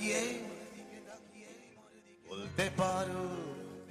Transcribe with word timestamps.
yeah. 0.00 0.49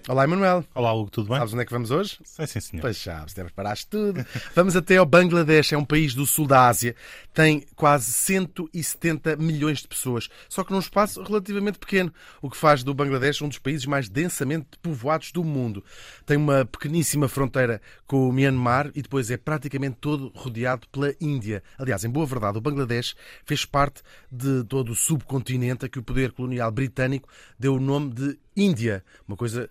Olá, 0.09 0.23
Emanuel. 0.23 0.66
Olá, 0.73 0.91
Hugo, 0.91 1.12
tudo 1.12 1.30
bem? 1.30 1.38
Sabes 1.38 1.54
onde 1.54 1.62
é 1.62 1.66
que 1.68 1.72
vamos 1.72 1.91
hoje? 1.91 2.18
Sei 2.23 2.48
sim, 2.48 2.59
senhor. 2.59 2.81
Pois 2.81 2.98
sabes, 2.98 3.31
temos 3.31 3.52
paraste 3.52 3.86
tudo. 3.86 4.26
Vamos 4.55 4.76
até 4.76 4.98
ao 4.98 5.05
Bangladesh, 5.05 5.73
é 5.73 5.77
um 5.77 5.85
país 5.85 6.16
do 6.16 6.26
sul 6.26 6.48
da 6.48 6.68
Ásia, 6.68 6.95
tem 7.32 7.63
quase 7.76 8.12
170 8.12 9.35
milhões 9.35 9.84
de 9.84 9.88
pessoas, 9.88 10.27
só 10.49 10.63
que 10.63 10.72
num 10.72 10.80
espaço 10.80 11.22
relativamente 11.22 11.77
pequeno, 11.77 12.12
o 12.41 12.49
que 12.49 12.58
faz 12.58 12.84
do 12.84 12.91
Bangladesh 12.91 13.44
um 13.44 13.49
dos 13.49 13.59
países 13.59 13.85
mais 13.85 14.09
densamente 14.09 14.80
povoados 14.82 15.32
do 15.32 15.44
mundo. 15.44 15.84
Tem 16.26 16.38
uma 16.38 16.66
pequeníssima 16.66 17.27
fronteira 17.27 17.80
com 18.07 18.27
o 18.27 18.34
Myanmar 18.34 18.90
e 18.96 19.04
depois 19.04 19.30
é 19.30 19.37
praticamente 19.37 19.98
todo 20.02 20.32
rodeado 20.34 20.87
pela 20.91 21.13
Índia. 21.21 21.62
Aliás, 21.77 22.04
em 22.04 22.10
boa 22.10 22.26
verdade, 22.26 22.57
o 22.57 22.62
Bangladesh 22.62 23.15
fez 23.46 23.63
parte 23.63 24.02
de 24.32 24.63
todo 24.63 24.91
o 24.91 24.96
subcontinente 24.96 25.85
a 25.85 25.90
que 25.90 25.99
o 25.99 26.04
poder 26.04 26.32
colonial 26.32 26.71
britânico 26.71 27.30
deu 27.60 27.76
o 27.76 27.80
nome 27.80 28.12
de 28.12 28.40
Índia, 28.60 29.05
uma 29.26 29.37
coisa 29.37 29.70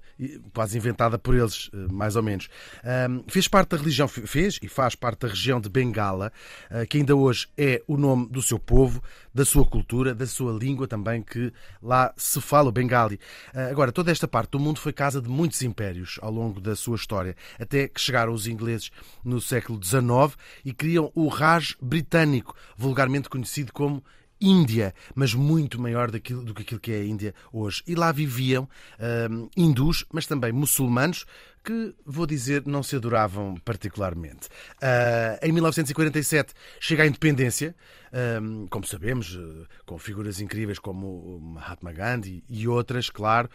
quase 0.52 0.76
inventada 0.76 1.18
por 1.18 1.34
eles, 1.34 1.70
eh, 1.72 1.92
mais 1.92 2.16
ou 2.16 2.22
menos. 2.22 2.48
Fez 3.28 3.48
parte 3.48 3.70
da 3.70 3.76
religião, 3.76 4.08
fez 4.08 4.58
e 4.62 4.68
faz 4.68 4.94
parte 4.94 5.20
da 5.20 5.28
região 5.28 5.60
de 5.60 5.68
Bengala, 5.68 6.32
eh, 6.70 6.86
que 6.86 6.98
ainda 6.98 7.14
hoje 7.14 7.46
é 7.56 7.82
o 7.86 7.96
nome 7.96 8.28
do 8.28 8.42
seu 8.42 8.58
povo, 8.58 9.02
da 9.34 9.44
sua 9.44 9.64
cultura, 9.64 10.14
da 10.14 10.26
sua 10.26 10.52
língua 10.52 10.88
também, 10.88 11.22
que 11.22 11.52
lá 11.82 12.12
se 12.16 12.40
fala 12.40 12.68
o 12.68 12.72
bengali. 12.72 13.20
Ah, 13.54 13.68
Agora, 13.70 13.92
toda 13.92 14.10
esta 14.10 14.26
parte 14.26 14.50
do 14.50 14.58
mundo 14.58 14.80
foi 14.80 14.92
casa 14.92 15.20
de 15.22 15.28
muitos 15.28 15.62
impérios 15.62 16.18
ao 16.20 16.32
longo 16.32 16.60
da 16.60 16.74
sua 16.74 16.96
história, 16.96 17.36
até 17.58 17.86
que 17.86 18.00
chegaram 18.00 18.32
os 18.32 18.46
ingleses 18.46 18.90
no 19.24 19.40
século 19.40 19.80
XIX 19.82 20.36
e 20.64 20.72
criam 20.72 21.12
o 21.14 21.28
Raj 21.28 21.76
britânico, 21.80 22.56
vulgarmente 22.76 23.28
conhecido 23.28 23.72
como 23.72 24.02
Índia, 24.40 24.94
mas 25.14 25.34
muito 25.34 25.80
maior 25.80 26.10
do 26.10 26.20
que 26.20 26.32
aquilo 26.32 26.80
que 26.80 26.92
é 26.92 27.00
a 27.00 27.04
Índia 27.04 27.34
hoje. 27.52 27.82
E 27.86 27.94
lá 27.94 28.12
viviam 28.12 28.68
hum, 29.30 29.48
hindus, 29.56 30.04
mas 30.12 30.26
também 30.26 30.52
muçulmanos, 30.52 31.24
que, 31.64 31.94
vou 32.06 32.26
dizer, 32.26 32.62
não 32.66 32.82
se 32.82 32.96
adoravam 32.96 33.56
particularmente. 33.64 34.48
Ah, 34.80 35.38
em 35.42 35.52
1947 35.52 36.54
chega 36.80 37.02
a 37.02 37.06
independência, 37.06 37.74
hum, 38.40 38.66
como 38.70 38.86
sabemos, 38.86 39.38
eh, 39.38 39.66
com 39.84 39.98
figuras 39.98 40.40
incríveis 40.40 40.78
como 40.78 41.38
Mahatma 41.40 41.92
Gandhi 41.92 42.42
e 42.48 42.66
outras, 42.66 43.10
claro. 43.10 43.50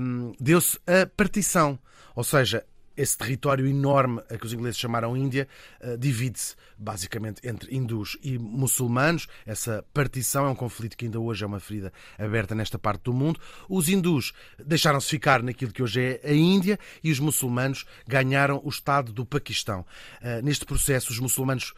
Hum, 0.00 0.32
Deu-se 0.40 0.78
a 0.86 1.06
partição, 1.06 1.78
ou 2.16 2.24
seja, 2.24 2.64
esse 2.96 3.16
território 3.16 3.66
enorme 3.66 4.22
a 4.30 4.36
que 4.36 4.46
os 4.46 4.52
ingleses 4.52 4.78
chamaram 4.78 5.16
Índia 5.16 5.48
eh, 5.80 5.96
divide-se 5.96 6.54
basicamente 6.78 7.40
entre 7.46 7.74
hindus 7.74 8.16
e 8.22 8.38
muçulmanos. 8.38 9.26
Essa 9.46 9.84
partição 9.92 10.46
é 10.46 10.50
um 10.50 10.54
conflito 10.54 10.96
que 10.96 11.04
ainda 11.04 11.20
hoje 11.20 11.44
é 11.44 11.46
uma 11.46 11.60
ferida 11.60 11.92
aberta 12.18 12.54
nesta 12.54 12.78
parte 12.78 13.04
do 13.04 13.12
mundo. 13.12 13.40
Os 13.68 13.88
hindus 13.88 14.32
deixaram-se 14.64 15.08
ficar 15.08 15.42
naquilo 15.42 15.72
que 15.72 15.82
hoje 15.82 16.00
é 16.00 16.20
a 16.30 16.32
Índia 16.32 16.78
e 17.02 17.10
os 17.10 17.18
muçulmanos 17.18 17.84
ganharam 18.06 18.60
o 18.64 18.68
Estado 18.68 19.12
do 19.12 19.24
Paquistão. 19.24 19.84
Eh, 20.20 20.42
Neste 20.42 20.64
processo, 20.64 21.12
os 21.12 21.18
muçulmanos 21.18 21.72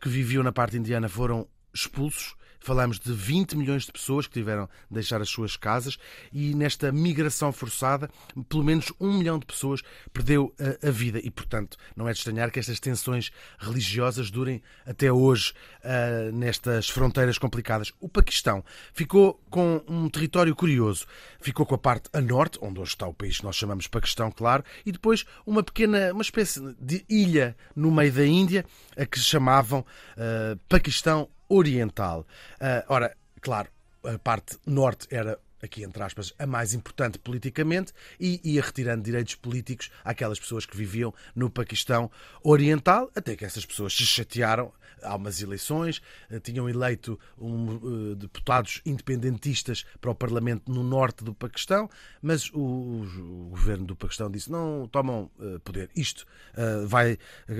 que 0.00 0.08
viviam 0.08 0.42
na 0.42 0.52
parte 0.52 0.76
indiana 0.76 1.08
foram 1.08 1.46
expulsos. 1.72 2.34
Falamos 2.60 2.98
de 2.98 3.12
20 3.12 3.56
milhões 3.56 3.84
de 3.84 3.92
pessoas 3.92 4.26
que 4.26 4.34
tiveram 4.34 4.66
de 4.66 4.94
deixar 4.94 5.20
as 5.20 5.28
suas 5.28 5.56
casas 5.56 5.98
e 6.32 6.54
nesta 6.54 6.92
migração 6.92 7.52
forçada, 7.52 8.10
pelo 8.48 8.62
menos 8.62 8.92
um 9.00 9.18
milhão 9.18 9.38
de 9.38 9.46
pessoas 9.46 9.82
perdeu 10.12 10.54
a, 10.58 10.88
a 10.88 10.90
vida. 10.90 11.18
E, 11.22 11.30
portanto, 11.30 11.76
não 11.96 12.08
é 12.08 12.12
de 12.12 12.18
estranhar 12.18 12.50
que 12.50 12.58
estas 12.58 12.78
tensões 12.78 13.30
religiosas 13.58 14.30
durem 14.30 14.62
até 14.86 15.10
hoje 15.10 15.54
ah, 15.82 16.30
nestas 16.32 16.88
fronteiras 16.88 17.38
complicadas. 17.38 17.92
O 17.98 18.08
Paquistão 18.08 18.62
ficou 18.92 19.42
com 19.48 19.82
um 19.88 20.08
território 20.08 20.54
curioso. 20.54 21.06
Ficou 21.40 21.64
com 21.64 21.74
a 21.74 21.78
parte 21.78 22.10
a 22.12 22.20
norte, 22.20 22.58
onde 22.60 22.78
hoje 22.78 22.90
está 22.90 23.06
o 23.06 23.14
país 23.14 23.38
que 23.38 23.44
nós 23.44 23.56
chamamos 23.56 23.86
Paquistão, 23.86 24.30
claro, 24.30 24.62
e 24.84 24.92
depois 24.92 25.24
uma 25.46 25.62
pequena, 25.62 26.12
uma 26.12 26.22
espécie 26.22 26.60
de 26.78 27.04
ilha 27.08 27.56
no 27.74 27.90
meio 27.90 28.12
da 28.12 28.26
Índia, 28.26 28.64
a 28.96 29.06
que 29.06 29.18
chamavam 29.18 29.84
ah, 30.16 30.58
Paquistão 30.68 31.28
Oriental. 31.50 32.26
Ah, 32.58 32.84
ora, 32.88 33.14
claro, 33.40 33.68
a 34.04 34.18
parte 34.18 34.56
norte 34.66 35.06
era 35.10 35.38
aqui 35.62 35.84
entre 35.84 36.02
aspas, 36.02 36.32
a 36.38 36.46
mais 36.46 36.72
importante 36.72 37.18
politicamente 37.18 37.92
e 38.18 38.40
ia 38.42 38.62
retirando 38.62 39.02
direitos 39.02 39.34
políticos 39.34 39.90
àquelas 40.04 40.40
pessoas 40.40 40.64
que 40.64 40.76
viviam 40.76 41.12
no 41.34 41.50
Paquistão 41.50 42.10
Oriental, 42.42 43.10
até 43.14 43.36
que 43.36 43.44
essas 43.44 43.66
pessoas 43.66 43.94
se 43.94 44.06
chatearam. 44.06 44.72
Há 45.02 45.16
umas 45.16 45.40
eleições, 45.40 46.00
eh, 46.30 46.38
tinham 46.40 46.68
eleito 46.68 47.18
um, 47.38 48.12
eh, 48.12 48.14
deputados 48.16 48.80
independentistas 48.84 49.84
para 50.00 50.10
o 50.10 50.14
Parlamento 50.14 50.70
no 50.70 50.82
norte 50.82 51.24
do 51.24 51.34
Paquistão, 51.34 51.88
mas 52.20 52.50
o, 52.52 52.60
o 52.60 53.48
governo 53.50 53.86
do 53.86 53.96
Paquistão 53.96 54.30
disse: 54.30 54.50
não 54.50 54.88
tomam 54.88 55.30
eh, 55.40 55.58
poder. 55.64 55.90
Isto 55.96 56.26
eh, 56.54 56.84
vai 56.86 57.18
eh, 57.48 57.56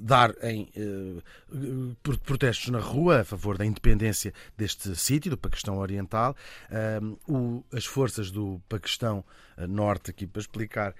dar 0.00 0.34
em 0.42 0.70
por- 2.02 2.18
protestos 2.18 2.68
na 2.68 2.78
rua 2.80 3.20
a 3.20 3.24
favor 3.24 3.56
da 3.58 3.64
independência 3.64 4.32
deste 4.56 4.94
sítio, 4.96 5.30
do 5.30 5.36
Paquistão 5.38 5.78
Oriental. 5.78 6.34
O- 7.28 7.64
as 7.72 7.84
forças 7.84 8.30
do 8.30 8.60
Paquistão 8.68 9.24
Norte, 9.68 10.10
aqui 10.10 10.26
para 10.26 10.40
explicar, 10.40 10.94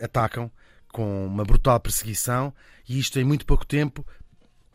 atacam 0.00 0.50
com 0.92 1.26
uma 1.26 1.44
brutal 1.44 1.78
perseguição 1.80 2.52
e 2.88 2.98
isto 2.98 3.18
em 3.18 3.24
muito 3.24 3.44
pouco 3.46 3.66
tempo 3.66 4.04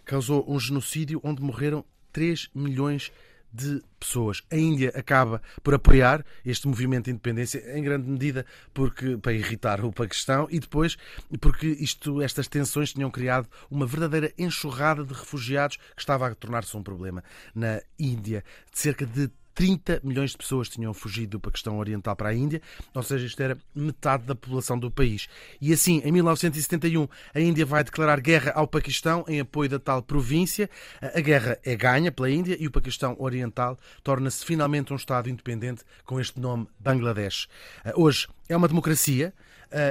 causou 0.05 0.45
um 0.47 0.59
genocídio 0.59 1.19
onde 1.23 1.41
morreram 1.41 1.83
3 2.11 2.49
milhões 2.53 3.11
de 3.53 3.83
pessoas. 3.99 4.41
A 4.51 4.57
Índia 4.57 4.91
acaba 4.95 5.41
por 5.61 5.75
apoiar 5.75 6.25
este 6.43 6.67
movimento 6.67 7.05
de 7.05 7.11
independência, 7.11 7.77
em 7.77 7.83
grande 7.83 8.09
medida 8.09 8.45
porque 8.73 9.15
para 9.17 9.31
irritar 9.31 9.85
o 9.85 9.93
Paquistão 9.93 10.47
e 10.49 10.59
depois 10.59 10.97
porque 11.39 11.67
isto, 11.67 12.21
estas 12.21 12.47
tensões 12.47 12.91
tinham 12.91 13.11
criado 13.11 13.47
uma 13.69 13.85
verdadeira 13.85 14.33
enxurrada 14.37 15.05
de 15.05 15.13
refugiados 15.13 15.77
que 15.77 16.01
estava 16.01 16.27
a 16.27 16.33
tornar-se 16.33 16.75
um 16.75 16.81
problema 16.81 17.23
na 17.53 17.79
Índia. 17.99 18.43
De 18.71 18.79
cerca 18.79 19.05
de 19.05 19.29
30 19.53 20.01
milhões 20.03 20.31
de 20.31 20.37
pessoas 20.37 20.69
tinham 20.69 20.93
fugido 20.93 21.31
do 21.31 21.39
Paquistão 21.39 21.77
Oriental 21.77 22.15
para 22.15 22.29
a 22.29 22.33
Índia, 22.33 22.61
ou 22.93 23.03
seja, 23.03 23.25
isto 23.25 23.41
era 23.41 23.57
metade 23.75 24.23
da 24.23 24.35
população 24.35 24.77
do 24.77 24.89
país. 24.89 25.27
E 25.61 25.71
assim, 25.71 26.01
em 26.03 26.11
1971, 26.11 27.07
a 27.33 27.39
Índia 27.39 27.65
vai 27.65 27.83
declarar 27.83 28.19
guerra 28.19 28.51
ao 28.55 28.67
Paquistão 28.67 29.23
em 29.27 29.39
apoio 29.39 29.69
da 29.69 29.79
tal 29.79 30.01
província. 30.01 30.69
A 31.01 31.19
guerra 31.19 31.57
é 31.63 31.75
ganha 31.75 32.11
pela 32.11 32.29
Índia 32.29 32.57
e 32.59 32.67
o 32.67 32.71
Paquistão 32.71 33.15
Oriental 33.19 33.77
torna-se 34.03 34.45
finalmente 34.45 34.93
um 34.93 34.95
Estado 34.95 35.29
independente 35.29 35.83
com 36.05 36.19
este 36.19 36.39
nome 36.39 36.67
Bangladesh. 36.79 37.47
Hoje 37.95 38.27
é 38.49 38.55
uma 38.55 38.67
democracia. 38.67 39.33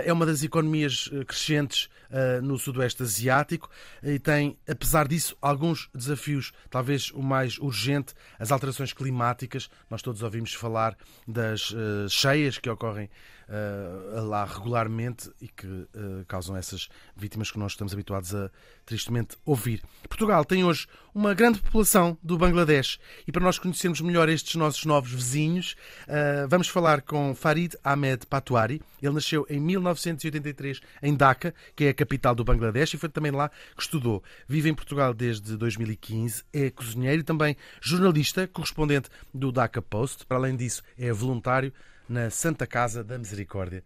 É 0.05 0.13
uma 0.13 0.25
das 0.25 0.45
economias 0.45 1.11
eh, 1.13 1.25
crescentes 1.25 1.89
eh, 2.09 2.41
no 2.41 2.57
Sudoeste 2.57 3.03
Asiático 3.03 3.69
e 4.03 4.19
tem, 4.19 4.57
apesar 4.69 5.09
disso, 5.09 5.37
alguns 5.43 5.91
desafios. 5.93 6.53
Talvez 6.71 7.11
o 7.11 7.23
mais 7.23 7.59
urgente, 7.59 8.15
as 8.39 8.53
alterações 8.53 8.93
climáticas. 8.93 9.69
Nós 9.91 10.03
todos 10.03 10.23
ouvimos 10.23 10.55
falar 10.55 10.97
das 11.27 11.75
eh, 11.75 12.09
cheias 12.09 12.59
que 12.59 12.71
ocorrem 12.71 13.11
eh, 13.49 14.21
lá 14.21 14.45
regularmente 14.45 15.31
e 15.41 15.47
que 15.47 15.67
eh, 15.67 16.25
causam 16.27 16.57
essas 16.57 16.89
vítimas 17.15 17.51
que 17.51 17.59
nós 17.59 17.73
estamos 17.73 17.93
habituados 17.93 18.35
a 18.35 18.51
tristemente 18.93 19.39
ouvir. 19.47 19.83
Portugal 20.07 20.45
tem 20.45 20.63
hoje 20.65 20.87
uma 21.15 21.33
grande 21.33 21.59
população 21.61 22.19
do 22.23 22.37
Bangladesh 22.37 23.01
e 23.27 23.33
para 23.33 23.43
nós 23.43 23.59
conhecermos 23.59 24.03
melhor 24.03 24.29
estes 24.29 24.55
nossos 24.55 24.85
novos 24.85 25.11
vizinhos, 25.11 25.75
eh, 26.07 26.47
vamos 26.47 26.69
falar 26.69 27.01
com 27.01 27.35
Farid 27.35 27.75
Ahmed 27.83 28.27
Patuari. 28.27 28.83
Ele 29.01 29.15
nasceu 29.15 29.47
em 29.49 29.59
1983 29.59 30.83
em 31.03 31.15
Dhaka, 31.15 31.55
que 31.75 31.85
é 31.85 31.89
a 31.89 31.95
capital 31.95 32.35
do 32.35 32.45
Bangladesh, 32.45 32.93
e 32.93 32.99
foi 32.99 33.09
também 33.09 33.33
lá 33.33 33.49
que 33.75 33.81
estudou. 33.83 34.23
Vive 34.47 34.69
em 34.69 34.75
Portugal 34.75 35.15
desde 35.15 35.57
2015, 35.57 36.45
é 36.53 36.69
cozinheiro 36.69 37.23
e 37.23 37.25
também 37.25 37.57
jornalista, 37.81 38.47
correspondente 38.47 39.09
do 39.33 39.51
Dhaka 39.51 39.81
Post. 39.81 40.27
Para 40.27 40.37
além 40.37 40.55
disso, 40.55 40.83
é 40.99 41.11
voluntário 41.11 41.73
na 42.07 42.29
Santa 42.29 42.67
Casa 42.67 43.03
da 43.03 43.17
Misericórdia. 43.17 43.83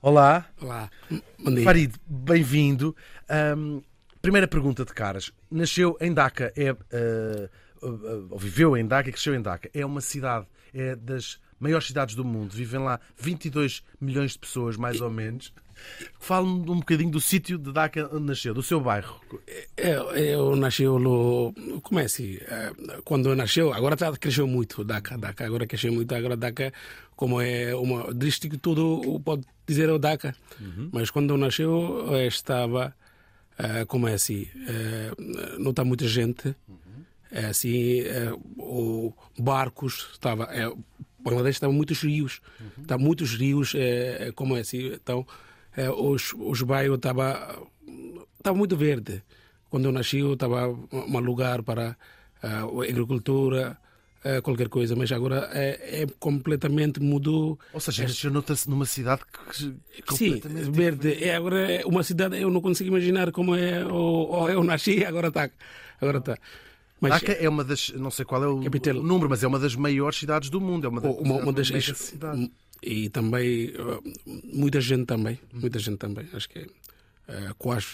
Olá, 0.00 0.46
Olá, 0.62 0.90
bom 1.38 1.54
dia. 1.54 1.64
Farid, 1.64 1.94
bem-vindo. 2.06 2.96
Ahm, 3.28 3.82
primeira 4.26 4.48
pergunta 4.48 4.84
de 4.84 4.92
caras. 4.92 5.30
Nasceu 5.48 5.96
em 6.00 6.12
Dhaka, 6.12 6.52
é, 6.56 6.70
ah, 6.70 7.48
ou 8.28 8.36
viveu 8.36 8.76
em 8.76 8.84
Dhaka 8.84 9.08
e 9.08 9.12
cresceu 9.12 9.36
em 9.36 9.40
Dhaka. 9.40 9.70
É 9.72 9.86
uma 9.86 10.00
cidade, 10.00 10.46
é 10.74 10.96
das 10.96 11.38
maiores 11.60 11.86
cidades 11.86 12.16
do 12.16 12.24
mundo, 12.24 12.50
vivem 12.50 12.80
lá 12.80 12.98
22 13.16 13.84
milhões 14.00 14.32
de 14.32 14.40
pessoas, 14.40 14.76
mais 14.76 15.00
ou 15.00 15.08
menos. 15.10 15.52
Fale-me 16.18 16.68
um 16.68 16.80
bocadinho 16.80 17.12
do 17.12 17.20
sítio 17.20 17.56
de 17.56 17.70
Dhaka 17.72 18.10
onde 18.12 18.24
nasceu, 18.24 18.52
do 18.52 18.64
seu 18.64 18.80
bairro. 18.80 19.20
Eu, 19.76 20.10
eu 20.16 20.56
nasci 20.56 20.82
no. 20.82 21.54
Como 21.84 22.00
é 22.00 22.06
assim? 22.06 22.38
Quando 23.04 23.28
eu 23.28 23.36
nasceu, 23.36 23.72
agora 23.72 23.96
tá, 23.96 24.10
cresceu 24.16 24.48
muito 24.48 24.82
Dhaka. 24.82 25.16
Dhaka 25.16 25.46
agora 25.46 25.68
cresceu 25.68 25.92
muito. 25.92 26.12
Agora 26.12 26.36
Dhaka, 26.36 26.72
como 27.14 27.40
é 27.40 27.76
um 27.76 28.12
distrito, 28.12 28.58
tudo 28.58 29.20
pode 29.20 29.44
dizer 29.64 29.88
o 29.88 30.00
Dhaka. 30.00 30.34
Mas 30.90 31.12
quando 31.12 31.30
eu 31.30 31.38
nasceu, 31.38 32.08
eu 32.10 32.26
estava. 32.26 32.92
Eh, 33.58 33.84
Como 33.86 34.06
é 34.08 34.14
assim? 34.14 34.48
eh, 34.68 35.12
Não 35.58 35.70
está 35.70 35.84
muita 35.84 36.06
gente. 36.06 36.54
É 37.30 37.46
assim, 37.46 38.00
eh, 38.00 38.32
o 38.56 39.12
barcos, 39.38 40.08
estava. 40.12 40.44
é, 40.44 40.70
Bangladesh 41.18 41.56
estava 41.56 41.72
muitos 41.72 42.00
rios. 42.02 42.40
Está 42.80 42.96
muitos 42.96 43.34
rios, 43.34 43.72
eh, 43.74 44.30
como 44.34 44.56
é 44.56 44.60
assim? 44.60 44.92
Então, 44.94 45.26
eh, 45.76 45.90
os, 45.90 46.32
os 46.38 46.62
bairros 46.62 46.96
estava 46.96 47.60
estava 48.38 48.56
muito 48.56 48.76
verde. 48.76 49.22
Quando 49.68 49.86
eu 49.86 49.92
nasci, 49.92 50.18
eu 50.18 50.34
estava 50.34 50.68
um 50.68 51.18
lugar 51.18 51.62
para 51.64 51.96
ah, 52.42 52.60
a 52.62 52.82
agricultura, 52.88 53.76
qualquer 54.42 54.68
coisa, 54.68 54.94
mas 54.96 55.10
agora 55.12 55.48
é, 55.52 56.02
é 56.02 56.06
completamente 56.18 57.00
mudou. 57.00 57.58
Ou 57.72 57.80
seja, 57.80 58.30
noutra- 58.30 58.56
numa 58.66 58.84
cidade 58.86 59.22
que 59.50 59.56
Sim, 59.56 59.76
completamente 60.06 60.70
verde. 60.70 61.24
É, 61.24 61.34
agora 61.36 61.60
é 61.72 61.84
uma 61.86 62.02
cidade, 62.02 62.40
eu 62.40 62.50
não 62.50 62.60
consigo 62.60 62.88
imaginar 62.90 63.30
como 63.32 63.54
é. 63.54 63.84
Ou, 63.86 64.28
ou 64.30 64.50
eu 64.50 64.62
nasci, 64.64 65.04
agora 65.04 65.28
está. 65.28 65.48
Agora 66.00 66.18
está. 66.18 66.36
Mas 67.00 67.12
Dhaka 67.20 67.32
é 67.32 67.48
uma 67.48 67.62
das, 67.62 67.90
não 67.90 68.10
sei 68.10 68.24
qual 68.24 68.42
é 68.42 68.46
o 68.48 68.62
Capital. 68.62 68.94
número, 68.94 69.28
mas 69.28 69.42
é 69.42 69.46
uma 69.46 69.58
das 69.58 69.74
maiores 69.76 70.18
cidades 70.18 70.48
do 70.48 70.60
mundo. 70.60 70.86
É 70.86 70.88
uma, 70.88 71.00
da- 71.00 71.10
uma, 71.10 71.34
uma 71.36 71.52
das. 71.52 71.70
mega 71.70 71.94
cidade. 71.94 72.50
E 72.82 73.08
também, 73.10 73.72
ah, 73.78 74.00
muita 74.44 74.80
gente 74.80 75.04
também. 75.06 75.38
Muita 75.52 75.78
gente 75.78 75.98
também. 75.98 76.26
Acho 76.32 76.48
que 76.48 76.66
é 77.28 77.50
quase 77.58 77.86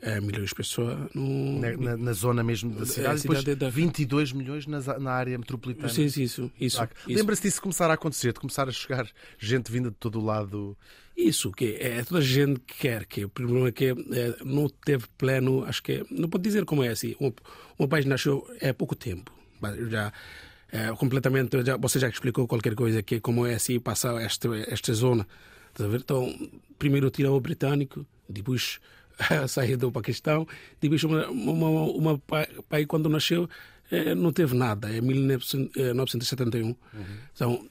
3 0.00 0.22
milhões 0.22 0.48
de 0.50 0.54
pessoas. 0.54 0.96
No... 1.14 1.60
Na, 1.60 1.76
na- 1.76 1.96
na 1.96 2.12
zona 2.12 2.42
mesmo 2.42 2.70
da 2.74 2.86
cidade, 2.86 3.08
a 3.08 3.18
e 3.18 3.22
depois 3.22 3.38
cidade 3.40 3.58
da- 3.58 3.68
22 3.70 4.32
milhões 4.32 4.66
na, 4.66 4.80
na 4.98 5.10
área 5.12 5.36
metropolitana. 5.38 5.88
Sim, 5.88 6.08
sim, 6.08 6.22
isso. 6.22 6.50
isso, 6.60 6.78
Dhaka. 6.78 6.94
isso. 7.06 7.18
Lembra-se 7.18 7.42
disso 7.42 7.60
começar 7.62 7.90
a 7.90 7.94
acontecer, 7.94 8.32
de 8.32 8.40
começar 8.40 8.68
a 8.68 8.72
chegar 8.72 9.08
gente 9.38 9.70
vinda 9.72 9.90
de 9.90 9.96
todo 9.96 10.20
o 10.20 10.24
lado. 10.24 10.76
Isso, 11.16 11.50
que 11.50 11.76
é 11.80 12.04
toda 12.04 12.20
a 12.20 12.22
gente 12.24 12.60
que 12.60 12.74
quer, 12.78 13.04
que 13.04 13.24
o 13.24 13.28
problema 13.28 13.68
é 13.68 13.72
que 13.72 13.86
é, 13.86 14.36
não 14.44 14.68
teve 14.68 15.04
pleno, 15.18 15.64
acho 15.64 15.82
que, 15.82 16.06
não 16.10 16.28
pode 16.28 16.44
dizer 16.44 16.64
como 16.64 16.84
é 16.84 16.88
assim, 16.90 17.16
o 17.18 17.32
meu 17.76 17.88
país 17.88 18.04
nasceu 18.06 18.46
há 18.62 18.72
pouco 18.72 18.94
tempo, 18.94 19.32
já 19.90 20.12
é, 20.70 20.92
completamente, 20.92 21.60
já, 21.64 21.76
você 21.76 21.98
já 21.98 22.08
explicou 22.08 22.46
qualquer 22.46 22.76
coisa, 22.76 23.02
que 23.02 23.18
como 23.18 23.44
é 23.44 23.54
assim, 23.54 23.80
passar 23.80 24.14
esta, 24.22 24.48
esta 24.68 24.92
zona? 24.94 25.26
Então, 25.80 26.32
primeiro 26.78 27.10
tirou 27.10 27.36
o 27.36 27.40
britânico, 27.40 28.06
depois 28.28 28.78
saiu 29.48 29.76
do 29.76 29.92
Paquistão, 29.92 30.46
depois 30.80 31.02
uma, 31.04 31.28
uma, 31.28 31.68
uma 31.68 32.18
pai, 32.18 32.46
pai 32.68 32.86
quando 32.86 33.08
nasceu, 33.08 33.48
eh, 33.90 34.14
não 34.14 34.32
teve 34.32 34.54
nada, 34.54 34.88
é 34.94 35.00
1971. 35.00 36.74
Então, 37.34 37.66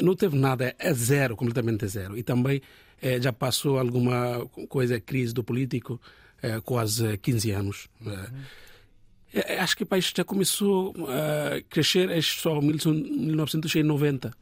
não 0.00 0.14
teve 0.14 0.38
nada, 0.38 0.74
é 0.78 0.94
zero, 0.94 1.36
completamente 1.36 1.86
zero. 1.86 2.16
E 2.16 2.22
também 2.22 2.62
eh, 3.00 3.20
já 3.20 3.32
passou 3.32 3.78
alguma 3.78 4.46
coisa, 4.68 5.00
crise 5.00 5.34
do 5.34 5.42
político, 5.42 6.00
eh, 6.40 6.60
quase 6.60 7.18
15 7.18 7.50
anos. 7.50 7.88
Eh, 9.34 9.56
acho 9.58 9.76
que 9.76 9.82
o 9.82 9.86
país 9.86 10.12
já 10.14 10.24
começou 10.24 10.94
a 11.08 11.60
crescer 11.68 12.10
é 12.10 12.20
só 12.22 12.58
em 12.58 13.26
1990. 13.26 14.32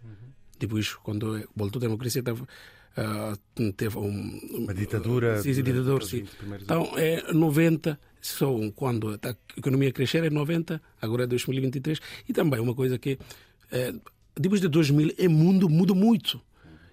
Depois, 0.59 0.93
quando 0.95 1.49
voltou 1.57 1.81
a 1.81 1.85
democracia, 1.85 2.23
teve, 2.23 2.43
uh, 2.97 3.73
teve 3.73 3.99
um, 3.99 4.41
Uma 4.55 4.75
ditadura 4.75 5.37
Sim, 5.43 5.55
sim, 5.55 5.63
os 6.05 6.09
sim. 6.11 6.17
20 6.19 6.37
primeiros 6.37 6.65
Então, 6.65 6.93
é 6.97 7.33
90, 7.33 7.99
só 8.21 8.49
quando 8.75 9.19
a 9.23 9.37
economia 9.57 9.93
crescer 9.93 10.25
é 10.25 10.31
90, 10.31 10.81
agora 11.01 11.25
é 11.25 11.27
2023. 11.27 12.01
E 12.29 12.33
também 12.33 12.61
uma 12.61 12.75
coisa 12.75 12.99
que, 12.99 13.19
eh, 13.71 13.93
depois 14.39 14.61
de 14.61 14.69
2000, 14.69 15.15
o 15.19 15.29
mundo 15.31 15.69
muda 15.69 15.95
muito. 15.95 16.41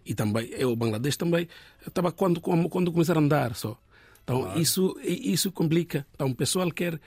E 0.06 0.14
também, 0.14 0.50
é, 0.54 0.66
o 0.66 0.76
Bangladesh 0.76 1.18
também, 1.18 1.48
estava 1.86 2.12
quando, 2.12 2.40
quando 2.40 2.92
começar 2.92 3.18
a 3.18 3.20
andar 3.20 3.56
só. 3.56 3.78
Então, 4.24 4.58
isso, 4.58 4.98
isso 5.04 5.52
complica. 5.52 6.06
Então, 6.14 6.28
o 6.28 6.36
pessoal 6.36 6.70
quer 6.72 7.00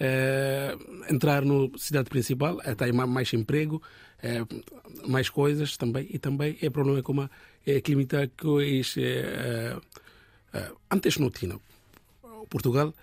eh, 0.00 0.76
entrar 1.10 1.44
na 1.44 1.68
cidade 1.76 2.08
principal, 2.08 2.60
ma- 2.94 3.06
mais 3.06 3.32
emprego, 3.32 3.82
eh, 4.22 4.42
mais 5.06 5.28
coisas 5.28 5.76
também. 5.76 6.06
E 6.10 6.18
também 6.18 6.56
é 6.62 6.70
problema 6.70 7.02
como 7.02 7.22
a 7.22 7.30
é, 7.70 7.80
climática 7.80 8.30
que 8.36 8.80
é, 8.98 9.76
eh, 10.52 10.72
antes 10.90 11.18
não 11.18 11.30
tinha. 11.30 11.58
Portugal 12.48 12.94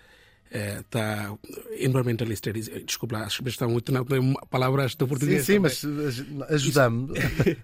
está 0.50 1.36
environmentalista. 1.78 2.52
Desculpa, 2.52 3.18
as 3.18 3.36
pessoas 3.36 3.52
estão 3.52 3.68
muito 3.70 3.92
têm 4.04 4.34
palavras 4.50 4.94
do 4.94 5.04
Sim, 5.04 5.08
português. 5.08 5.44
sim, 5.44 5.54
também. 5.54 5.72
mas 5.72 5.84
aj- 5.84 6.26
ajuda-me. 6.54 7.08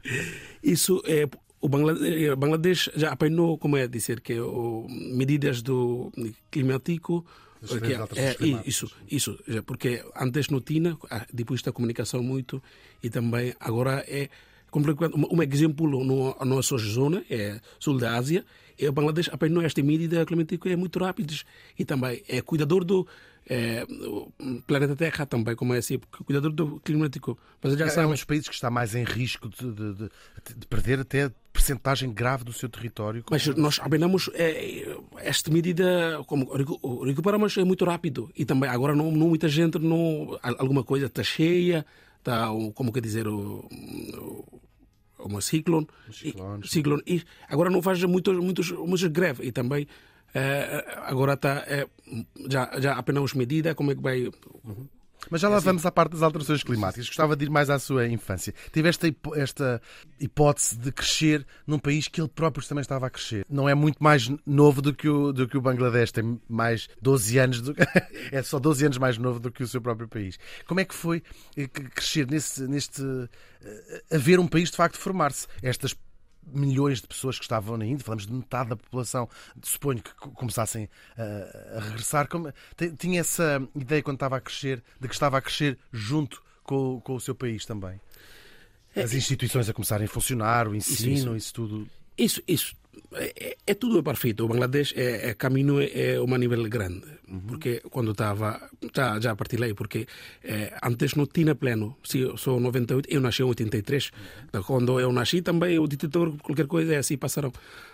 Isso 0.62 1.02
é 1.06 1.28
o 1.60 1.68
Bangladesh, 1.68 2.34
Bangladesh 2.36 2.90
já 2.96 3.12
apanhou, 3.12 3.56
como 3.56 3.76
é 3.76 3.86
dizer 3.86 4.20
que 4.20 4.38
o, 4.40 4.86
medidas 4.88 5.62
do 5.62 6.12
climático 6.50 7.24
que 7.62 8.18
é, 8.18 8.30
é, 8.30 8.62
isso, 8.66 8.90
isso, 9.08 9.38
porque 9.64 10.04
antes 10.16 10.48
não 10.48 10.60
tinha, 10.60 10.98
ah, 11.08 11.24
depois 11.32 11.62
da 11.62 11.70
comunicação 11.70 12.20
muito 12.20 12.60
e 13.00 13.08
também 13.08 13.54
agora 13.60 14.04
é. 14.08 14.28
Um, 14.74 15.36
um 15.38 15.42
exemplo 15.42 15.86
no, 16.04 16.34
na 16.38 16.44
nossa 16.44 16.76
zona 16.78 17.22
é 17.30 17.60
sul 17.78 17.98
da 17.98 18.16
Ásia, 18.16 18.44
e 18.78 18.88
o 18.88 18.92
Bangladesh 18.92 19.28
apanhou 19.32 19.62
esta 19.62 19.82
medida 19.82 20.24
climática 20.24 20.68
é 20.70 20.76
muito 20.76 20.98
rápida 20.98 21.34
e 21.78 21.84
também 21.84 22.22
é 22.28 22.40
cuidador 22.40 22.84
do 22.84 23.06
é, 23.48 23.84
planeta 24.66 24.94
Terra 24.96 25.26
também, 25.26 25.54
como 25.56 25.74
é 25.74 25.78
assim, 25.78 25.98
cuidador 26.24 26.52
do 26.52 26.80
climático. 26.80 27.36
Mas 27.62 27.74
já 27.76 27.84
É 27.84 27.88
um 27.88 27.90
sabem, 27.90 28.10
dos 28.12 28.24
países 28.24 28.48
que 28.48 28.54
está 28.54 28.70
mais 28.70 28.94
em 28.94 29.04
risco 29.04 29.48
de, 29.48 29.70
de- 29.72 29.94
de- 29.94 30.10
de 30.56 30.66
perder 30.66 31.00
até 31.00 31.30
percentagem 31.52 32.12
grave 32.12 32.44
do 32.44 32.52
seu 32.52 32.68
território. 32.68 33.22
Mas 33.30 33.46
nós 33.48 33.78
apenas 33.82 34.30
eh, 34.34 34.96
esta 35.18 35.50
medida, 35.50 36.22
como 36.26 36.50
recu- 36.54 37.04
recuperamos 37.04 37.56
é 37.58 37.64
muito 37.64 37.84
rápido 37.84 38.30
e 38.36 38.44
também 38.44 38.70
agora 38.70 38.94
não, 38.94 39.10
não 39.12 39.28
muita 39.28 39.48
gente 39.48 39.78
não 39.78 40.38
al- 40.42 40.56
alguma 40.58 40.82
coisa 40.84 41.06
está 41.06 41.22
cheia, 41.22 41.84
está 42.22 42.50
como 42.72 42.92
quer 42.92 43.02
dizer 43.02 43.26
o, 43.26 43.66
o 43.66 44.62
uma 45.18 45.40
ciclone, 45.40 45.86
ciclone, 46.10 46.62
e, 46.64 46.68
ciclone. 46.68 47.02
E 47.06 47.22
agora 47.48 47.70
não 47.70 47.82
faz 47.82 48.02
muitos 48.04 48.36
muitos 48.38 48.70
muitas 48.70 49.04
greve. 49.04 49.46
E 49.46 49.52
também 49.52 49.86
eh, 50.34 50.84
agora 51.06 51.34
está 51.34 51.64
eh, 51.66 51.86
já 52.48 52.70
já 52.80 52.94
apenas 52.94 53.32
medida 53.34 53.74
como 53.74 53.92
é 53.92 53.94
que 53.94 54.02
vai 54.02 54.30
Mas 55.30 55.40
já 55.40 55.48
lá 55.48 55.58
vamos 55.60 55.86
à 55.86 55.90
parte 55.92 56.12
das 56.12 56.22
alterações 56.22 56.62
climáticas. 56.62 57.06
Gostava 57.06 57.36
de 57.36 57.44
ir 57.44 57.50
mais 57.50 57.70
à 57.70 57.78
sua 57.78 58.06
infância. 58.08 58.52
Tive 58.72 58.88
esta, 58.88 59.06
hipó- 59.08 59.34
esta 59.34 59.80
hipótese 60.20 60.76
de 60.76 60.90
crescer 60.92 61.46
num 61.66 61.78
país 61.78 62.08
que 62.08 62.20
ele 62.20 62.28
próprio 62.28 62.66
também 62.66 62.82
estava 62.82 63.06
a 63.06 63.10
crescer. 63.10 63.44
Não 63.48 63.68
é 63.68 63.74
muito 63.74 64.02
mais 64.02 64.30
novo 64.46 64.82
do 64.82 64.92
que 64.92 65.08
o, 65.08 65.32
do 65.32 65.46
que 65.48 65.56
o 65.56 65.60
Bangladesh, 65.60 66.12
tem 66.12 66.40
mais 66.48 66.88
12 67.00 67.38
anos, 67.38 67.60
do- 67.60 67.74
é 68.32 68.42
só 68.42 68.58
12 68.58 68.84
anos 68.86 68.98
mais 68.98 69.16
novo 69.16 69.38
do 69.40 69.50
que 69.50 69.62
o 69.62 69.66
seu 69.68 69.80
próprio 69.80 70.08
país. 70.08 70.38
Como 70.66 70.80
é 70.80 70.84
que 70.84 70.94
foi 70.94 71.22
eh, 71.56 71.66
crescer 71.68 72.26
nesse, 72.28 72.62
neste. 72.68 73.02
eh, 73.64 74.02
a 74.12 74.18
ver 74.18 74.38
um 74.40 74.46
país 74.48 74.70
de 74.70 74.76
facto 74.76 74.98
formar-se? 74.98 75.46
Estas 75.62 75.94
milhões 76.46 77.00
de 77.00 77.06
pessoas 77.06 77.38
que 77.38 77.44
estavam 77.44 77.76
na 77.76 77.84
Índia, 77.86 78.04
falamos 78.04 78.26
de 78.26 78.32
metade 78.32 78.70
da 78.70 78.76
população, 78.76 79.28
suponho 79.62 80.02
que 80.02 80.14
co- 80.14 80.30
começassem 80.30 80.88
a, 81.16 81.76
a 81.78 81.80
regressar. 81.80 82.28
Como, 82.28 82.52
tinha 82.98 83.20
essa 83.20 83.62
ideia 83.74 84.02
quando 84.02 84.16
estava 84.16 84.36
a 84.36 84.40
crescer, 84.40 84.82
de 85.00 85.08
que 85.08 85.14
estava 85.14 85.38
a 85.38 85.40
crescer 85.42 85.78
junto 85.92 86.42
com, 86.64 86.96
o- 86.96 87.00
com 87.00 87.14
o 87.14 87.20
seu 87.20 87.34
país 87.34 87.64
também? 87.66 88.00
As 88.94 89.14
instituições 89.14 89.68
a 89.68 89.72
começarem 89.72 90.04
a 90.06 90.08
funcionar, 90.08 90.68
o 90.68 90.74
ensino, 90.74 91.34
isso, 91.36 91.54
tudo. 91.54 91.88
Isso, 92.18 92.42
isso. 92.46 92.74
É, 93.14 93.56
é 93.66 93.74
tudo 93.74 94.02
perfeito. 94.02 94.44
O 94.44 94.48
Bangladesh 94.48 94.94
é, 94.96 95.30
é 95.30 95.34
caminho 95.34 95.80
é 95.80 96.20
uma 96.20 96.38
nível 96.38 96.62
grande. 96.68 97.06
Porque 97.46 97.80
quando 97.90 98.12
estava, 98.12 98.60
já, 98.94 99.18
já 99.18 99.34
partilhei, 99.34 99.72
porque 99.74 100.06
eh, 100.44 100.72
antes 100.82 101.14
não 101.14 101.26
tinha 101.26 101.54
pleno. 101.54 101.96
Se 102.04 102.20
eu 102.20 102.36
sou 102.36 102.60
98, 102.60 103.08
eu 103.08 103.20
nasci 103.20 103.42
em 103.42 103.46
83. 103.46 104.10
Então, 104.48 104.62
quando 104.62 105.00
eu 105.00 105.10
nasci 105.12 105.40
também, 105.40 105.78
o 105.78 105.86
ditador, 105.86 106.36
qualquer 106.42 106.66
coisa, 106.66 106.94
é 106.94 106.98
assim 106.98 107.16
passaram. 107.16 107.52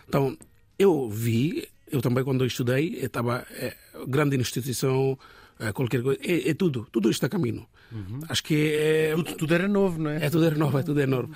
Então, 0.09 0.37
eu 0.79 1.09
vi, 1.09 1.69
eu 1.91 2.01
também 2.01 2.25
quando 2.25 2.43
eu 2.43 2.47
estudei, 2.47 2.99
estava 3.01 3.47
é, 3.53 3.77
grande 4.09 4.37
instituição, 4.37 5.17
é, 5.61 5.73
qualquer 5.73 6.03
coisa, 6.03 6.21
é, 6.23 6.51
é 6.51 6.55
tudo, 6.55 6.89
tudo 6.91 7.11
está 7.11 7.27
a 7.27 7.31
caminho. 7.31 7.67
Acho 8.29 8.45
que 8.45 8.75
é, 8.75 9.15
Tudo, 9.15 9.35
tudo 9.35 9.55
era 9.55 9.67
novo, 9.67 10.03
não 10.03 10.11
é? 10.11 10.27
é 10.27 10.31
tudo 10.31 10.45
é 10.45 10.51
novo, 10.51 10.79
é 10.79 10.83
tudo 10.83 11.01
é 11.01 11.07
novo. 11.07 11.31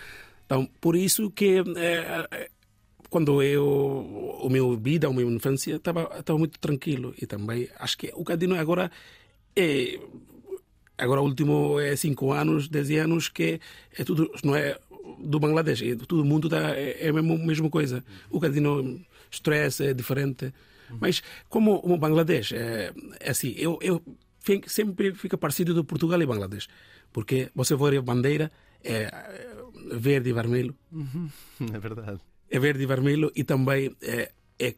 Então, 0.45 0.69
por 0.81 0.95
isso 0.97 1.31
que 1.31 1.63
eh, 1.77 2.49
quando 3.13 3.43
eu, 3.43 3.67
o 4.43 4.49
meu 4.49 4.75
vida, 4.75 5.07
a 5.07 5.13
minha 5.13 5.31
infância, 5.31 5.77
estava 5.77 6.11
estava 6.19 6.39
muito 6.39 6.59
tranquilo. 6.59 7.15
E 7.21 7.27
também 7.27 7.69
acho 7.79 7.99
que 7.99 8.11
o 8.15 8.25
Cadino 8.25 8.59
agora 8.59 8.91
é. 9.55 10.01
Agora, 10.97 11.21
o 11.21 11.25
último 11.25 11.79
é 11.79 11.95
cinco 11.95 12.33
anos, 12.33 12.69
dez 12.69 12.91
anos, 12.93 13.29
que 13.29 13.61
é 13.99 14.03
tudo, 14.03 14.31
não 14.43 14.57
é 14.57 14.79
do 15.21 15.39
Bangladesh. 15.39 15.83
E 15.83 15.97
todo 15.97 16.25
mundo 16.25 16.49
tá, 16.49 16.71
é, 16.75 17.07
é 17.07 17.09
a 17.11 17.13
mesma, 17.13 17.37
mesma 17.37 17.69
coisa. 17.69 18.03
O 18.31 18.35
bocadinho 18.35 19.05
estresse 19.31 19.85
é 19.89 19.95
diferente. 19.95 20.53
Mas 20.99 21.23
como 21.51 21.83
o 21.85 21.99
Bangladesh, 21.99 22.53
é, 22.53 22.93
é 23.21 23.31
assim, 23.31 23.55
eu, 23.59 23.79
eu 23.83 24.03
sempre 24.67 25.13
fica 25.15 25.37
parecido 25.37 25.75
do 25.75 25.85
Portugal 25.85 26.21
e 26.23 26.27
Bangladesh. 26.27 26.67
Porque 27.13 27.51
você 27.55 27.77
for 27.77 27.95
a 27.95 28.01
bandeira, 28.01 28.51
é 28.83 29.11
é 29.93 29.97
verde 29.99 30.31
e 30.31 30.33
vermelho. 30.33 30.75
É 31.75 31.79
verdade. 31.79 32.21
É 32.55 32.59
verde 32.59 32.83
e 32.83 32.87
vermelho 32.87 33.29
e 33.35 33.43
também 33.53 33.83
é, 34.03 34.31
é 34.59 34.75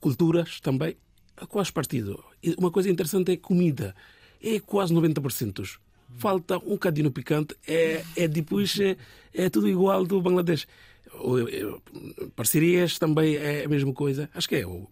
culturas 0.00 0.60
também 0.60 0.96
é 1.40 1.46
quase 1.46 1.72
partido. 1.72 2.22
E 2.42 2.54
uma 2.58 2.70
coisa 2.70 2.90
interessante 2.90 3.30
é 3.32 3.36
comida. 3.36 3.94
É 4.42 4.58
quase 4.60 4.92
90%. 4.92 5.78
Falta 6.18 6.58
um 6.58 6.70
bocadinho 6.76 7.10
picante. 7.10 7.54
É, 7.66 8.02
é 8.16 8.26
depois 8.28 8.78
é, 8.80 8.96
é 9.32 9.48
tudo 9.48 9.68
igual 9.68 10.04
do 10.04 10.20
Bangladesh. 10.20 10.66
É, 11.06 12.28
Parcerias 12.36 12.98
também 12.98 13.36
é 13.36 13.64
a 13.64 13.68
mesma 13.68 13.92
coisa. 13.92 14.28
Acho 14.34 14.48
que 14.48 14.56
é 14.56 14.66
o, 14.66 14.88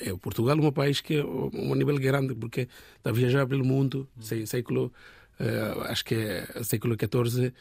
é 0.00 0.12
o 0.12 0.18
Portugal 0.18 0.56
um 0.58 0.70
país 0.72 1.00
que 1.00 1.14
é 1.16 1.24
um 1.24 1.74
nível 1.74 1.98
grande 1.98 2.34
porque 2.34 2.68
está 2.98 3.10
a 3.10 3.12
viajar 3.12 3.46
pelo 3.46 3.64
mundo 3.64 4.08
sé- 4.20 4.44
século 4.46 4.92
eh, 5.40 5.74
acho 5.88 6.04
que 6.04 6.14
é 6.14 6.62
século 6.64 6.96
XIV 6.96 7.52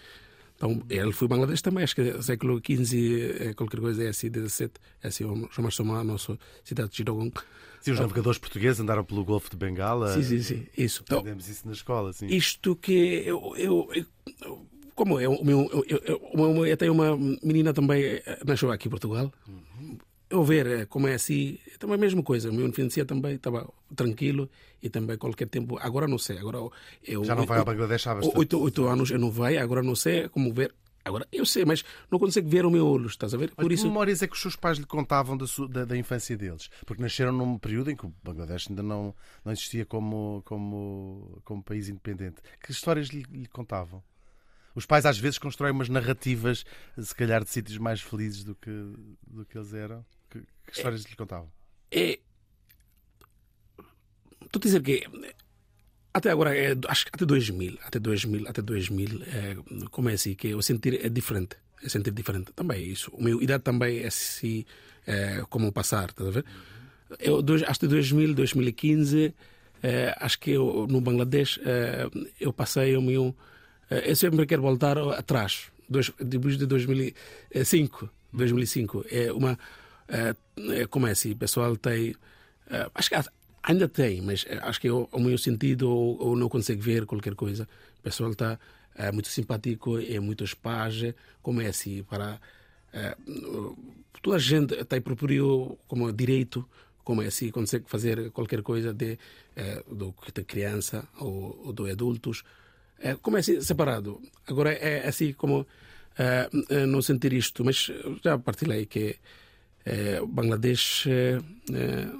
então 0.56 0.82
ele 0.90 1.12
foi 1.12 1.28
Bangladesh 1.28 1.62
também 1.62 1.84
acho 1.84 1.96
que 1.96 2.02
é 2.02 2.22
século 2.22 2.62
XV 2.66 3.38
eh, 3.50 3.54
qualquer 3.54 3.80
coisa 3.80 4.04
é 4.04 4.08
assim 4.10 4.30
17 4.30 4.74
é 5.04 5.08
assim 5.08 5.26
o 5.26 5.50
Somar 5.52 5.72
Somar 5.72 6.04
nosso 6.04 6.38
cidade 6.64 6.90
de 6.90 6.96
Chittagong 6.98 7.32
Sim, 7.82 7.92
os 7.92 8.00
navegadores 8.00 8.40
portugueses 8.40 8.80
andaram 8.80 9.04
pelo 9.06 9.24
Golfo 9.24 9.50
de 9.52 9.58
Bengala. 9.58 10.12
sim 10.14 10.24
sim 10.24 10.42
sim 10.42 10.68
isso 10.78 11.02
Então, 11.04 11.20
Aprendemos 11.20 11.48
isso 11.50 11.68
na 11.68 11.74
escola, 11.74 12.12
sim. 12.14 12.26
isto 12.28 12.76
que 12.76 12.92
eu, 13.26 13.54
eu, 13.58 13.90
eu- 13.94 14.66
como 14.96 15.20
é 15.20 15.28
o 15.28 15.44
meu, 15.44 15.70
eu, 15.74 16.00
eu, 16.08 16.22
eu, 16.58 16.66
eu 16.66 16.78
tenho 16.78 16.94
uma 16.94 17.16
menina 17.44 17.74
também 17.74 18.02
eh, 18.04 18.40
nasceu 18.46 18.72
aqui 18.72 18.88
em 18.88 18.92
Portugal 18.92 19.32
eu 20.36 20.44
ver 20.44 20.68
eh, 20.68 20.86
como 20.86 21.08
é 21.08 21.13
assim 21.15 21.58
é 21.74 21.77
também 21.77 21.96
a 21.96 21.98
mesma 22.00 22.22
coisa 22.24 22.50
o 22.50 22.54
meu 22.54 22.68
infância 22.68 23.06
também 23.06 23.36
estava 23.36 23.68
tranquilo 23.96 24.50
e 24.82 24.89
também 24.89 25.18
qualquer 25.18 25.48
tempo 25.48 25.77
agora 25.80 26.08
não 26.08 26.18
sei 26.18 26.38
agora 26.38 26.60
eu 27.04 27.24
Já 27.24 27.36
não 27.36 27.46
vai 27.46 27.60
ao 27.60 27.65
Bangladesh 27.65 28.08
há 28.08 28.15
bastante. 28.15 28.38
oito, 28.38 28.60
oito 28.60 28.88
anos 28.88 29.10
eu 29.12 29.20
não 29.20 29.32
vai 29.32 29.58
agora 29.58 29.82
não 29.82 29.96
sei 29.96 30.27
como 30.30 30.54
ver 30.54 30.74
agora 31.04 31.27
eu 31.32 31.46
sei 31.46 31.65
mas 31.65 31.84
não 32.12 32.18
consigo 32.20 32.50
ver 32.50 32.65
o 32.65 32.72
meu 32.72 32.86
olho 32.88 33.08
estás 33.08 33.34
a 33.34 33.38
ver 33.38 33.50
Mas 33.56 33.63
por 33.63 33.68
que 33.70 33.75
isso 33.75 33.88
memórias 33.88 34.22
é 34.24 34.27
que 34.27 34.34
os 34.34 34.42
seus 34.42 34.56
pais 34.56 34.77
lhe 34.77 34.86
contavam 34.86 35.38
da, 35.38 35.46
su- 35.48 35.68
da- 35.68 35.86
da 35.86 35.96
infância 35.96 36.36
deles? 36.36 36.70
Porque 36.86 37.01
nasceram 37.01 37.32
num 37.32 37.58
período 37.60 37.92
em 37.92 37.96
que 37.96 38.06
o 38.06 38.13
Bangladesh 38.24 38.68
ainda 38.70 38.82
não, 38.84 39.13
não 39.44 39.51
existia 39.54 39.86
como, 39.86 40.42
como, 40.46 41.39
como 41.46 41.63
país 41.63 41.89
independente. 41.89 42.38
Que 42.60 42.72
histórias 42.72 43.10
lhe, 43.10 43.24
lhe 43.32 43.46
contavam? 43.48 44.04
Os 44.74 44.86
pais 44.86 45.06
às 45.06 45.18
vezes 45.18 45.38
constroem 45.38 45.72
umas 45.72 45.88
narrativas, 45.89 46.65
se 46.98 47.15
calhar, 47.15 47.44
de 47.44 47.50
sítios 47.50 47.77
mais 47.77 48.01
felizes 48.01 48.44
do 48.44 48.54
que, 48.56 48.70
do 49.25 49.46
que 49.46 49.58
eles 49.58 49.74
eram. 49.74 50.04
Que, 50.39 50.72
que 50.72 50.77
histórias 50.77 51.04
lhe 51.04 51.15
contavam? 51.15 51.50
é 51.92 52.20
estou 54.44 54.60
a 54.60 54.63
dizer 54.63 54.82
que 54.82 55.04
até 56.13 56.30
agora 56.32 56.56
é, 56.56 56.75
acho 56.88 57.06
que 57.06 57.12
até 57.13 57.25
2000 57.25 57.77
até 57.84 58.00
2000 58.00 58.48
até 58.48 58.62
2000 58.62 59.22
é, 59.24 59.58
como 59.89 60.10
é 60.10 60.13
assim 60.13 60.36
que 60.36 60.54
o 60.54 60.62
sentir 60.62 61.06
é 61.06 61.10
diferente 61.10 61.58
é 61.84 61.89
sentir 61.89 62.12
diferente 62.12 62.51
também 62.54 62.84
isso 62.84 63.12
a 63.18 63.24
minha 63.24 63.42
idade 63.42 63.63
também 63.63 64.00
é 64.00 64.08
assim 64.08 64.65
é, 65.08 65.44
como 65.50 65.72
passar 65.72 66.10
estás 66.10 66.30
a 66.30 66.32
ver 66.32 66.46
eu 67.20 67.42
dois, 67.42 67.63
até 67.63 67.88
2000 67.88 68.34
2015 68.34 69.34
é, 69.84 70.15
acho 70.20 70.39
que 70.39 70.51
eu, 70.51 70.88
no 70.89 71.01
Bangladesh 71.01 71.60
é, 71.63 72.10
eu 72.39 72.51
passei 72.54 72.96
o 72.96 73.01
meu 73.01 73.36
é, 73.89 74.10
eu 74.10 74.15
sempre 74.15 74.46
quero 74.46 74.62
voltar 74.62 74.98
atrás 74.98 75.72
dois, 75.89 76.12
depois 76.20 76.58
de 76.58 76.65
2005 76.65 78.10
2005 78.34 79.06
é 79.10 79.32
uma 79.32 79.51
é, 79.51 79.54
é, 79.54 79.58
como 80.90 81.08
é 81.08 81.12
assim 81.12 81.32
o 81.32 81.36
pessoal 81.36 81.76
tem 81.78 82.16
é, 82.70 82.90
acho 82.94 83.10
que 83.10 83.16
ainda 83.64 83.88
tem, 83.88 84.22
mas 84.22 84.46
eh, 84.48 84.60
acho 84.62 84.80
que 84.80 84.90
o, 84.90 85.08
o 85.12 85.20
meu 85.20 85.38
sentido 85.38 85.90
ou, 85.90 86.22
ou 86.22 86.36
não 86.36 86.50
consigo 86.50 86.82
ver 86.82 87.06
qualquer 87.06 87.36
coisa. 87.36 87.68
O 88.00 88.02
pessoal 88.04 88.32
está 88.32 88.60
eh, 88.96 89.12
muito 89.12 89.28
simpático, 89.30 90.00
é 90.00 90.20
muito 90.20 90.46
paz, 90.58 90.96
como 91.42 91.62
é 91.62 91.68
assim, 91.68 92.04
para 92.04 92.40
eh, 92.94 93.16
toda 94.22 94.38
a 94.38 94.40
gente 94.40 94.84
tem 94.86 95.02
próprio 95.02 95.78
como 95.88 96.12
direito, 96.12 96.68
como 97.04 97.22
é 97.22 97.28
assim, 97.28 97.50
consegue 97.52 97.86
fazer 97.88 98.32
qualquer 98.32 98.62
coisa 98.62 98.94
de 98.94 99.18
eh, 99.56 99.84
do 99.92 100.14
de 100.34 100.44
criança 100.44 101.08
ou, 101.20 101.62
ou 101.66 101.74
do 101.74 101.86
adultos, 101.88 102.44
é, 103.00 103.16
como 103.16 103.38
é 103.38 103.40
assim, 103.42 103.62
separado. 103.62 104.22
Agora 104.48 104.72
é 104.74 105.08
assim 105.08 105.34
como 105.34 105.68
eh, 106.18 106.50
eh, 106.70 106.86
não 106.86 107.02
sentir 107.02 107.34
isto, 107.34 107.64
mas 107.64 107.92
já 108.24 108.38
partilhei 108.38 108.86
que 108.86 109.18
eh, 109.86 110.20
Bangladesh 110.27 111.06
eh, 111.08 111.39
eh, 111.72 112.12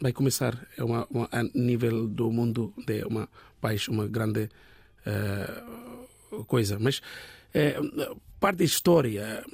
vai 0.00 0.12
começar 0.12 0.66
é 0.76 0.82
uma, 0.82 1.06
uma, 1.10 1.28
a 1.30 1.42
nível 1.54 2.08
do 2.08 2.30
mundo 2.30 2.74
de 2.86 3.04
uma 3.04 3.28
país 3.60 3.86
uma 3.88 4.08
grande 4.08 4.50
eh, 5.06 5.62
coisa 6.46 6.78
mas 6.78 7.00
parte 8.40 8.58
da 8.58 8.64
história 8.64 9.44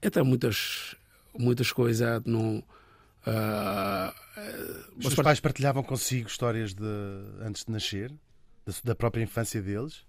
é 0.00 0.10
tem 0.10 0.22
muitas 0.22 0.94
muitas 1.36 1.72
coisas 1.72 2.22
não 2.24 2.62
ah, 3.26 4.14
Os 4.96 5.06
seus 5.06 5.14
pais 5.14 5.40
partilhavam 5.40 5.82
consigo 5.82 6.28
histórias 6.28 6.74
de, 6.74 6.84
antes 7.40 7.64
de 7.64 7.72
nascer? 7.72 8.12
Da, 8.66 8.72
da 8.84 8.94
própria 8.94 9.22
infância 9.22 9.62
deles? 9.62 10.04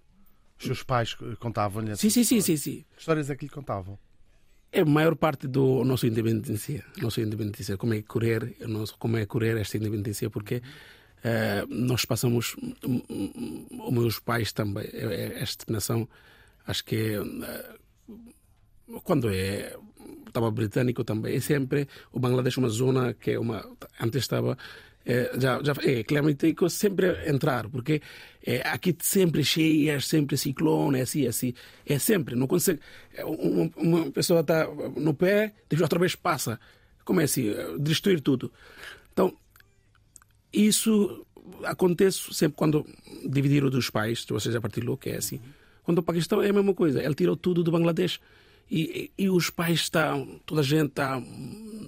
Os 0.59 0.65
seus 0.65 0.83
pais 0.83 1.13
contavam-lhe 1.39 1.95
sim 1.95 2.09
sim 2.09 2.23
sim 2.23 2.37
histórias? 2.37 2.45
sim 2.45 2.57
sim 2.57 2.85
histórias 2.97 3.29
é 3.29 3.35
que 3.35 3.45
lhe 3.45 3.51
contavam? 3.51 3.97
É 4.71 4.81
a 4.81 4.85
maior 4.85 5.15
parte 5.15 5.47
do 5.47 5.83
nosso 5.83 6.05
independência 6.07 6.83
nossa 7.01 7.21
independência 7.21 7.77
como 7.77 7.93
é 7.93 8.01
correr 8.01 8.55
como 8.99 9.17
é 9.17 9.25
correr 9.25 9.57
esta 9.57 9.77
independência 9.77 10.29
porque 10.29 10.61
eh, 11.23 11.65
nós 11.69 12.05
passamos 12.05 12.55
os 13.87 13.93
meus 13.93 14.19
pais 14.19 14.51
também 14.53 14.85
eh, 14.93 15.33
eh, 15.35 15.41
esta 15.41 15.71
nação 15.71 16.07
acho 16.67 16.83
que 16.83 17.15
eh, 17.15 17.75
quando 19.03 19.29
é 19.29 19.75
estava 20.27 20.51
britânico 20.51 21.03
também 21.03 21.35
é 21.35 21.39
sempre 21.39 21.87
o 22.11 22.19
Bangladesh 22.19 22.57
uma 22.57 22.69
zona 22.69 23.13
que 23.13 23.31
é 23.31 23.39
uma 23.39 23.65
antes 24.01 24.21
estava 24.21 24.57
é, 25.05 25.31
já 25.39 25.61
já 25.63 25.73
é 25.83 26.03
climático 26.03 26.69
sempre 26.69 27.29
entrar 27.29 27.69
porque 27.69 28.01
é, 28.45 28.61
aqui 28.67 28.95
sempre 28.99 29.43
cheias 29.43 30.07
sempre 30.07 30.37
ciclone 30.37 31.01
assim 31.01 31.27
assim 31.27 31.53
é 31.85 31.99
sempre 31.99 32.35
não 32.35 32.47
consegue 32.47 32.79
uma, 33.23 33.71
uma 33.77 34.11
pessoa 34.11 34.41
está 34.41 34.67
no 34.95 35.13
pé 35.13 35.53
depois 35.69 35.81
outra 35.81 35.99
vez 35.99 36.15
passa 36.15 36.59
como 37.03 37.21
é 37.21 37.25
assim 37.25 37.53
destruir 37.79 38.21
tudo 38.21 38.51
então 39.11 39.37
isso 40.51 41.25
acontece 41.63 42.33
sempre 42.33 42.57
quando 42.57 42.85
dividiram 43.25 43.69
dos 43.69 43.89
pais, 43.89 44.25
você 44.27 44.51
já 44.51 44.61
partilhou 44.61 44.97
que 44.97 45.09
é 45.09 45.17
assim. 45.17 45.39
Quando 45.83 45.99
o 45.99 46.03
Paquistão 46.03 46.41
é 46.41 46.49
a 46.49 46.53
mesma 46.53 46.73
coisa, 46.73 47.03
ele 47.03 47.13
tirou 47.13 47.35
tudo 47.35 47.63
do 47.63 47.71
Bangladesh. 47.71 48.19
E, 48.69 49.11
e, 49.17 49.29
os 49.29 49.49
pais 49.51 49.81
estão, 49.81 50.39
toda 50.45 50.61
a 50.61 50.63
gente 50.63 50.87
está 50.87 51.21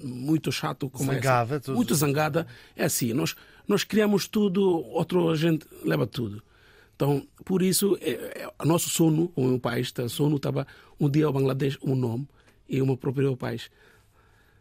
muito 0.03 0.51
chato 0.51 0.89
com 0.89 1.03
Zangada, 1.05 1.55
essa, 1.55 1.65
todos- 1.65 1.75
muito 1.77 1.95
zangada. 1.95 2.47
É 2.75 2.85
assim, 2.85 3.13
nós, 3.13 3.35
nós 3.67 3.83
criamos 3.83 4.27
tudo, 4.27 4.63
outro 4.63 5.29
a 5.29 5.35
gente 5.35 5.65
leva 5.83 6.05
tudo. 6.05 6.41
Então, 6.95 7.27
por 7.43 7.61
isso, 7.61 7.97
é, 8.01 8.11
é, 8.43 8.49
o 8.61 8.65
nosso 8.65 8.89
sono, 8.89 9.31
o 9.35 9.43
meu 9.47 9.59
pai, 9.59 9.81
está, 9.81 10.07
sono 10.07 10.35
estava 10.37 10.65
um 10.99 11.09
dia 11.09 11.25
ao 11.25 11.33
Bangladesh, 11.33 11.77
um 11.81 11.95
nome, 11.95 12.27
e 12.69 12.81
o 12.81 12.85
meu 12.85 12.97
próprio 12.97 13.35
país. 13.35 13.69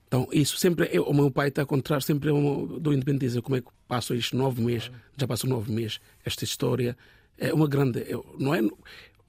Então, 0.07 0.29
isso 0.33 0.57
sempre, 0.57 0.89
eu, 0.93 1.03
o 1.05 1.13
meu 1.15 1.31
pai 1.31 1.49
está 1.49 1.63
a 1.63 1.67
contar 1.67 2.01
sempre 2.03 2.31
uma, 2.31 2.79
do 2.79 2.93
independência, 2.93 3.43
como 3.43 3.57
é 3.57 3.61
que 3.61 3.69
passo 3.89 4.15
estes 4.15 4.33
nove 4.39 4.63
meses, 4.63 4.91
já 5.17 5.27
passou 5.27 5.51
nove 5.51 5.73
meses, 5.73 6.01
esta 6.25 6.45
história 6.45 6.97
é 7.37 7.53
uma 7.53 7.67
grande, 7.69 8.05
eu- 8.09 8.25
não 8.39 8.55
é, 8.55 8.61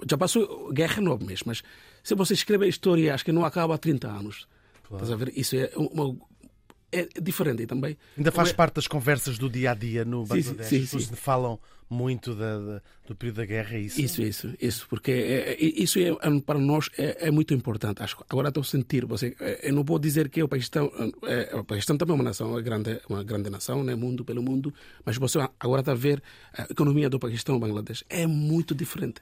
já 0.09 0.17
passou 0.17 0.71
guerra 0.71 1.01
nove 1.01 1.25
meses, 1.25 1.43
mas 1.45 1.63
se 2.07 2.15
você 2.15 2.33
escreve 2.33 2.63
a 2.65 2.69
história, 2.69 3.13
acho 3.13 3.25
que 3.25 3.33
não 3.33 3.43
acaba 3.43 3.75
há 3.75 3.77
30 3.77 4.07
anos. 4.07 4.47
Estás 4.89 5.11
a 5.11 5.15
ver? 5.17 5.33
Isso 5.35 5.55
é 5.57 5.69
uma, 5.75 6.15
é 6.91 7.05
diferente 7.21 7.65
também. 7.65 7.97
Ainda 8.17 8.31
faz 8.31 8.49
é- 8.51 8.53
parte 8.53 8.75
das 8.75 8.87
conversas 8.87 9.37
do 9.37 9.49
dia 9.49 9.71
a 9.71 9.73
dia 9.73 10.05
no 10.05 10.21
sim, 10.25 10.29
Bangladesh? 10.29 10.67
sim, 10.69 10.75
As 10.77 10.81
pessoas 10.83 11.03
sim. 11.07 11.15
falam 11.15 11.59
muito 11.89 12.33
da- 12.35 12.59
da- 12.59 12.81
do 13.07 13.15
período 13.15 13.37
da 13.37 13.45
guerra, 13.45 13.75
é 13.75 13.79
isso? 13.81 13.99
Isso, 14.01 14.21
isso, 14.21 14.53
isso, 14.61 14.87
porque 14.89 15.11
é, 15.11 15.53
é- 15.53 15.57
isso 15.61 15.99
é, 15.99 16.11
para 16.45 16.59
nós 16.59 16.89
é, 16.97 17.27
é 17.27 17.31
muito 17.31 17.53
importante. 17.53 18.01
Acho, 18.03 18.17
agora 18.29 18.47
estou 18.49 18.61
a 18.61 18.63
sentir, 18.65 19.05
você, 19.05 19.35
eu 19.63 19.73
não 19.73 19.83
vou 19.83 19.97
dizer 19.99 20.29
que 20.29 20.41
o 20.43 20.47
Paquistão, 20.47 20.89
é, 21.23 21.55
o 21.55 21.63
Paquistão 21.65 21.97
também 21.97 22.13
é 22.13 22.15
uma 22.15 22.23
nação, 22.25 22.57
é 22.57 22.61
grande, 22.61 22.99
uma 23.09 23.23
grande 23.23 23.49
nação, 23.49 23.83
né, 23.85 23.95
mundo 23.95 24.23
pelo 24.25 24.41
mundo, 24.41 24.73
mas 25.05 25.17
você 25.17 25.39
agora 25.59 25.81
está 25.81 25.91
a 25.93 25.95
ver 25.95 26.21
a 26.57 26.63
economia 26.69 27.09
do 27.09 27.19
Paquistão 27.19 27.55
e 27.57 27.59
Bangladesh 27.59 28.03
é 28.09 28.25
muito 28.27 28.73
diferente, 28.75 29.21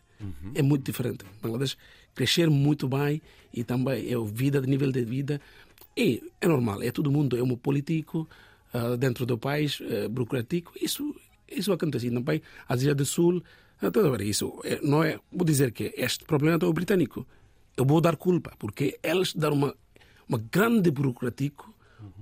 é 0.55 0.61
muito 0.63 0.83
diferente. 0.83 1.23
Bangladesh 1.43 1.77
crescer 2.15 2.49
muito 2.49 2.87
bem 2.87 3.21
e 3.53 3.63
também 3.63 4.09
é 4.11 4.15
a 4.15 4.23
vida, 4.23 4.61
nível 4.61 4.91
de 4.91 5.03
vida 5.03 5.39
e 5.95 6.21
é 6.41 6.47
normal, 6.47 6.81
é 6.81 6.91
todo 6.91 7.11
mundo 7.11 7.37
é 7.37 7.43
um 7.43 7.55
político 7.55 8.27
ah, 8.73 8.95
dentro 8.97 9.25
do 9.25 9.37
país, 9.37 9.79
eh, 9.81 10.07
burocrático, 10.07 10.73
isso 10.81 11.15
isso 11.47 11.71
acontece 11.71 12.09
também. 12.09 12.41
As 12.67 12.81
Ilhas 12.81 12.95
do 12.95 13.05
Sul, 13.05 13.41
ah, 13.81 13.91
tudo 13.91 14.21
isso 14.23 14.59
eh, 14.65 14.79
não 14.83 15.03
é. 15.03 15.19
Vou 15.31 15.45
dizer 15.45 15.71
que 15.71 15.93
este 15.95 16.25
problema 16.25 16.57
é 16.61 16.65
o 16.65 16.73
britânico. 16.73 17.25
eu 17.77 17.85
vou 17.85 18.01
dar 18.01 18.15
culpa, 18.17 18.51
porque 18.57 18.97
eles 19.03 19.33
dão 19.33 19.53
uma, 19.53 19.75
uma 20.27 20.37
grande 20.51 20.91
burocrático, 20.91 21.73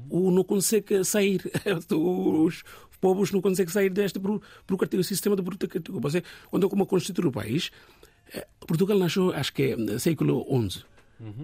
o 0.10 0.30
não 0.32 0.44
consegue 0.44 1.04
sair, 1.04 1.42
os 2.46 2.64
povos 3.00 3.32
não 3.32 3.42
conseguem 3.42 3.72
sair 3.72 3.90
deste 3.90 4.20
buro- 4.20 4.42
burocrático, 4.68 5.04
sistema 5.04 5.36
de 5.36 5.42
burocrático. 5.42 6.00
Quando 6.50 6.64
eu 6.64 6.70
como 6.70 6.86
constituir 6.86 7.26
o 7.28 7.32
país, 7.32 7.72
Portugal 8.68 8.98
nasceu, 8.98 9.32
acho 9.34 9.54
que 9.54 9.64
é 9.74 10.00
século 10.00 10.46
XI. 10.70 10.84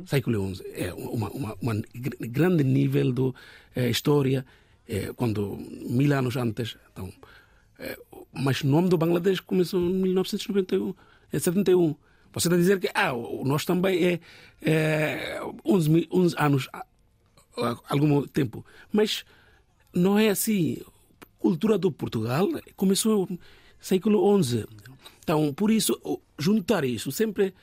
Século 0.05 0.55
XI. 0.55 0.63
É 0.73 0.93
uma, 0.93 1.29
uma, 1.29 1.55
uma 1.61 1.73
gr- 1.95 2.17
grande 2.27 2.63
nível 2.63 3.11
de 3.13 3.33
eh, 3.75 3.89
história, 3.89 4.45
eh, 4.87 5.11
quando 5.15 5.57
mil 5.89 6.11
anos 6.13 6.35
antes. 6.35 6.77
Então, 6.91 7.11
eh, 7.79 7.97
mas 8.33 8.61
o 8.61 8.67
nome 8.67 8.89
do 8.89 8.97
Bangladesh 8.97 9.39
começou 9.41 9.79
em 9.79 9.93
1991, 9.93 10.93
é 11.31 11.39
71. 11.39 11.95
Você 12.33 12.47
está 12.47 12.55
a 12.55 12.59
dizer 12.59 12.79
que 12.79 12.89
ah, 12.93 13.13
o- 13.13 13.43
nós 13.45 13.63
também 13.65 13.95
é, 14.05 14.19
é 14.61 15.39
11, 15.65 15.89
mil- 15.89 16.07
11 16.11 16.35
anos, 16.37 16.67
há- 16.73 16.85
há 17.57 17.77
algum 17.89 18.25
tempo. 18.27 18.65
Mas 18.91 19.23
não 19.93 20.17
é 20.19 20.29
assim. 20.29 20.77
A 21.21 21.41
cultura 21.41 21.77
do 21.77 21.89
Portugal 21.91 22.47
começou 22.75 23.27
no 23.29 23.39
século 23.79 24.43
XI. 24.43 24.65
Então, 25.23 25.53
por 25.53 25.71
isso, 25.71 25.99
juntar 26.37 26.83
isso 26.83 27.11
sempre. 27.11 27.53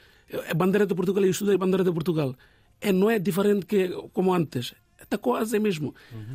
A 0.49 0.55
bandeira 0.55 0.87
de 0.87 0.95
Portugal, 0.95 1.25
eu 1.25 1.31
estudei 1.31 1.55
a 1.55 1.59
bandeira 1.59 1.85
de 1.85 1.93
Portugal. 1.93 2.35
É, 2.81 2.93
não 2.93 3.11
é 3.11 3.19
diferente 3.19 3.67
que 3.67 3.89
como 4.13 4.33
antes. 4.33 4.75
Está 5.01 5.19
quase 5.19 5.59
mesmo. 5.59 5.95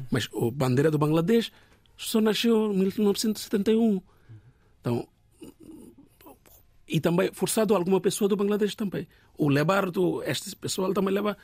Mas 0.10 0.30
a 0.34 0.52
bandeira 0.52 0.92
do 0.92 0.98
Bangladesh 0.98 1.52
só 1.98 2.22
nasceu 2.22 2.72
em 2.72 2.78
1971. 2.78 4.02
Então, 4.80 5.08
e 6.88 7.00
também 7.00 7.32
forçado 7.32 7.74
alguma 7.74 8.02
pessoa 8.02 8.28
do 8.28 8.36
Bangladesh 8.36 8.76
também. 8.76 9.08
O 9.38 9.48
levar 9.50 9.90
do 9.90 10.22
este 10.24 10.56
pessoal 10.56 10.94
também 10.94 11.14
leva 11.14 11.38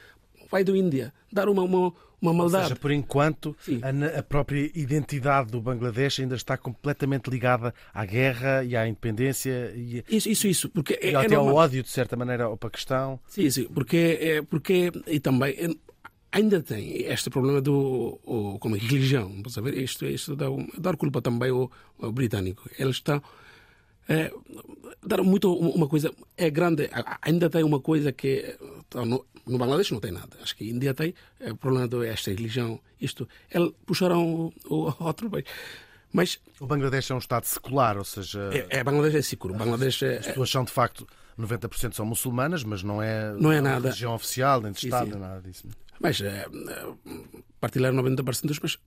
vai 0.49 0.63
do 0.63 0.75
Índia 0.75 1.13
dar 1.31 1.49
uma 1.49 1.61
uma, 1.63 1.77
uma 2.21 2.31
Ou 2.31 2.33
maldade. 2.33 2.63
seja, 2.69 2.75
por 2.75 2.91
enquanto, 2.91 3.55
a, 3.81 4.19
a 4.19 4.23
própria 4.23 4.71
identidade 4.73 5.51
do 5.51 5.61
Bangladesh 5.61 6.19
ainda 6.19 6.35
está 6.35 6.57
completamente 6.57 7.29
ligada 7.29 7.73
à 7.93 8.05
guerra 8.05 8.63
e 8.63 8.75
à 8.75 8.87
independência 8.87 9.71
e, 9.75 10.03
Isso 10.09 10.29
isso 10.29 10.47
isso 10.47 10.69
porque 10.69 10.93
é, 11.01 11.11
e 11.11 11.13
é 11.13 11.15
até 11.15 11.35
ao 11.35 11.43
normal. 11.45 11.63
ódio, 11.65 11.83
de 11.83 11.89
certa 11.89 12.15
maneira, 12.15 12.45
ao 12.45 12.57
Paquistão. 12.57 13.19
Sim, 13.27 13.49
sim, 13.49 13.65
porque, 13.65 14.17
é, 14.19 14.41
porque 14.41 14.91
e 15.05 15.19
também 15.19 15.53
é, 15.57 15.69
ainda 16.31 16.61
tem 16.61 17.03
este 17.03 17.29
problema 17.29 17.61
do 17.61 18.19
o, 18.23 18.57
como 18.59 18.75
religião. 18.75 19.31
Ver, 19.61 19.77
isto, 19.77 20.05
isto 20.05 20.35
dá, 20.35 20.49
um- 20.49 20.67
dar 20.77 20.95
culpa 20.97 21.21
também 21.21 21.51
ao, 21.51 21.69
ao 22.01 22.11
britânico. 22.11 22.69
Eles 22.79 22.95
estão 22.97 23.21
é, 24.09 24.31
dar 25.05 25.21
muito 25.23 25.53
uma 25.53 25.87
coisa 25.87 26.13
é 26.35 26.49
grande. 26.49 26.89
A- 26.91 27.19
Ainda 27.21 27.49
tem 27.49 27.63
uma 27.63 27.79
coisa 27.79 28.11
que 28.11 28.55
tá, 28.89 29.05
no, 29.05 29.25
no 29.45 29.57
Bangladesh 29.57 29.91
não 29.91 29.99
tem 29.99 30.11
nada. 30.11 30.37
Acho 30.41 30.55
que 30.55 30.69
Índia 30.69 30.93
tem 30.93 31.13
é, 31.39 31.51
o 31.51 31.57
problema 31.57 31.87
desta 31.87 32.31
religião. 32.31 32.79
Isto, 32.99 33.27
eles 33.51 33.71
puxaram 33.85 34.25
o, 34.25 34.53
o 34.69 34.95
outro 35.03 35.29
país. 35.29 35.45
Mas 36.13 36.39
O 36.59 36.65
Bangladesh 36.65 37.11
é 37.11 37.15
um 37.15 37.19
Estado 37.19 37.43
secular, 37.45 37.97
ou 37.97 38.03
seja, 38.05 38.49
é, 38.69 38.79
é, 38.79 38.83
Bangladesh 38.83 39.15
é 39.15 39.21
seguro. 39.21 39.53
Bangladesh 39.55 40.03
é, 40.03 40.17
as 40.17 40.27
pessoas 40.27 40.49
são 40.49 40.63
de 40.63 40.71
facto 40.71 41.05
90% 41.37 41.93
são 41.93 42.05
muçulmanas, 42.05 42.63
mas 42.63 42.81
não 42.81 43.01
é, 43.01 43.33
Não 43.33 43.51
é 43.51 43.59
nada. 43.61 43.87
religião 43.89 44.15
oficial, 44.15 44.61
nem 44.61 44.71
de 44.71 44.79
Sim, 44.79 44.87
Estado, 44.87 45.13
sim. 45.13 45.19
nada 45.19 45.41
disso. 45.41 45.67
Mas 45.99 46.21
é, 46.21 46.45
é, 46.47 46.93
partilhar 47.59 47.91
90% 47.91 48.57
mas 48.61 48.77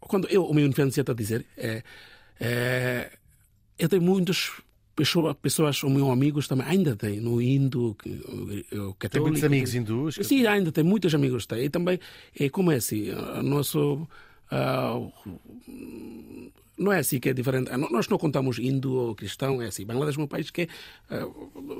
quando 0.00 0.26
eu, 0.28 0.44
o 0.44 0.54
meu 0.54 0.66
infância 0.66 1.00
está 1.02 1.12
a 1.12 1.14
dizer, 1.14 1.44
é, 1.56 1.82
é, 2.40 3.12
eu 3.82 3.88
tenho 3.88 4.02
muitas 4.02 4.50
pessoas, 4.94 5.82
os 5.82 5.90
meus 5.90 6.08
amigos 6.10 6.46
também, 6.46 6.66
ainda 6.66 6.94
tem, 6.94 7.20
no 7.20 7.40
que- 7.94 8.10
o, 8.10 8.94
católico. 8.94 9.08
Tem 9.10 9.20
muitos 9.20 9.44
amigos 9.44 9.74
hindus. 9.74 10.16
que- 10.16 10.24
Sim, 10.24 10.46
ainda 10.46 10.70
tem 10.70 10.84
muitos 10.84 11.14
amigos. 11.14 11.46
Tem. 11.46 11.64
E 11.64 11.68
também, 11.70 11.98
é, 12.38 12.48
como 12.48 12.70
é 12.70 12.76
assim, 12.76 13.10
o 13.10 13.42
nosso. 13.42 14.06
ah, 14.50 15.00
não 16.78 16.92
é 16.92 16.98
assim 16.98 17.18
que 17.20 17.28
é 17.28 17.32
diferente. 17.34 17.70
Ah, 17.70 17.78
Nós 17.78 18.08
não 18.08 18.18
contamos 18.18 18.58
hindu 18.58 18.94
ou 18.94 19.14
cristão, 19.14 19.60
é 19.62 19.66
assim. 19.66 19.84
Bangladesh 19.84 20.18
é 20.18 20.20
um 20.22 20.26
país 20.26 20.50
que 20.50 20.62
é 21.10 21.26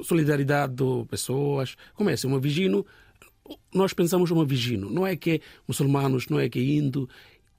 solidariedade 0.05 0.75
de 0.75 1.05
pessoas. 1.09 1.77
Como 1.95 2.11
é 2.11 2.15
assim, 2.15 2.27
uma 2.27 2.39
vigino. 2.41 2.85
Nós 3.75 3.93
pensamos 3.93 4.31
uma 4.31 4.45
vigino. 4.45 4.89
Não 4.91 5.07
é 5.07 5.17
que 5.17 5.31
é 5.33 5.41
muçulmanos, 5.67 6.29
não 6.29 6.39
é 6.39 6.49
que 6.49 6.59
é 6.59 6.63
hindu. 6.63 7.09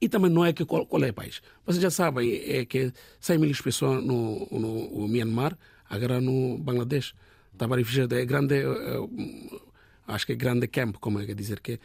E 0.04 0.08
também 0.08 0.30
não 0.30 0.44
é 0.44 0.52
que 0.52 0.64
qual, 0.66 0.84
qual 0.84 1.02
é 1.02 1.10
o 1.10 1.14
país. 1.14 1.40
Vocês 1.64 1.82
já 1.82 1.90
sabem, 1.90 2.26
é 2.46 2.66
que 2.66 2.92
100 3.20 3.38
mil 3.38 3.54
pessoas 3.62 4.04
no, 4.04 4.46
no, 4.50 5.00
no 5.00 5.08
Myanmar, 5.08 5.56
agora 5.88 6.20
no 6.20 6.58
Bangladesh. 6.58 7.14
Estava 7.50 7.74
refugiado, 7.76 8.14
é 8.14 8.24
grande, 8.26 8.54
eh, 8.56 9.60
acho 10.06 10.26
que 10.26 10.32
é 10.32 10.34
grande 10.36 10.66
camp, 10.68 10.96
como 11.00 11.20
é 11.20 11.24
que 11.24 11.34
dizer 11.34 11.60
que 11.60 11.80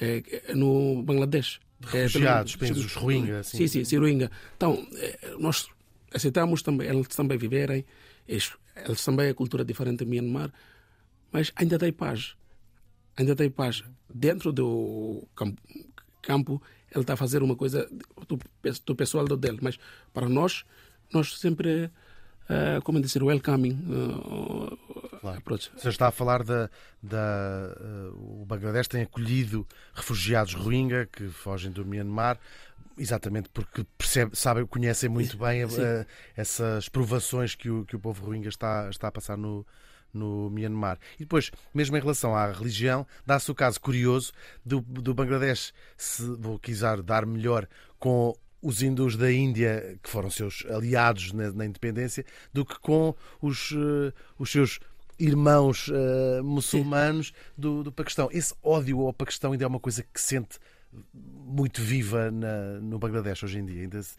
é, 0.00 0.22
é 0.50 0.54
no 0.54 1.02
Bangladesh. 1.02 1.58
É, 1.92 2.02
refugiados, 2.02 2.52
também- 2.54 2.68
penso, 2.72 2.86
os 2.86 2.94
Rohingya, 2.94 3.40
assim. 3.40 3.58
Sim, 3.58 3.66
sim, 3.66 3.84
sim, 3.84 3.98
Rohingya. 3.98 4.30
Então, 4.56 4.86
eh, 4.94 5.34
nós 5.40 5.66
aceitamos 6.14 6.62
também, 6.62 6.86
eles 6.88 7.08
também 7.08 7.36
viverem, 7.36 7.84
eles, 8.28 8.52
eles 8.76 9.04
também 9.04 9.26
é 9.26 9.34
cultura 9.34 9.64
diferente 9.64 10.04
em 10.04 10.06
Myanmar, 10.06 10.52
mas 11.32 11.50
ainda 11.56 11.78
tem 11.80 11.92
paz. 11.92 12.36
Ainda 13.16 13.34
tem 13.34 13.50
paz. 13.50 13.82
Dentro 14.14 14.52
do 14.52 15.26
campo, 15.34 15.60
campo 16.22 16.62
ele 16.92 17.02
está 17.02 17.14
a 17.14 17.16
fazer 17.16 17.42
uma 17.42 17.56
coisa 17.56 17.88
do, 18.28 18.38
do 18.84 18.96
pessoal 18.96 19.24
do 19.24 19.36
dele, 19.36 19.58
mas 19.60 19.78
para 20.12 20.28
nós, 20.28 20.64
nós 21.12 21.38
sempre, 21.38 21.90
eh, 22.48 22.80
como 22.84 23.00
dizer, 23.00 23.22
welcoming 23.22 23.78
eh, 25.22 25.28
approach. 25.36 25.70
Você 25.76 25.88
está 25.88 26.08
a 26.08 26.10
falar 26.10 26.42
da. 26.42 26.70
da 27.02 27.74
eh, 27.78 28.10
o 28.14 28.44
Bangladesh 28.46 28.88
tem 28.88 29.02
acolhido 29.02 29.66
refugiados 29.94 30.54
Rohingya 30.54 31.06
que 31.06 31.28
fogem 31.28 31.70
do 31.70 31.84
Myanmar, 31.84 32.38
exatamente 32.96 33.48
porque 33.50 33.84
percebe, 33.98 34.36
sabem, 34.36 34.66
conhecem 34.66 35.08
muito 35.08 35.36
bem 35.36 35.62
essas 36.36 36.88
provações 36.88 37.54
que 37.54 37.68
o, 37.68 37.84
que 37.84 37.96
o 37.96 38.00
povo 38.00 38.24
Rohingya 38.24 38.48
está, 38.48 38.88
está 38.90 39.08
a 39.08 39.12
passar 39.12 39.36
no, 39.36 39.66
no 40.12 40.48
Myanmar. 40.50 40.98
E 41.16 41.20
depois, 41.20 41.50
mesmo 41.74 41.96
em 41.96 42.00
relação 42.00 42.34
à 42.34 42.50
religião, 42.50 43.06
dá-se 43.24 43.50
o 43.50 43.54
caso 43.54 43.80
curioso 43.80 44.32
do, 44.64 44.80
do 44.80 45.12
Bangladesh 45.14 45.72
se 45.96 46.22
vou 46.38 46.58
quiser 46.58 47.02
dar 47.02 47.26
melhor 47.26 47.66
com 47.98 48.34
os 48.62 48.82
hindus 48.82 49.16
da 49.16 49.30
Índia, 49.30 49.98
que 50.02 50.08
foram 50.10 50.30
seus 50.30 50.64
aliados 50.70 51.32
na, 51.32 51.52
na 51.52 51.66
independência, 51.66 52.24
do 52.52 52.64
que 52.64 52.78
com 52.80 53.14
os, 53.40 53.72
eh, 53.72 54.12
os 54.38 54.50
seus 54.50 54.80
irmãos 55.18 55.90
eh, 55.92 56.40
muçulmanos 56.42 57.32
do, 57.56 57.84
do 57.84 57.92
Paquistão. 57.92 58.28
Esse 58.32 58.54
ódio 58.62 59.00
ao 59.06 59.12
Paquistão 59.12 59.52
ainda 59.52 59.64
é 59.64 59.68
uma 59.68 59.78
coisa 59.78 60.02
que 60.02 60.20
se 60.20 60.28
sente 60.28 60.58
muito 61.12 61.80
viva 61.82 62.30
na- 62.30 62.80
no 62.80 62.98
Bangladesh 62.98 63.42
hoje 63.44 63.58
em 63.58 63.66
dia. 63.66 63.82
Ainda, 63.82 64.02
se- 64.02 64.16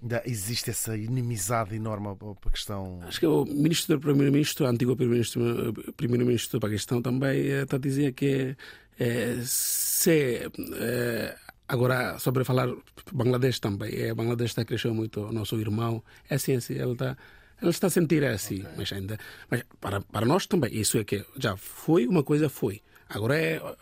ainda 0.00 0.22
existe 0.26 0.70
essa 0.70 0.96
inimizade 0.96 1.74
enorme 1.74 2.08
ao, 2.08 2.18
ao 2.20 2.34
Paquistão. 2.34 3.00
Acho 3.02 3.20
que 3.20 3.26
o 3.26 3.44
ministro 3.44 3.96
do 3.96 4.00
primeiro-ministro, 4.00 4.66
antigo 4.66 4.96
primeiro-ministro 4.96 5.72
primeiro-ministro 5.96 6.58
do 6.58 6.60
Paquistão 6.60 7.02
também 7.02 7.48
eh, 7.48 7.62
está 7.62 7.76
a 7.76 7.80
dizer 7.80 8.12
que 8.12 8.56
eh, 8.98 9.38
se 9.42 10.50
eh, 10.74 11.36
agora 11.68 12.18
sobre 12.18 12.44
falar 12.44 12.68
Bangladesh 13.12 13.60
também, 13.60 13.94
eh, 13.94 14.14
Bangladesh 14.14 14.50
está 14.50 14.62
a 14.62 14.64
crescer 14.64 14.92
muito, 14.92 15.20
o 15.20 15.32
nosso 15.32 15.58
irmão, 15.58 16.02
é 16.28 16.34
assim, 16.36 16.54
assim 16.54 16.74
ele 16.74 16.92
está 16.92 17.16
ele 17.60 17.70
está 17.70 17.86
a 17.86 17.90
sentir 17.90 18.22
assim, 18.24 18.64
mas 18.76 18.92
ainda, 18.92 19.18
mas 19.50 19.62
para, 19.80 20.02
para 20.02 20.26
nós 20.26 20.46
também, 20.46 20.74
isso 20.74 20.98
é 20.98 21.04
que 21.04 21.24
já 21.38 21.56
foi 21.56 22.06
uma 22.06 22.22
coisa, 22.22 22.50
foi. 22.50 22.82
Agora 23.08 23.36
é 23.36 23.56
eh, 23.56 23.76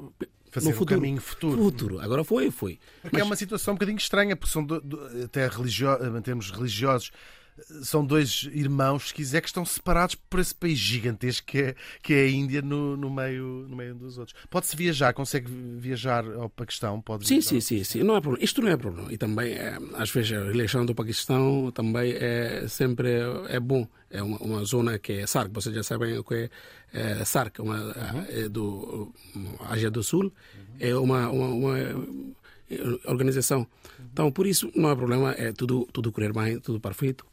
Fazer 0.55 0.69
no 0.69 0.75
o 0.75 0.79
futuro, 0.79 1.01
caminho 1.01 1.21
futuro. 1.21 1.62
futuro. 1.62 2.01
Agora 2.01 2.23
foi, 2.25 2.51
foi. 2.51 2.79
Porque 3.03 3.21
é 3.21 3.25
uma 3.25 3.35
situação 3.37 3.73
um 3.73 3.77
bocadinho 3.77 3.99
estranha, 3.99 4.37
porque 4.37 4.53
são 4.53 4.64
do- 4.64 4.81
do- 4.81 5.25
até 5.25 5.47
religio... 5.49 5.88
em 6.17 6.23
termos 6.23 6.51
religiosos, 6.51 7.11
são 7.83 8.05
dois 8.05 8.49
irmãos, 8.53 9.09
se 9.09 9.14
quiser, 9.14 9.40
que 9.40 9.47
estão 9.47 9.64
separados 9.64 10.14
por 10.14 10.40
esse 10.40 10.55
país 10.55 10.79
gigantesco 10.79 11.47
que 11.47 11.59
é, 11.59 11.75
que 12.03 12.12
é 12.12 12.23
a 12.23 12.31
Índia 12.31 12.61
no, 12.61 12.97
no, 12.97 13.09
meio, 13.09 13.67
no 13.69 13.77
meio 13.77 13.95
dos 13.95 14.19
outros. 14.19 14.37
Pode-se 14.51 14.77
viajar, 14.77 15.12
consegue 15.12 15.51
viajar 15.79 16.25
ao 16.35 16.51
Paquistão? 16.51 17.01
Pode 17.01 17.27
Sim, 17.27 17.40
sim, 17.40 17.61
sim, 17.61 17.85
sim. 17.85 18.03
Não 18.03 18.17
é 18.17 18.21
problema. 18.21 18.45
Isto 18.45 18.61
não 18.61 18.69
é 18.69 18.77
problema. 18.77 19.12
E 19.12 19.17
também, 19.17 19.53
eh, 19.53 19.79
às 19.95 20.11
vezes, 20.11 20.33
a 20.33 20.47
eleição 20.47 20.85
do 20.85 20.95
Paquistão 20.95 21.71
também 21.71 22.12
é 22.12 22.67
sempre 22.69 23.09
é 23.49 23.61
bom. 23.61 23.87
É 24.11 24.23
uma, 24.23 24.38
uma 24.38 24.64
zona 24.64 24.99
que 24.99 25.12
é 25.12 25.27
SARC. 25.27 25.53
Vocês 25.53 25.75
já 25.75 25.83
sabem 25.83 26.19
o 26.19 26.25
que 26.25 26.35
é, 26.35 26.51
é 26.93 27.25
SARC, 27.25 27.61
uma, 27.61 27.95
é 28.29 28.49
do 28.49 29.12
Ásia 29.69 29.90
do 29.90 30.03
Sul. 30.03 30.33
É 30.79 30.95
uma, 30.95 31.29
uma, 31.31 31.49
uma 31.49 31.77
organização. 33.07 33.67
Então, 34.12 34.31
por 34.31 34.47
isso, 34.47 34.71
não 34.75 34.90
há 34.90 34.97
problema. 34.97 35.33
É 35.33 35.53
tudo, 35.53 35.88
tudo 35.93 36.11
correr 36.11 36.33
bem, 36.33 36.59
tudo 36.59 36.81
perfeito. 36.81 37.25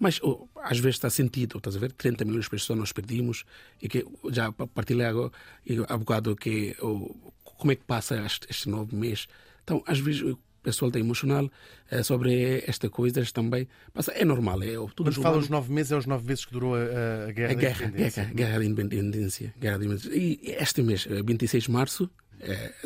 Mas 0.00 0.20
oh, 0.22 0.46
às 0.62 0.78
vezes 0.78 0.96
está 0.96 1.10
sentido, 1.10 1.58
estás 1.58 1.76
a 1.76 1.78
ver? 1.78 1.92
30 1.92 2.24
milhões 2.24 2.44
de 2.44 2.50
pessoas 2.50 2.78
nós 2.78 2.92
perdimos 2.92 3.44
e 3.82 3.88
que 3.88 4.04
já 4.30 4.52
partilhei 4.52 5.06
agora, 5.06 5.32
e 5.66 5.76
há 5.88 5.96
bocado 5.98 6.36
que 6.36 6.76
oh, 6.80 7.32
como 7.42 7.72
é 7.72 7.74
que 7.76 7.84
passa 7.84 8.16
este, 8.24 8.46
este 8.50 8.68
novo 8.68 8.94
mês. 8.94 9.26
Então, 9.64 9.82
às 9.86 9.98
vezes, 9.98 10.22
pessoal 10.62 10.88
está 10.88 11.00
emocional 11.00 11.50
eh, 11.90 12.02
sobre 12.02 12.62
estas 12.66 12.90
coisas 12.90 13.32
também. 13.32 13.66
Mas 13.94 14.08
é 14.08 14.24
normal, 14.24 14.62
é 14.62 14.74
tudo 14.94 15.04
Quando 15.10 15.22
fala 15.22 15.38
os 15.38 15.48
nove 15.48 15.72
meses, 15.72 15.92
é 15.92 15.96
os 15.96 16.06
nove 16.06 16.26
meses 16.26 16.44
que 16.44 16.52
durou 16.52 16.74
a, 16.74 16.78
a- 16.78 17.28
a 17.28 17.32
guerra 17.32 17.52
A 17.52 17.54
da 17.54 17.60
guerra, 17.60 17.84
independência. 17.86 18.22
guerra, 18.24 18.34
guerra 18.34 18.58
de 18.60 18.66
independência. 18.66 19.54
Guerra 19.58 19.78
de 19.78 19.84
independência. 19.86 20.16
E 20.18 20.40
este 20.60 20.82
mês, 20.82 21.06
eh, 21.10 21.22
26 21.22 21.64
de 21.64 21.70
março, 21.70 22.04
eh, 22.04 22.27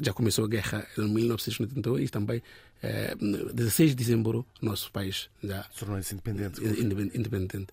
já 0.03 0.12
começou 0.12 0.45
a 0.45 0.49
guerra 0.49 0.87
em 0.99 1.09
1982 1.09 2.11
também. 2.11 2.43
eh, 2.83 3.15
16 3.53 3.91
de 3.91 3.97
dezembro, 3.97 4.45
nosso 4.61 4.91
país 4.91 5.31
já 5.43 5.62
Tornou-se 5.79 6.12
independente. 6.15 6.61
independente. 6.62 7.17
independente. 7.19 7.67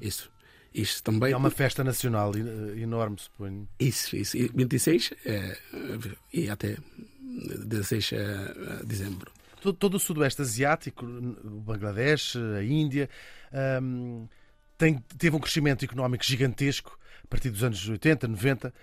Isso. 0.00 0.30
Isso 0.74 1.02
também. 1.02 1.32
É 1.32 1.36
uma 1.36 1.50
festa 1.50 1.84
nacional 1.84 2.32
enorme, 2.76 3.16
suponho. 3.18 3.68
Isso, 3.78 4.16
isso. 4.16 4.36
E 4.36 4.48
26 4.54 5.12
eh, 5.26 5.58
e 6.32 6.48
até 6.48 6.76
16 7.20 8.04
de 8.80 8.86
dezembro. 8.86 9.30
Todo, 9.60 9.76
todo 9.76 9.94
o 9.94 10.00
Sudoeste 10.00 10.42
Asiático, 10.42 11.04
o 11.06 11.60
Bangladesh, 11.60 12.36
a 12.36 12.64
Índia, 12.64 13.08
hum, 13.80 14.26
tem- 14.76 14.98
teve 15.16 15.36
um 15.36 15.40
crescimento 15.40 15.84
económico 15.84 16.24
gigantesco 16.24 16.98
a 17.22 17.26
partir 17.28 17.50
dos 17.50 17.62
anos 17.62 17.88
80, 17.88 18.26
90, 18.26 18.74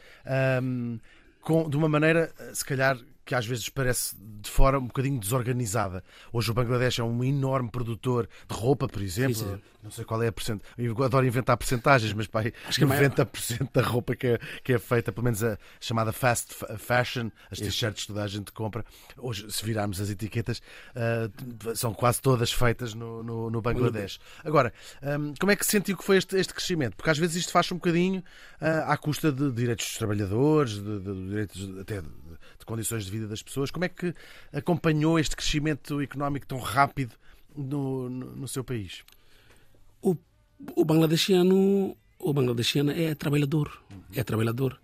hum, 0.63 0.97
com, 1.41 1.69
de 1.69 1.77
uma 1.77 1.89
maneira, 1.89 2.31
se 2.53 2.63
calhar, 2.63 2.97
que 3.29 3.35
às 3.35 3.45
vezes 3.45 3.69
parece 3.69 4.15
de 4.19 4.49
fora 4.49 4.79
um 4.79 4.87
bocadinho 4.87 5.19
desorganizada. 5.19 6.03
Hoje 6.33 6.49
o 6.49 6.53
Bangladesh 6.55 6.97
é 6.97 7.03
um 7.03 7.23
enorme 7.23 7.69
produtor 7.69 8.27
de 8.49 8.55
roupa, 8.55 8.87
por 8.87 9.03
exemplo. 9.03 9.35
Sim, 9.35 9.53
sim. 9.53 9.61
Não 9.83 9.91
sei 9.91 10.03
qual 10.03 10.21
é 10.23 10.27
a 10.29 10.31
porcentagem. 10.31 10.65
Eu 10.79 11.03
adoro 11.03 11.27
inventar 11.27 11.55
porcentagens, 11.55 12.11
mas 12.11 12.25
pá, 12.25 12.41
Acho 12.67 12.79
que 12.79 12.83
é 12.83 12.87
maior. 12.87 13.07
90% 13.11 13.69
da 13.71 13.81
roupa 13.83 14.15
que 14.15 14.25
é, 14.27 14.39
que 14.63 14.73
é 14.73 14.79
feita, 14.79 15.11
pelo 15.11 15.25
menos 15.25 15.43
a 15.43 15.59
chamada 15.79 16.11
fast 16.11 16.55
fa- 16.55 16.75
fashion, 16.79 17.29
as 17.51 17.59
t-shirts 17.59 18.01
que 18.01 18.07
toda 18.07 18.23
a 18.23 18.27
gente 18.27 18.51
compra, 18.51 18.83
hoje, 19.15 19.45
se 19.51 19.63
virarmos 19.63 20.01
as 20.01 20.09
etiquetas, 20.09 20.59
ah, 20.95 21.29
são 21.75 21.93
quase 21.93 22.19
todas 22.21 22.51
feitas 22.51 22.95
no, 22.95 23.21
no, 23.21 23.51
no 23.51 23.61
Bangladesh. 23.61 24.19
Agora, 24.43 24.73
hum, 25.03 25.35
como 25.39 25.51
é 25.51 25.55
que 25.55 25.63
se 25.63 25.71
sentiu 25.71 25.95
que 25.95 26.03
foi 26.03 26.17
este, 26.17 26.35
este 26.35 26.51
crescimento? 26.51 26.95
Porque 26.97 27.11
às 27.11 27.17
vezes 27.19 27.35
isto 27.35 27.51
faz 27.51 27.71
um 27.71 27.75
bocadinho 27.75 28.23
ah, 28.59 28.91
à 28.91 28.97
custa 28.97 29.31
de 29.31 29.51
direitos 29.51 29.85
dos 29.85 29.97
trabalhadores, 29.99 30.73
de, 30.73 30.99
de- 30.99 31.13
de 31.13 31.27
direitos 31.29 31.79
até 31.79 32.01
condições 32.69 33.03
de 33.05 33.11
vida 33.11 33.27
das 33.27 33.41
pessoas. 33.41 33.71
Como 33.71 33.85
é 33.85 33.89
que 33.89 34.13
acompanhou 34.53 35.19
este 35.19 35.35
crescimento 35.35 35.99
económico 35.99 36.45
tão 36.45 36.59
rápido 36.59 37.13
no, 37.55 38.09
no, 38.09 38.25
no 38.41 38.47
seu 38.47 38.63
país? 38.63 39.03
O, 40.01 40.15
o 40.75 40.85
bangladeshiano, 40.85 41.97
o 42.19 42.33
bangladeshiano 42.33 42.91
é 42.91 43.15
trabalhador, 43.15 43.67
é 44.15 44.23
trabalhador. 44.23 44.79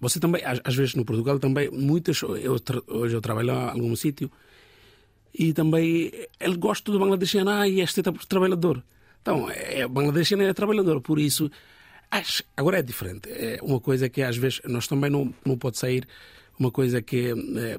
Você 0.00 0.18
também, 0.18 0.42
às, 0.44 0.58
às 0.64 0.74
vezes 0.74 0.94
no 0.94 1.04
Portugal 1.04 1.38
também, 1.38 1.70
muitas, 1.70 2.22
eu, 2.22 2.56
hoje 2.88 3.14
eu 3.14 3.20
trabalho 3.20 3.50
em 3.50 3.70
algum 3.70 3.94
sítio 3.94 4.28
e 5.32 5.52
também 5.52 6.10
ele 6.40 6.56
gosta 6.56 6.90
do 6.90 6.98
bangladeshiano, 6.98 7.50
ah, 7.50 7.68
e 7.68 7.80
este 7.80 8.00
é 8.00 8.02
tra- 8.02 8.12
trabalhador. 8.28 8.82
Então, 9.20 9.48
é, 9.50 9.86
o 9.86 9.88
bangladeshiano 9.88 10.42
é 10.42 10.52
trabalhador, 10.52 11.00
por 11.00 11.18
isso, 11.18 11.48
acho, 12.10 12.42
agora 12.56 12.78
é 12.80 12.82
diferente. 12.82 13.28
É 13.30 13.60
uma 13.62 13.78
coisa 13.78 14.08
que 14.08 14.20
às 14.22 14.36
vezes 14.36 14.60
nós 14.64 14.88
também 14.88 15.08
não, 15.08 15.32
não 15.46 15.56
pode 15.56 15.78
sair, 15.78 16.06
uma 16.58 16.70
coisa 16.70 17.02
que, 17.02 17.30
é, 17.30 17.78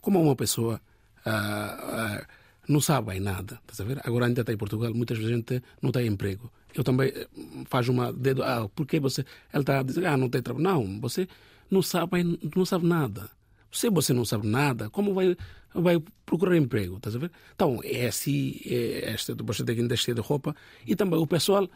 como 0.00 0.20
uma 0.22 0.36
pessoa 0.36 0.80
ah, 1.24 2.20
ah, 2.20 2.26
não 2.68 2.80
sabe 2.80 3.18
nada, 3.20 3.60
estás 3.62 3.80
a 3.80 3.84
ver? 3.84 4.00
Agora 4.04 4.26
ainda 4.26 4.40
está 4.40 4.52
em 4.52 4.56
Portugal, 4.56 4.92
muitas 4.94 5.18
vezes 5.18 5.32
a 5.32 5.36
gente 5.36 5.62
não 5.80 5.90
tem 5.90 6.06
emprego. 6.06 6.50
Eu 6.74 6.82
também 6.84 7.08
eh, 7.14 7.28
faz 7.66 7.88
uma 7.88 8.12
dedo, 8.12 8.42
ah, 8.42 8.68
porque 8.74 8.98
você, 9.00 9.24
ele 9.52 9.62
está 9.62 9.80
a 9.80 9.82
dizer, 9.82 10.06
ah, 10.06 10.16
não 10.16 10.28
tem 10.28 10.42
trabalho. 10.42 10.64
Não, 10.64 11.00
você 11.00 11.28
não 11.70 11.82
sabe, 11.82 12.38
não 12.56 12.64
sabe 12.64 12.86
nada. 12.86 13.30
Se 13.70 13.88
você 13.90 14.12
não 14.12 14.24
sabe 14.24 14.46
nada, 14.46 14.90
como 14.90 15.14
vai, 15.14 15.36
vai 15.74 16.02
procurar 16.26 16.56
emprego? 16.56 16.96
Estás 16.96 17.16
a 17.16 17.18
ver? 17.18 17.30
Então, 17.54 17.80
é 17.84 18.06
assim, 18.06 18.60
é 18.64 19.12
esta, 19.12 19.34
você 19.34 19.64
tem 19.64 19.76
que 19.76 19.82
investir 19.82 20.14
de 20.14 20.20
roupa. 20.20 20.54
E 20.86 20.94
também 20.94 21.18
o 21.18 21.26
pessoal, 21.26 21.68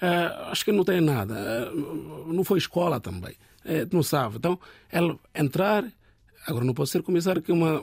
ah, 0.00 0.50
acho 0.50 0.64
que 0.64 0.72
não 0.72 0.84
tem 0.84 1.00
nada. 1.00 1.34
ah, 1.36 1.70
não 2.32 2.44
foi 2.44 2.58
escola 2.58 3.00
também. 3.00 3.34
Eh, 3.64 3.86
não 3.92 4.02
sabe. 4.02 4.36
Então, 4.36 4.58
ele 4.92 5.18
entrar, 5.34 5.84
agora 6.46 6.64
não 6.64 6.74
pode 6.74 6.90
ser 6.90 7.02
começar 7.02 7.40
que 7.40 7.52
uma 7.52 7.82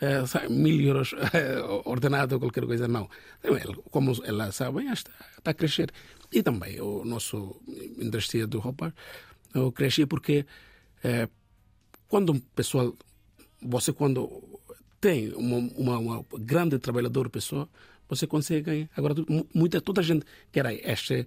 eh, 0.00 0.24
sabe, 0.26 0.48
mil 0.50 0.80
euros 0.80 1.14
eh, 1.32 1.60
ordenado 1.84 2.34
ou 2.34 2.40
qualquer 2.40 2.66
coisa, 2.66 2.88
não. 2.88 3.08
Então, 3.42 3.74
como 3.90 4.12
ela 4.24 4.52
sabe, 4.52 4.84
está, 4.84 5.12
está 5.38 5.50
a 5.50 5.54
crescer. 5.54 5.92
E 6.32 6.42
também 6.42 6.80
o 6.80 7.04
nosso 7.04 7.60
indústria 7.98 8.46
de 8.46 8.56
roupa 8.56 8.92
eu 9.54 9.70
cresci 9.70 10.04
porque 10.04 10.44
eh, 11.02 11.28
quando 12.08 12.32
um 12.32 12.40
pessoal, 12.40 12.92
você 13.62 13.92
quando 13.92 14.60
tem 15.00 15.32
uma, 15.34 15.58
uma, 15.76 15.98
uma 15.98 16.24
grande 16.40 16.78
trabalhador 16.78 17.30
pessoa, 17.30 17.68
você 18.08 18.26
consegue 18.26 18.62
ganhar. 18.62 18.88
Agora, 18.96 19.14
muita, 19.54 19.80
toda 19.80 20.00
a 20.00 20.04
gente 20.04 20.26
quer 20.50 20.66
este 20.90 21.26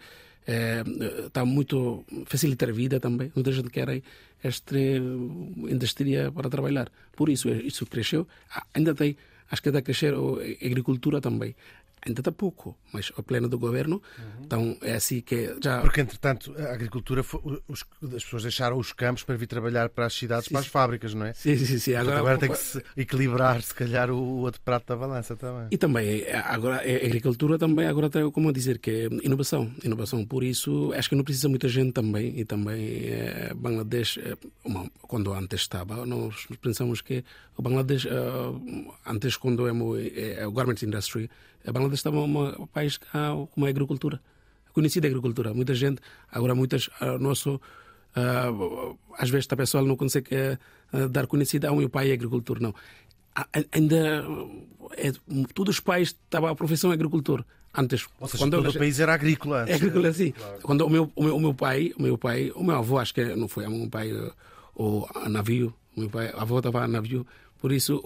está 1.25 1.43
muito 1.45 2.05
facilitar 2.25 2.69
a 2.69 2.71
vida 2.71 2.99
também. 2.99 3.31
Muita 3.35 3.51
gente 3.51 3.69
quer 3.69 4.01
esta 4.41 4.77
indústria 4.77 6.31
para 6.31 6.49
trabalhar. 6.49 6.89
Por 7.15 7.29
isso, 7.29 7.49
isso 7.49 7.85
cresceu. 7.85 8.27
Ah, 8.49 8.65
Ainda 8.73 8.95
tem, 8.95 9.17
acho 9.51 9.61
que 9.61 9.69
está 9.69 9.79
a 9.79 9.81
crescer 9.81 10.13
a 10.13 10.65
agricultura 10.65 11.19
também. 11.19 11.55
Ainda 12.07 12.21
está 12.21 12.31
pouco, 12.31 12.77
mas 12.93 13.11
a 13.17 13.21
pleno 13.21 13.49
do 13.49 13.59
governo, 13.59 14.01
então 14.41 14.77
é 14.81 14.93
assim 14.95 15.19
que 15.21 15.55
já... 15.61 15.81
Porque, 15.81 15.99
entretanto, 16.01 16.55
a 16.57 16.71
agricultura, 16.73 17.21
os- 17.67 17.83
as 18.15 18.23
pessoas 18.23 18.43
deixaram 18.43 18.77
os 18.77 18.93
campos 18.93 19.23
para 19.23 19.35
vir 19.35 19.45
trabalhar 19.47 19.89
para 19.89 20.05
as 20.05 20.13
cidades, 20.13 20.47
para 20.47 20.59
as 20.61 20.67
fábricas, 20.67 21.13
não 21.13 21.25
é? 21.25 21.33
Sim, 21.33 21.57
sim, 21.57 21.77
sim. 21.79 21.93
Agora, 21.95 22.19
Agora, 22.19 22.37
tem 22.37 22.49
que 22.49 22.57
se 22.57 22.81
equilibrar, 22.95 23.61
se 23.61 23.73
calhar, 23.75 24.09
o 24.09 24.17
o 24.37 24.41
outro 24.41 24.61
prato 24.61 24.85
da 24.87 24.95
balança 24.95 25.35
também. 25.35 25.67
E 25.71 25.77
também, 25.77 26.21
eh, 26.21 26.37
agora, 26.45 26.77
a 26.77 27.05
agricultura 27.05 27.57
também, 27.57 27.85
agora 27.87 28.09
tem 28.09 28.29
como 28.31 28.51
dizer 28.53 28.77
que 28.79 28.89
é 28.91 29.03
inovação. 29.23 29.71
Inovação, 29.83 30.25
por 30.25 30.43
isso, 30.43 30.93
acho 30.95 31.09
que 31.09 31.15
não 31.15 31.23
precisa 31.23 31.49
muita 31.49 31.67
gente 31.67 31.91
também. 31.91 32.39
E 32.39 32.45
também, 32.45 33.05
eh, 33.09 33.51
Bangladesh, 33.55 34.17
eh, 34.19 34.37
quando 35.01 35.33
antes 35.33 35.61
estava, 35.61 36.05
nós 36.05 36.47
pensamos 36.61 37.01
que 37.01 37.23
o 37.57 37.61
Bangladesh, 37.61 38.05
eh, 38.05 38.11
antes 39.05 39.35
quando 39.37 39.67
é 39.67 40.45
o 40.47 40.51
garment 40.51 40.81
industry, 40.83 41.29
Bangladesh 41.71 41.99
estava 41.99 42.19
uma- 42.19 42.59
um 42.61 42.67
país 42.67 42.97
com 42.97 43.47
uma 43.55 43.69
agricultura, 43.69 44.21
conhecida 44.73 45.07
agricultura. 45.07 45.53
Muita 45.53 45.73
gente, 45.75 46.01
agora 46.31 46.53
muitas, 46.55 46.89
ah, 46.99 47.17
nosso, 47.17 47.59
ah, 48.15 48.49
às 49.17 49.29
vezes 49.29 49.47
a 49.51 49.55
pessoa 49.55 49.83
não 49.83 49.95
consegue 49.95 50.27
eh, 50.35 50.57
ah, 50.93 51.07
dar 51.07 51.27
conhecida, 51.27 51.69
ah, 51.69 51.71
o 51.71 51.77
meu 51.77 51.89
pai 51.89 52.09
é 52.11 52.13
agricultor, 52.13 52.59
não. 52.61 52.73
A- 53.35 53.41
a- 53.53 53.65
Ainda, 53.73 54.25
é, 54.97 55.11
todos 55.53 55.75
os 55.75 55.79
pais 55.79 56.09
estavam 56.09 56.49
a 56.49 56.55
profissão 56.55 56.91
agricultor. 56.91 57.43
Antes, 57.77 58.07
Ou 58.19 58.27
seja, 58.27 58.43
quando 58.43 58.53
todo 58.57 58.65
eu- 58.65 58.71
o 58.71 58.77
país 58.77 58.99
era 58.99 59.13
agrícola 59.13 59.59
é 59.59 59.61
antes. 59.63 59.75
agrícola 59.75 60.07
assim. 60.09 60.33
Quando 60.63 60.81
o 60.85 60.89
meu, 60.89 61.11
o 61.15 61.23
meu, 61.23 61.35
o 61.35 61.39
meu 61.39 61.53
pai, 61.53 61.93
o 61.97 62.01
meu 62.01 62.17
pai, 62.17 62.51
o 62.55 62.63
meu 62.63 62.75
avô, 62.75 62.97
acho 62.97 63.13
que 63.13 63.23
não 63.35 63.47
foi 63.47 63.67
o 63.67 63.69
meu 63.71 63.89
pai, 63.89 64.09
eh, 64.11 64.31
o 64.75 65.05
a 65.13 65.29
navio, 65.29 65.71
o 65.95 65.99
meu 65.99 66.09
pai, 66.09 66.29
a 66.33 66.41
avó 66.41 66.57
estava 66.57 66.81
a 66.83 66.87
navio, 66.87 67.27
por 67.59 67.71
isso 67.71 68.01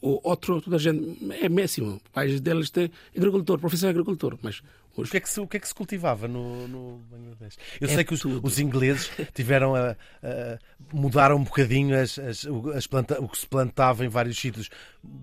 o, 0.00 0.10
o 0.12 0.20
outro, 0.22 0.60
toda 0.60 0.76
a 0.76 0.78
gente, 0.78 1.18
é 1.42 1.48
mesmo, 1.48 2.00
pais 2.12 2.40
deles 2.40 2.70
têm 2.70 2.90
agricultor, 3.16 3.58
profissão 3.58 3.88
agricultor, 3.90 4.38
mas 4.42 4.62
O 4.96 5.04
que, 5.04 5.16
é 5.16 5.20
que 5.20 5.28
se, 5.30 5.40
o 5.40 5.46
que 5.46 5.56
é 5.56 5.60
que 5.60 5.68
se 5.68 5.74
cultivava 5.74 6.26
no, 6.28 6.66
no 6.68 6.98
Bangladesh? 7.10 7.56
Eu 7.80 7.88
É 7.88 7.94
sei 7.94 8.04
que 8.04 8.12
os, 8.12 8.24
os 8.24 8.58
ingleses 8.58 9.10
tiveram 9.32 9.74
a, 9.74 9.90
a- 10.22 10.58
mudaram 10.92 11.36
um 11.36 11.44
bocadinho 11.44 11.96
as, 11.98 12.18
as- 12.18 12.44
o- 12.44 12.70
as 12.72 12.86
planta- 12.86 13.20
o 13.20 13.28
que 13.28 13.38
se 13.38 13.46
plantava 13.46 14.04
em 14.04 14.08
vários 14.08 14.36
sítios. 14.38 14.68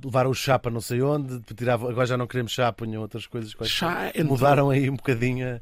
Levaram 0.04 0.30
o 0.32 0.34
chá 0.34 0.58
para 0.58 0.72
não 0.72 0.82
sei 0.82 1.02
onde, 1.02 1.40
tiravam, 1.54 1.90
agora 1.90 2.08
já 2.08 2.18
não 2.18 2.26
queremos 2.28 2.52
chá, 2.54 2.72
punham 2.72 3.02
outras 3.02 3.26
coisas. 3.28 3.54
chá 3.66 4.08
entrou- 4.10 4.26
Mudaram 4.28 4.70
aí 4.70 4.90
um 4.90 4.96
bocadinho 4.96 5.46
a, 5.56 5.62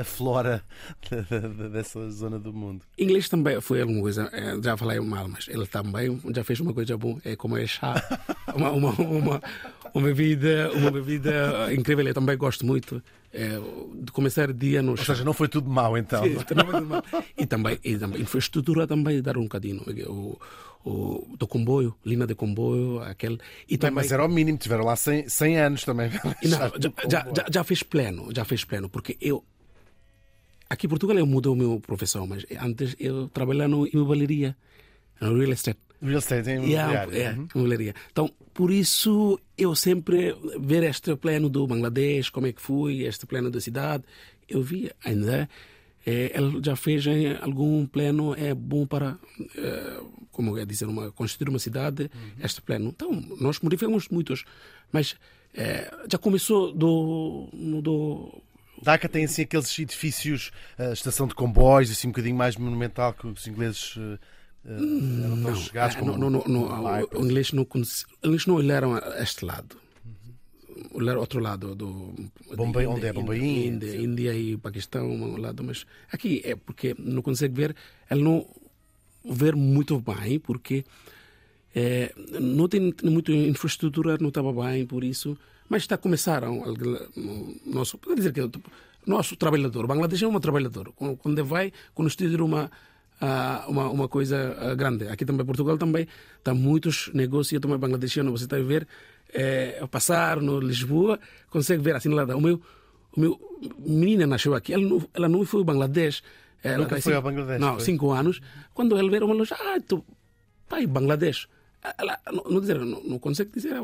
a 0.00 0.04
flora 0.04 0.62
dessa 1.72 2.10
zona 2.10 2.38
do 2.38 2.52
mundo. 2.52 2.82
Inglês 2.98 3.28
também 3.28 3.60
foi 3.60 3.80
alguma 3.80 4.00
coisa, 4.00 4.28
eh, 4.32 4.56
já 4.62 4.76
falei 4.76 5.00
mal, 5.00 5.28
mas 5.28 5.46
ele 5.48 5.66
também 5.66 6.20
já 6.34 6.42
fez 6.44 6.60
uma 6.60 6.72
coisa 6.72 6.96
boa, 6.96 7.18
é 7.24 7.36
como 7.36 7.56
é 7.56 7.66
chá, 7.66 7.94
uma, 8.54 8.70
uma, 8.70 8.90
uma, 8.92 9.42
uma 9.94 10.06
bebida, 10.06 10.70
uma 10.74 10.90
bebida 10.90 11.72
incrível, 11.74 12.06
eu 12.06 12.14
também 12.14 12.36
gosto 12.36 12.64
muito 12.64 13.02
eh, 13.32 13.58
de 14.02 14.10
começar 14.12 14.50
o 14.50 14.54
dia 14.54 14.80
no 14.82 14.92
Ou 14.92 14.96
chá. 14.96 15.06
seja, 15.14 15.24
não 15.24 15.32
foi 15.34 15.48
tudo 15.48 15.68
mau 15.68 15.96
então. 15.98 16.24
e 16.26 17.46
também 17.46 17.78
e 17.82 17.98
também 17.98 18.22
infraestrutura 18.22 18.86
também 18.86 19.20
dar 19.20 19.36
um 19.36 19.42
bocadinho 19.42 19.82
o, 20.08 20.38
o 20.84 21.36
do 21.36 21.46
comboio 21.46 21.94
linha 22.04 22.26
de 22.26 22.34
comboio 22.34 23.00
aquele 23.02 23.38
e 23.66 23.70
Bem, 23.70 23.78
também 23.78 23.94
mas 23.96 24.12
era 24.12 24.24
o 24.24 24.28
mínimo, 24.28 24.56
tiveram 24.58 24.84
lá 24.84 24.96
100, 24.96 25.28
100 25.28 25.58
anos 25.58 25.84
também. 25.84 26.10
e 26.42 26.48
não, 26.48 26.58
já, 26.80 26.92
já, 27.08 27.26
já, 27.34 27.46
já 27.50 27.64
fez 27.64 27.82
pleno 27.82 28.28
já 28.34 28.44
fez 28.44 28.64
pleno 28.64 28.88
porque 28.88 29.16
eu 29.20 29.44
aqui 30.70 30.86
em 30.86 30.88
Portugal 30.88 31.16
eu 31.18 31.26
mudei 31.26 31.50
o 31.50 31.56
meu 31.56 31.80
profissão 31.80 32.26
mas 32.26 32.44
antes 32.60 32.94
eu 32.98 33.28
trabalhava 33.28 33.68
no 33.68 33.86
imobiliaria 33.86 34.56
no 35.20 35.36
real 35.38 35.52
estate 35.52 35.80
Real 36.00 36.18
estate 36.18 36.48
em 36.50 36.70
Yeah, 36.70 37.04
imobiliário. 37.04 37.14
é, 37.16 37.28
Uhum. 37.40 37.48
imobiliaria. 37.56 37.94
Então, 38.12 38.30
por 38.54 38.70
isso, 38.70 39.38
eu 39.56 39.74
sempre 39.74 40.32
ver 40.60 40.84
este 40.84 41.16
plano 41.16 41.48
do 41.48 41.66
Bangladesh, 41.66 42.30
como 42.30 42.46
é 42.46 42.52
que 42.52 42.62
foi, 42.62 43.00
este 43.02 43.26
plano 43.26 43.50
da 43.50 43.60
cidade, 43.60 44.04
eu 44.48 44.62
vi 44.62 44.90
ainda 45.04 45.48
eh, 46.06 46.30
ele 46.36 46.60
já 46.64 46.76
fez 46.76 47.04
em 47.06 47.34
algum 47.36 47.84
plano 47.84 48.32
é 48.36 48.54
bom 48.54 48.86
para 48.86 49.18
eh, 49.56 50.00
como 50.30 50.56
é 50.56 50.64
dizer 50.64 50.86
uma 50.86 51.10
construir 51.10 51.48
uma 51.50 51.58
cidade 51.58 52.08
este 52.40 52.62
plano 52.62 52.90
então 52.90 53.10
nós 53.40 53.58
modificamos 53.60 54.08
muitos 54.08 54.44
mas 54.92 55.16
eh, 55.54 55.90
já 56.10 56.16
começou 56.16 56.72
do 56.72 57.48
do 57.82 58.40
Daca 58.82 59.08
tem 59.08 59.24
assim 59.24 59.42
aqueles 59.42 59.76
edifícios, 59.78 60.50
a 60.78 60.92
estação 60.92 61.26
de 61.26 61.34
comboios, 61.34 61.90
assim 61.90 62.08
um 62.08 62.10
bocadinho 62.10 62.36
mais 62.36 62.56
monumental 62.56 63.12
que 63.12 63.26
os 63.26 63.46
ingleses 63.46 63.94
eh, 63.98 64.18
eh, 64.66 65.24
eram 65.24 65.42
tão 65.42 65.56
chegados 65.56 65.96
Ah, 65.96 65.98
como 65.98 66.16
não, 66.16 66.30
não, 66.30 66.42
não, 66.46 66.68
não, 66.82 67.08
o, 67.12 67.24
inglês 67.24 67.52
não 67.52 67.66
eles 68.22 68.46
não 68.46 68.54
olharam 68.54 68.96
este 69.20 69.44
lado. 69.44 69.76
Olharam 70.92 71.20
outro 71.20 71.40
lado 71.40 71.74
do 71.74 72.14
Bombay- 72.56 72.86
de 72.86 72.92
onde 72.92 73.06
é? 73.06 73.08
Índia, 73.10 73.12
Bombay, 73.12 73.66
Índia, 73.66 73.96
Índia 73.96 74.34
e 74.34 74.56
Paquistão 74.56 75.10
um 75.10 75.36
lado 75.36 75.64
mas 75.64 75.84
aqui 76.12 76.40
é 76.44 76.54
porque 76.54 76.94
não 76.98 77.20
consegue 77.20 77.54
ver 77.54 77.74
ele 78.08 78.22
não 78.22 78.46
ver 79.24 79.56
muito 79.56 80.00
bem 80.00 80.38
porque 80.38 80.84
eh, 81.74 82.12
não 82.40 82.68
tem 82.68 82.94
muita 83.04 83.32
infraestrutura 83.32 84.16
não 84.20 84.28
estava 84.28 84.52
bem 84.52 84.86
por 84.86 85.04
isso 85.04 85.36
mas 85.68 85.82
está 85.82 85.96
a 85.96 85.98
começar 85.98 86.44
um, 86.44 86.62
um, 87.16 87.56
nosso 87.66 87.98
pode 87.98 88.16
dizer 88.16 88.32
que 88.32 88.40
é 88.40 88.48
nosso 89.08 89.36
trabalhador. 89.36 89.86
Bangladesh 89.86 90.22
é 90.22 90.28
um 90.28 90.38
trabalhador. 90.38 90.92
Quando 90.94 91.16
quando 91.16 91.44
vai 91.44 91.72
construir 91.94 92.40
uma 92.40 92.70
ah, 93.20 93.64
uma 93.68 93.88
uma 93.88 94.08
coisa 94.08 94.74
grande. 94.76 95.08
Aqui 95.08 95.24
também 95.24 95.44
Portugal 95.44 95.76
também 95.78 96.06
está 96.38 96.54
muitos 96.54 97.10
negócios 97.14 97.60
também 97.60 97.78
bangladeshiano 97.78 98.30
você 98.30 98.44
está 98.44 98.56
a 98.56 98.62
ver 98.62 98.86
eh, 99.32 99.78
a 99.80 99.88
passar 99.88 100.40
no 100.40 100.60
Lisboa 100.60 101.18
consegue 101.50 101.82
ver 101.82 101.96
assim 101.96 102.10
lá 102.10 102.24
o 102.36 102.40
meu 102.40 102.60
o 103.16 103.20
meu 103.20 103.32
menina 103.78 104.26
nasceu 104.26 104.54
aqui. 104.54 104.72
Ela 104.72 104.84
não, 104.84 105.08
ela 105.14 105.28
não 105.28 105.44
foi 105.44 105.60
ao 105.60 105.64
Bangladesh 105.64 106.22
ela 106.62 106.78
Nunca 106.78 106.96
foi 106.96 107.02
cinco- 107.02 107.16
ao 107.16 107.22
Bangladesh, 107.22 107.60
não 107.60 107.74
foi? 107.74 107.84
cinco 107.84 108.10
anos. 108.10 108.40
Quando 108.74 108.98
ele 108.98 109.10
vê 109.10 109.18
uma 109.24 109.34
loja 109.34 109.56
ah 109.58 109.80
tu 109.86 110.04
pai 110.68 110.86
Bangladesh 110.86 111.48
ela 111.82 112.18
não, 112.32 112.44
não 112.44 112.60
dizer 112.60 112.78
não, 112.78 113.02
não 113.02 113.18
consegue 113.18 113.50
dizer 113.52 113.74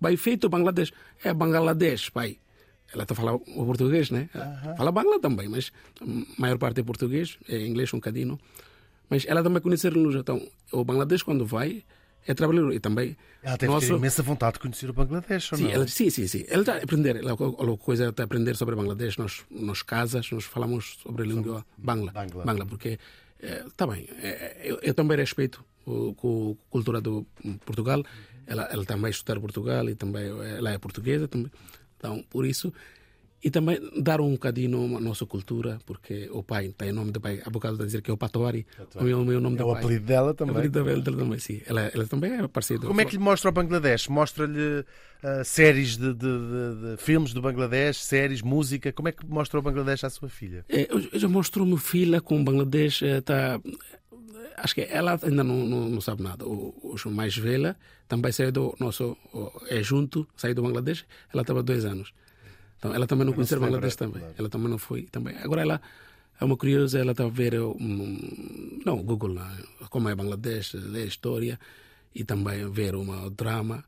vai 0.00 0.16
feito 0.16 0.48
Bangladesh 0.48 0.92
é 1.22 1.32
Bangladesh 1.32 2.10
pai 2.10 2.38
ela 2.92 3.04
está 3.04 3.14
a 3.14 3.16
falar 3.16 3.34
o 3.34 3.64
português 3.66 4.10
né 4.10 4.28
fala 4.76 4.92
Bangla 4.92 5.20
também 5.20 5.48
mas 5.48 5.72
a 6.00 6.40
maior 6.40 6.58
parte 6.58 6.80
é 6.80 6.84
português 6.84 7.38
é 7.48 7.66
inglês 7.66 7.92
um 7.92 7.98
bocadinho 7.98 8.38
mas 9.08 9.24
ela 9.26 9.42
também 9.42 9.60
conhecer 9.60 9.94
no 9.94 10.10
Japão 10.10 10.40
o 10.72 10.84
Bangladesh 10.84 11.22
quando 11.22 11.46
vai 11.46 11.84
é 12.26 12.34
trabalhador 12.34 12.72
e 12.72 12.80
também 12.80 13.16
Ela 13.42 13.56
deve 13.56 13.80
ter 13.80 13.92
imensa 13.92 14.22
vontade 14.22 14.54
de 14.54 14.60
conhecer 14.60 14.88
o 14.88 14.92
Bangladesh, 14.92 15.52
ou 15.52 15.58
Sim, 15.58 15.64
não? 15.64 15.70
ela, 15.72 15.88
sim, 15.88 16.08
sim, 16.08 16.26
sim. 16.26 16.44
Ele 16.48 16.60
está 16.60 16.74
a 16.74 16.76
aprender, 16.76 17.16
ela, 17.16 17.36
coisa 17.76 18.08
está 18.10 18.22
a 18.22 18.26
aprender 18.26 18.56
sobre 18.56 18.76
Bangladesh, 18.76 19.16
nós, 19.16 19.44
nós 19.50 19.82
casas, 19.82 20.30
nós 20.30 20.44
falamos 20.44 20.98
sobre 21.02 21.22
a 21.22 21.26
língua 21.26 21.66
Bangla. 21.76 22.12
Bangla. 22.12 22.66
porque 22.66 22.98
está 23.66 23.86
bem, 23.86 24.08
eh, 24.22 24.60
eu, 24.62 24.78
eu 24.82 24.94
também 24.94 25.16
respeito 25.16 25.64
com 25.84 26.56
a 26.58 26.70
cultura 26.70 27.00
do 27.00 27.26
Portugal, 27.64 28.02
ela, 28.46 28.64
ela 28.64 28.84
também 28.84 29.10
estudar 29.10 29.40
Portugal 29.40 29.88
e 29.88 29.94
também 29.94 30.26
ela 30.26 30.70
é 30.70 30.78
portuguesa 30.78 31.28
também, 31.28 31.50
então 31.96 32.22
por 32.30 32.46
isso 32.46 32.72
e 33.44 33.50
também 33.50 33.78
dar 34.00 34.20
um 34.20 34.32
bocadinho 34.32 34.96
a 34.96 35.00
nossa 35.00 35.26
cultura, 35.26 35.78
porque 35.84 36.28
o 36.32 36.42
pai 36.42 36.72
tem 36.78 36.90
o 36.90 36.94
nome 36.94 37.10
do 37.10 37.20
pai, 37.20 37.42
há 37.44 37.50
bocado 37.50 37.76
de 37.78 37.84
dizer 37.86 38.00
que 38.00 38.10
é 38.10 38.14
o 38.14 38.16
Patuari, 38.16 38.64
o 38.94 39.02
meu, 39.02 39.20
o 39.20 39.24
meu 39.24 39.40
nome 39.40 39.56
É 39.56 39.58
do 39.58 39.66
o 39.66 39.72
pai. 39.72 39.82
apelido 39.82 40.06
dela 40.06 40.28
É 40.28 40.30
o 40.30 40.34
também. 40.34 40.54
apelido 40.54 40.84
dela 40.84 41.02
também, 41.02 41.38
sim. 41.40 41.60
Ela, 41.66 41.80
ela 41.92 42.06
também 42.06 42.32
é 42.32 42.46
parceira. 42.46 42.86
Como 42.86 43.00
é 43.00 43.04
que 43.04 43.16
lhe 43.16 43.22
mostra 43.22 43.50
o 43.50 43.52
Bangladesh? 43.52 44.06
Mostra-lhe 44.08 44.84
ah, 45.24 45.42
séries 45.44 45.96
de, 45.96 46.14
de- 46.14 46.18
de- 46.20 46.96
de 46.96 47.02
filmes 47.02 47.32
do 47.32 47.42
Bangladesh, 47.42 47.96
séries, 48.04 48.42
música. 48.42 48.92
Como 48.92 49.08
é 49.08 49.12
que 49.12 49.26
mostra 49.26 49.58
o 49.58 49.62
Bangladesh 49.62 50.04
à 50.04 50.10
sua 50.10 50.28
filha? 50.28 50.64
É, 50.68 50.86
eu, 50.88 51.00
eu 51.12 51.18
já 51.18 51.28
mostrou 51.28 51.66
meu 51.66 51.78
filho 51.78 52.22
com 52.22 52.40
o 52.40 52.44
Bangladesh, 52.44 53.02
eh, 53.02 53.20
tá, 53.20 53.60
acho 54.56 54.74
que 54.74 54.82
ela 54.82 55.18
ainda 55.22 55.42
não, 55.42 55.66
não, 55.66 55.88
não 55.88 56.00
sabe 56.00 56.22
nada. 56.22 56.46
O, 56.46 56.96
o 57.04 57.10
mais 57.10 57.36
velha 57.36 57.76
também 58.08 58.30
saiu 58.32 58.52
do 58.52 58.74
nosso, 58.78 59.16
o- 59.32 59.50
é 59.68 59.82
junto, 59.82 60.26
saiu 60.36 60.54
do 60.54 60.62
Bangladesh, 60.62 61.04
ela 61.32 61.42
estava 61.42 61.62
dois 61.62 61.84
anos. 61.84 62.12
Então 62.82 62.92
ela 62.92 63.06
também 63.06 63.24
não 63.24 63.32
conhecia 63.32 63.60
Bangladesh 63.60 63.94
também. 63.94 64.18
claro. 64.18 64.34
Ela 64.36 64.48
também 64.48 64.68
não 64.68 64.76
foi 64.76 65.02
também. 65.02 65.36
Agora 65.38 65.62
ela 65.62 65.80
é 66.40 66.44
uma 66.44 66.56
curiosa, 66.56 66.98
ela 66.98 67.12
está 67.12 67.22
a 67.24 67.28
ver 67.28 67.60
um, 67.60 68.80
não, 68.84 68.98
o 68.98 69.04
Google 69.04 69.34
lá, 69.34 69.56
como 69.88 70.08
é 70.08 70.14
Bangladesh, 70.16 70.74
ler 70.74 71.04
a 71.04 71.06
história 71.06 71.60
e 72.12 72.24
também 72.24 72.68
ver 72.68 72.96
uma 72.96 73.30
drama. 73.30 73.84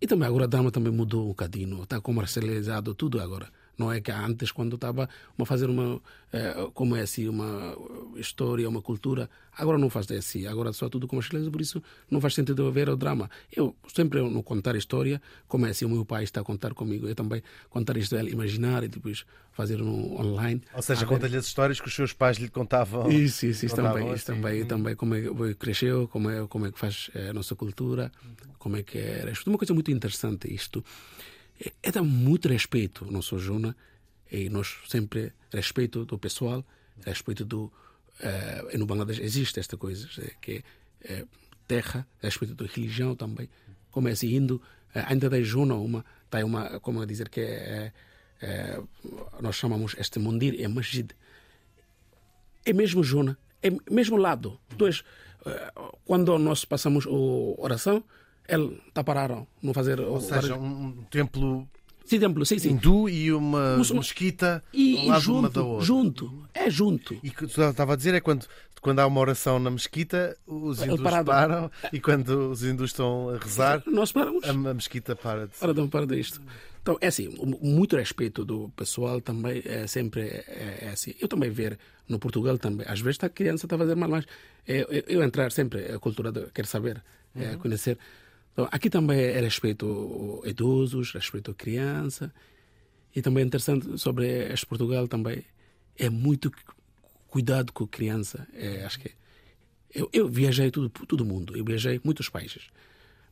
E 0.00 0.06
também 0.06 0.28
agora 0.28 0.44
o 0.44 0.46
drama 0.46 0.70
também 0.70 0.92
mudou 0.92 1.24
um 1.24 1.28
bocadinho, 1.30 1.82
está 1.82 2.00
comercializado 2.00 2.94
tudo 2.94 3.20
agora. 3.20 3.48
Não 3.80 3.90
é 3.90 3.98
que 3.98 4.10
antes, 4.12 4.52
quando 4.52 4.74
estava 4.74 5.08
a 5.38 5.44
fazer 5.46 5.70
uma, 5.70 5.98
eh, 6.34 6.68
como 6.74 6.94
é 6.96 7.00
assim, 7.00 7.26
uma 7.28 7.74
história, 8.16 8.68
uma 8.68 8.82
cultura, 8.82 9.30
agora 9.56 9.78
não 9.78 9.88
faz 9.88 10.10
assim, 10.10 10.46
agora 10.46 10.70
só 10.74 10.90
tudo 10.90 11.08
comercializado, 11.08 11.50
por 11.50 11.62
isso 11.62 11.82
não 12.10 12.20
faz 12.20 12.34
sentido 12.34 12.66
haver 12.66 12.90
o 12.90 12.96
drama. 12.96 13.30
Eu 13.50 13.74
sempre 13.88 14.20
não 14.20 14.42
contar 14.42 14.76
história, 14.76 15.20
como 15.48 15.64
é 15.64 15.70
assim, 15.70 15.86
o 15.86 15.88
meu 15.88 16.04
pai 16.04 16.24
está 16.24 16.42
a 16.42 16.44
contar 16.44 16.74
comigo, 16.74 17.08
eu 17.08 17.14
também 17.14 17.42
contar 17.70 17.96
história, 17.96 18.28
imaginar 18.28 18.84
e 18.84 18.88
depois 18.88 19.24
fazer 19.52 19.78
no 19.78 20.20
online. 20.20 20.60
Ou 20.74 20.82
seja, 20.82 21.04
A 21.04 21.08
conta-lhe 21.08 21.38
as 21.38 21.46
histórias 21.46 21.80
que 21.80 21.88
os 21.88 21.94
seus 21.94 22.12
pais 22.12 22.36
lhe 22.36 22.50
contavam. 22.50 23.10
isso, 23.10 23.46
isso, 23.46 23.64
isso 23.64 23.76
contavam 23.76 24.00
também, 24.00 24.14
isso 24.14 24.30
assim. 24.30 24.40
também, 24.42 24.64
também 24.66 24.94
como 24.94 25.14
é 25.14 25.22
que 25.22 25.54
cresceu, 25.54 26.06
como 26.08 26.28
é, 26.28 26.46
como 26.46 26.66
é 26.66 26.70
que 26.70 26.78
faz 26.78 27.10
eh, 27.14 27.30
a 27.30 27.32
nossa 27.32 27.56
cultura, 27.56 28.12
como 28.58 28.76
é 28.76 28.82
que 28.82 28.98
era. 28.98 29.30
Isto 29.30 29.48
é 29.48 29.52
uma 29.52 29.58
coisa 29.58 29.72
muito 29.72 29.90
interessante 29.90 30.52
isto. 30.52 30.84
É, 31.64 31.72
é 31.82 31.90
dar 31.92 32.02
muito 32.02 32.48
respeito 32.48 33.04
à 33.08 33.10
nossa 33.10 33.36
zona 33.38 33.76
e 34.30 34.48
nós 34.48 34.78
sempre 34.88 35.32
respeito 35.52 36.04
do 36.04 36.18
pessoal, 36.18 36.64
respeito 37.04 37.44
do 37.44 37.72
e 38.72 38.78
no 38.78 38.86
Bangladesh 38.86 39.18
existe 39.20 39.58
esta 39.58 39.76
coisa 39.76 40.06
eh, 40.18 40.34
que 40.40 40.64
é 41.02 41.24
terra, 41.66 42.06
respeito 42.22 42.54
da 42.54 42.66
religião 42.66 43.14
também. 43.16 43.48
Como 43.90 44.08
é 44.08 44.12
assim, 44.12 44.34
indo 44.34 44.60
ainda 44.94 45.30
da 45.30 45.40
zona 45.42 45.74
uma, 45.74 46.04
tem 46.30 46.44
uma, 46.44 46.80
como 46.80 47.04
dizer 47.06 47.28
que 47.28 47.40
é, 47.40 47.92
nós 49.40 49.56
chamamos 49.56 49.94
este 49.98 50.18
mundir 50.18 50.60
é 50.60 50.68
masjid 50.68 51.14
é 52.64 52.72
mesmo 52.72 53.02
zona, 53.02 53.38
é 53.62 53.70
mesmo 53.90 54.16
lado. 54.16 54.58
Dois, 54.76 55.02
quando 56.04 56.38
nós 56.38 56.64
passamos 56.64 57.06
a 57.06 57.10
oração, 57.10 58.04
ele 58.54 58.80
está 58.88 59.02
parado, 59.04 59.46
não 59.62 59.72
fazer 59.72 60.00
Ou 60.00 60.20
seja, 60.20 60.56
um, 60.56 61.04
templo 61.10 61.68
sim, 62.04 62.18
templo, 62.18 62.44
sim, 62.44 62.58
sim. 62.58 62.70
hindu 62.70 63.08
e 63.08 63.32
uma 63.32 63.76
mesquita 63.76 64.62
E, 64.72 65.04
e 65.04 65.08
lado 65.08 65.32
uma 65.32 65.48
da 65.48 65.60
junto, 65.60 65.66
outra. 65.66 65.86
junto, 65.86 66.48
é 66.52 66.70
junto. 66.70 67.14
E 67.22 67.28
o 67.28 67.32
que 67.32 67.46
tu 67.46 67.62
estava 67.62 67.92
a 67.92 67.96
dizer 67.96 68.14
é 68.14 68.20
quando, 68.20 68.46
quando 68.80 68.98
há 68.98 69.06
uma 69.06 69.20
oração 69.20 69.58
na 69.58 69.70
mesquita, 69.70 70.36
os 70.46 70.82
hindus 70.82 71.00
param 71.24 71.70
e 71.92 72.00
quando 72.00 72.50
os 72.50 72.64
hindus 72.64 72.90
estão 72.90 73.30
a 73.30 73.38
rezar, 73.38 73.82
Nós 73.86 74.10
paramos. 74.12 74.44
a, 74.44 74.50
a 74.50 74.74
mesquita 74.74 75.14
para 75.14 75.46
de 75.46 75.52
Para, 75.58 75.86
para 75.86 76.06
disto. 76.06 76.40
Então, 76.82 76.96
é 77.00 77.08
assim, 77.08 77.28
muito 77.60 77.94
respeito 77.94 78.42
do 78.44 78.70
pessoal 78.70 79.20
também 79.20 79.62
é 79.66 79.86
sempre 79.86 80.22
é, 80.22 80.78
é 80.86 80.88
assim. 80.92 81.14
Eu 81.20 81.28
também 81.28 81.50
ver 81.50 81.78
no 82.08 82.18
Portugal 82.18 82.58
também, 82.58 82.86
às 82.88 83.00
vezes 83.00 83.22
a 83.22 83.28
criança 83.28 83.66
está 83.66 83.76
a 83.76 83.78
fazer 83.78 83.94
mal, 83.94 84.08
mas 84.08 84.24
é, 84.66 84.80
eu, 84.80 85.04
eu 85.06 85.22
entrar 85.22 85.52
sempre 85.52 85.92
a 85.92 85.98
cultura 85.98 86.32
quer 86.52 86.66
saber, 86.66 87.02
é, 87.36 87.54
conhecer. 87.56 87.98
Então, 88.52 88.68
aqui 88.70 88.90
também 88.90 89.20
é 89.20 89.40
respeito 89.40 89.86
ao 89.86 90.48
idosos, 90.48 91.12
respeito 91.12 91.50
à 91.50 91.54
criança. 91.54 92.32
E 93.14 93.22
também 93.22 93.42
é 93.42 93.46
interessante 93.46 93.98
sobre 93.98 94.52
este 94.52 94.66
Portugal 94.66 95.08
também 95.08 95.44
é 95.98 96.08
muito 96.08 96.50
cuidado 97.28 97.72
com 97.72 97.84
a 97.84 97.88
criança. 97.88 98.46
É, 98.54 98.84
acho 98.84 99.00
que 99.00 99.10
eu, 99.94 100.08
eu 100.12 100.28
viajei 100.28 100.70
todo 100.70 100.88
todo 100.88 101.24
mundo, 101.24 101.56
eu 101.56 101.64
viajei 101.64 102.00
muitos 102.04 102.28
países, 102.28 102.70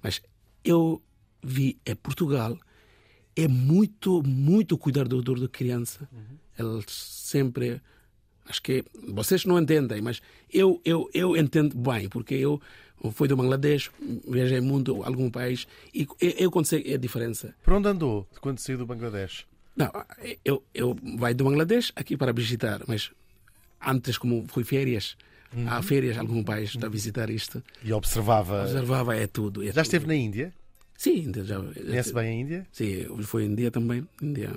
mas 0.03 0.21
eu 0.65 1.03
vi 1.43 1.79
é 1.85 1.95
Portugal 1.95 2.59
é 3.37 3.47
muito 3.47 4.23
muito 4.25 4.77
cuidador 4.77 5.23
da 5.23 5.49
criança. 5.49 6.09
Eles 6.59 6.85
sempre 6.89 7.81
acho 8.47 8.61
que 8.61 8.85
vocês 9.09 9.45
não 9.45 9.59
entendem, 9.59 10.03
mas 10.03 10.21
eu 10.53 10.81
eu 10.85 11.09
eu 11.15 11.37
entendo 11.37 11.77
bem 11.79 12.09
porque 12.09 12.35
eu 12.35 12.61
fui 13.13 13.29
do 13.29 13.37
Bangladesh, 13.37 13.91
viajei 14.29 14.61
muito 14.61 15.03
algum 15.05 15.31
país 15.31 15.67
e 15.95 16.07
eu, 16.21 16.51
consigo 16.51 16.93
a 16.93 16.97
diferença. 16.97 17.55
Por 17.63 17.73
onde 17.75 17.89
andou 17.89 18.27
quando 18.41 18.59
saiu 18.59 18.79
do 18.79 18.87
Bangladesh? 18.87 19.47
Não, 19.77 19.91
eu, 20.45 20.63
eu 20.75 20.97
vai 21.17 21.33
do 21.35 21.45
Bangladesh 21.45 21.93
aqui 21.95 22.17
para 22.17 22.33
visitar, 22.33 22.83
mas 22.89 23.11
antes 23.85 24.19
como 24.19 24.45
fui 24.49 24.65
férias, 24.65 25.17
há 25.67 25.81
férias 25.83 26.19
algum 26.19 26.43
país 26.43 26.75
para 26.75 26.89
visitar 26.89 27.31
isto, 27.31 27.63
E 27.85 27.93
observava. 27.93 28.63
observava 28.63 29.17
é 29.17 29.27
tudo. 29.27 29.63
é 29.63 29.67
Já 29.67 29.73
tudo. 29.75 29.83
esteve 29.83 30.07
na 30.07 30.15
Índia? 30.17 30.53
Sim, 30.97 31.33
já. 31.45 31.61
Conhece 31.61 32.13
bem 32.13 32.29
a 32.29 32.33
Índia? 32.33 32.67
Sim, 32.73 33.07
em 33.07 33.45
Índia 33.45 33.71
também, 33.71 34.05
Índia. 34.21 34.57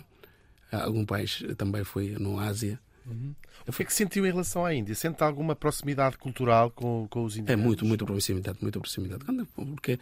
Algum 0.71 1.05
país 1.05 1.43
também 1.55 1.83
foi 1.83 2.15
no 2.17 2.39
Ásia. 2.39 2.79
O 3.67 3.71
que 3.73 3.81
é 3.83 3.85
que 3.85 3.93
sentiu 3.93 4.25
em 4.25 4.31
relação 4.31 4.65
à 4.65 4.73
Índia? 4.73 4.93
Sente 4.95 5.23
alguma 5.23 5.55
proximidade 5.55 6.17
cultural 6.17 6.69
com, 6.71 7.07
com 7.09 7.23
os 7.23 7.35
É 7.37 7.39
indianos? 7.41 7.65
muito, 7.65 7.85
muito 7.85 8.05
proximidade, 8.05 8.57
muita 8.61 8.79
proximidade. 8.79 9.23
Quando- 9.25 9.45
Porque 9.47 9.99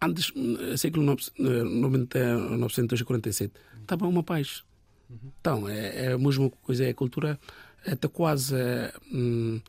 antes, 0.00 0.32
século 0.76 1.04
nove- 1.04 1.22
eh, 1.38 1.62
90, 1.64 2.36
947, 2.56 3.52
estava 3.80 4.06
uma 4.06 4.22
paz. 4.22 4.62
Então, 5.40 5.68
é, 5.68 6.06
é 6.06 6.12
a 6.12 6.18
mesma 6.18 6.50
coisa, 6.50 6.84
é 6.84 6.90
a 6.90 6.94
cultura 6.94 7.38
até 7.86 8.06
quase, 8.08 8.54
eh, 8.54 8.92
hum, 9.12 9.60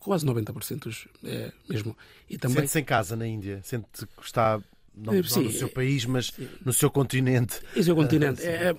quase 0.00 0.26
90% 0.26 1.08
é, 1.24 1.52
mesmo. 1.68 1.96
E 2.28 2.36
também, 2.36 2.56
Sente-se 2.58 2.80
em 2.80 2.84
casa 2.84 3.14
na 3.16 3.26
Índia? 3.26 3.60
Sente 3.62 3.86
que 4.16 4.22
está 4.24 4.60
não, 4.98 5.14
não 5.14 5.22
sim, 5.22 5.44
no 5.44 5.52
seu 5.52 5.68
país, 5.68 6.04
mas 6.04 6.32
no 6.64 6.72
seu 6.72 6.90
continente? 6.90 7.60
Esse 7.74 7.90
é 7.90 7.92
o 7.92 7.96
continente. 7.96 8.42
É, 8.42 8.74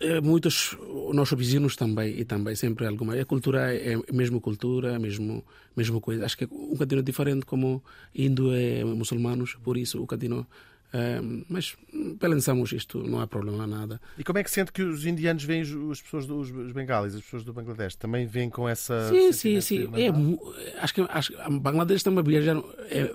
é, 0.00 0.16
é, 0.16 0.20
muitos 0.20 0.76
os 0.80 1.14
nossos 1.14 1.36
vizinhos 1.36 1.76
também 1.76 2.18
e 2.18 2.24
também 2.24 2.54
sempre 2.54 2.86
alguma. 2.86 3.14
A 3.14 3.24
cultura 3.24 3.74
é 3.74 3.94
a 3.94 4.12
mesma 4.12 4.40
cultura, 4.40 4.96
a 4.96 4.98
mesmo 4.98 5.44
mesma 5.76 6.00
coisa. 6.00 6.24
Acho 6.24 6.36
que 6.36 6.44
é 6.44 6.48
um 6.50 6.72
bocadinho 6.72 7.02
diferente 7.02 7.44
como 7.44 7.82
hindu 8.14 8.52
é 8.54 8.84
muçulmanos, 8.84 9.54
por 9.62 9.76
isso 9.76 9.98
o 9.98 10.02
bocadinho. 10.02 10.46
é, 10.92 11.20
mas 11.48 11.76
pensamos 12.18 12.72
isto, 12.72 13.02
não 13.02 13.20
há 13.20 13.26
problema 13.26 13.66
nada. 13.66 14.00
E 14.18 14.24
como 14.24 14.38
é 14.38 14.44
que 14.44 14.50
sente 14.50 14.72
que 14.72 14.82
os 14.82 15.06
indianos 15.06 15.44
veem 15.44 15.62
as 15.62 16.00
pessoas 16.00 16.26
dos 16.26 16.50
os 16.50 16.72
bengalis, 16.72 17.14
as 17.14 17.22
pessoas 17.22 17.44
do 17.44 17.52
Bangladesh? 17.52 17.96
Também 17.96 18.26
veem 18.26 18.50
com 18.50 18.68
essa. 18.68 19.08
Sim, 19.08 19.32
sim, 19.32 19.60
sim. 19.60 19.88
É, 19.94 20.80
acho 20.80 20.94
que 20.94 21.00
acho 21.08 21.32
Bangladesh 21.60 22.02
também 22.02 22.24
viajaram, 22.24 22.64
é, 22.90 23.12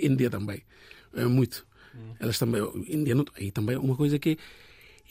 Índia 0.00 0.30
também, 0.30 0.62
é 1.14 1.24
muito. 1.24 1.67
Elas 2.20 2.38
também, 2.38 2.60
Índia 2.88 3.14
não- 3.14 3.24
aí 3.36 3.50
também 3.50 3.76
é 3.76 3.78
uma 3.78 3.96
coisa 3.96 4.18
que 4.18 4.38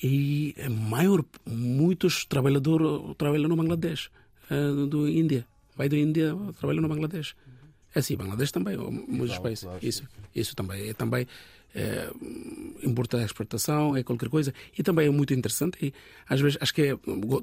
e 0.04 0.54
é 0.58 0.70
maior, 0.70 1.24
muitos 1.46 2.26
trabalhadores 2.26 3.16
trabalham 3.18 3.50
no 3.50 3.56
Bangladesh, 3.56 4.12
é, 4.50 4.86
do 4.88 5.08
Índia, 5.10 5.48
vai 5.76 5.90
da 5.90 5.98
Índia 5.98 6.36
trabalham 6.60 6.82
no 6.84 6.88
Bangladesh. 6.88 7.36
É 7.96 8.00
assim, 8.00 8.16
Bangladesh 8.16 8.52
também, 8.52 8.78
muitos 8.78 9.30
Claro, 9.30 9.44
países. 9.44 9.64
claro, 9.64 9.80
isso, 9.82 10.04
isso 10.36 10.56
também 10.56 10.90
é 10.90 10.94
também 10.94 11.26
é, 11.74 12.10
importa 12.84 13.22
exportação, 13.24 13.96
é 13.96 14.04
qualquer 14.04 14.30
coisa. 14.30 14.54
E 14.78 14.84
também 14.84 15.08
é 15.08 15.10
muito 15.10 15.34
interessante. 15.34 15.78
E 15.84 15.94
às 16.28 16.40
vezes 16.40 16.58
acho 16.62 16.74
que 16.74 16.82
é, 16.84 16.98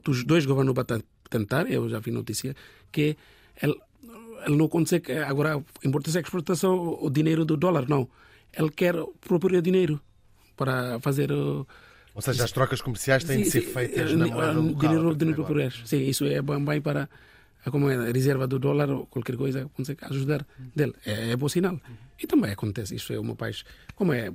os 0.09 0.25
dois 0.25 0.47
governos 0.47 0.75
vão 0.75 0.85
tentar, 1.31 1.71
eu 1.71 1.89
já 1.89 1.99
vi 1.99 2.11
notícia, 2.11 2.55
que 2.91 3.17
ele, 3.63 3.75
ele 4.47 4.57
não 4.57 4.69
consegue 4.69 5.13
agora 5.13 5.63
importação 5.85 6.21
e 6.21 6.25
exportação 6.25 6.99
o 7.01 7.11
dinheiro 7.11 7.45
do 7.45 7.57
dólar, 7.57 7.89
não. 7.89 8.09
Ele 8.57 8.71
quer 8.71 8.95
próprio 9.21 9.61
dinheiro 9.61 10.01
para 10.57 11.01
fazer 11.01 11.33
o 11.33 11.67
Ou 12.15 12.23
seja, 12.23 12.45
as 12.45 12.53
trocas 12.53 12.81
comerciais 12.81 13.25
têm 13.25 13.43
de 13.43 13.51
ser 13.51 13.63
Sim, 13.63 13.73
feitas 13.73 14.11
sim, 14.11 14.17
na 14.17 14.27
eh, 14.27 14.31
moeda 14.31 14.53
eh, 14.53 14.55
local. 14.55 14.79
Dinheiro, 14.79 15.17
dinheiro 15.17 15.43
agora. 15.43 15.55
português. 15.71 15.83
Sim, 15.89 16.03
isso 16.09 16.25
é 16.25 16.41
bom 16.41 16.65
bem 16.65 16.81
para 16.81 17.09
a 17.67 17.69
é, 17.91 18.09
a 18.11 18.13
reserva 18.13 18.47
do 18.47 18.59
dólar 18.59 18.91
ou 18.91 19.07
qualquer 19.07 19.37
coisa 19.37 19.71
consegue 19.75 20.05
ajudar 20.05 20.47
dele. 20.77 20.95
É, 21.07 21.31
é 21.31 21.37
bom 21.37 21.49
sinal. 21.49 21.81
E 22.21 22.27
também 22.27 22.53
acontece. 22.53 22.95
Isso 22.95 23.13
é 23.13 23.19
uma 23.19 23.35
paz. 23.35 23.65
Como 23.95 24.13
é. 24.13 24.31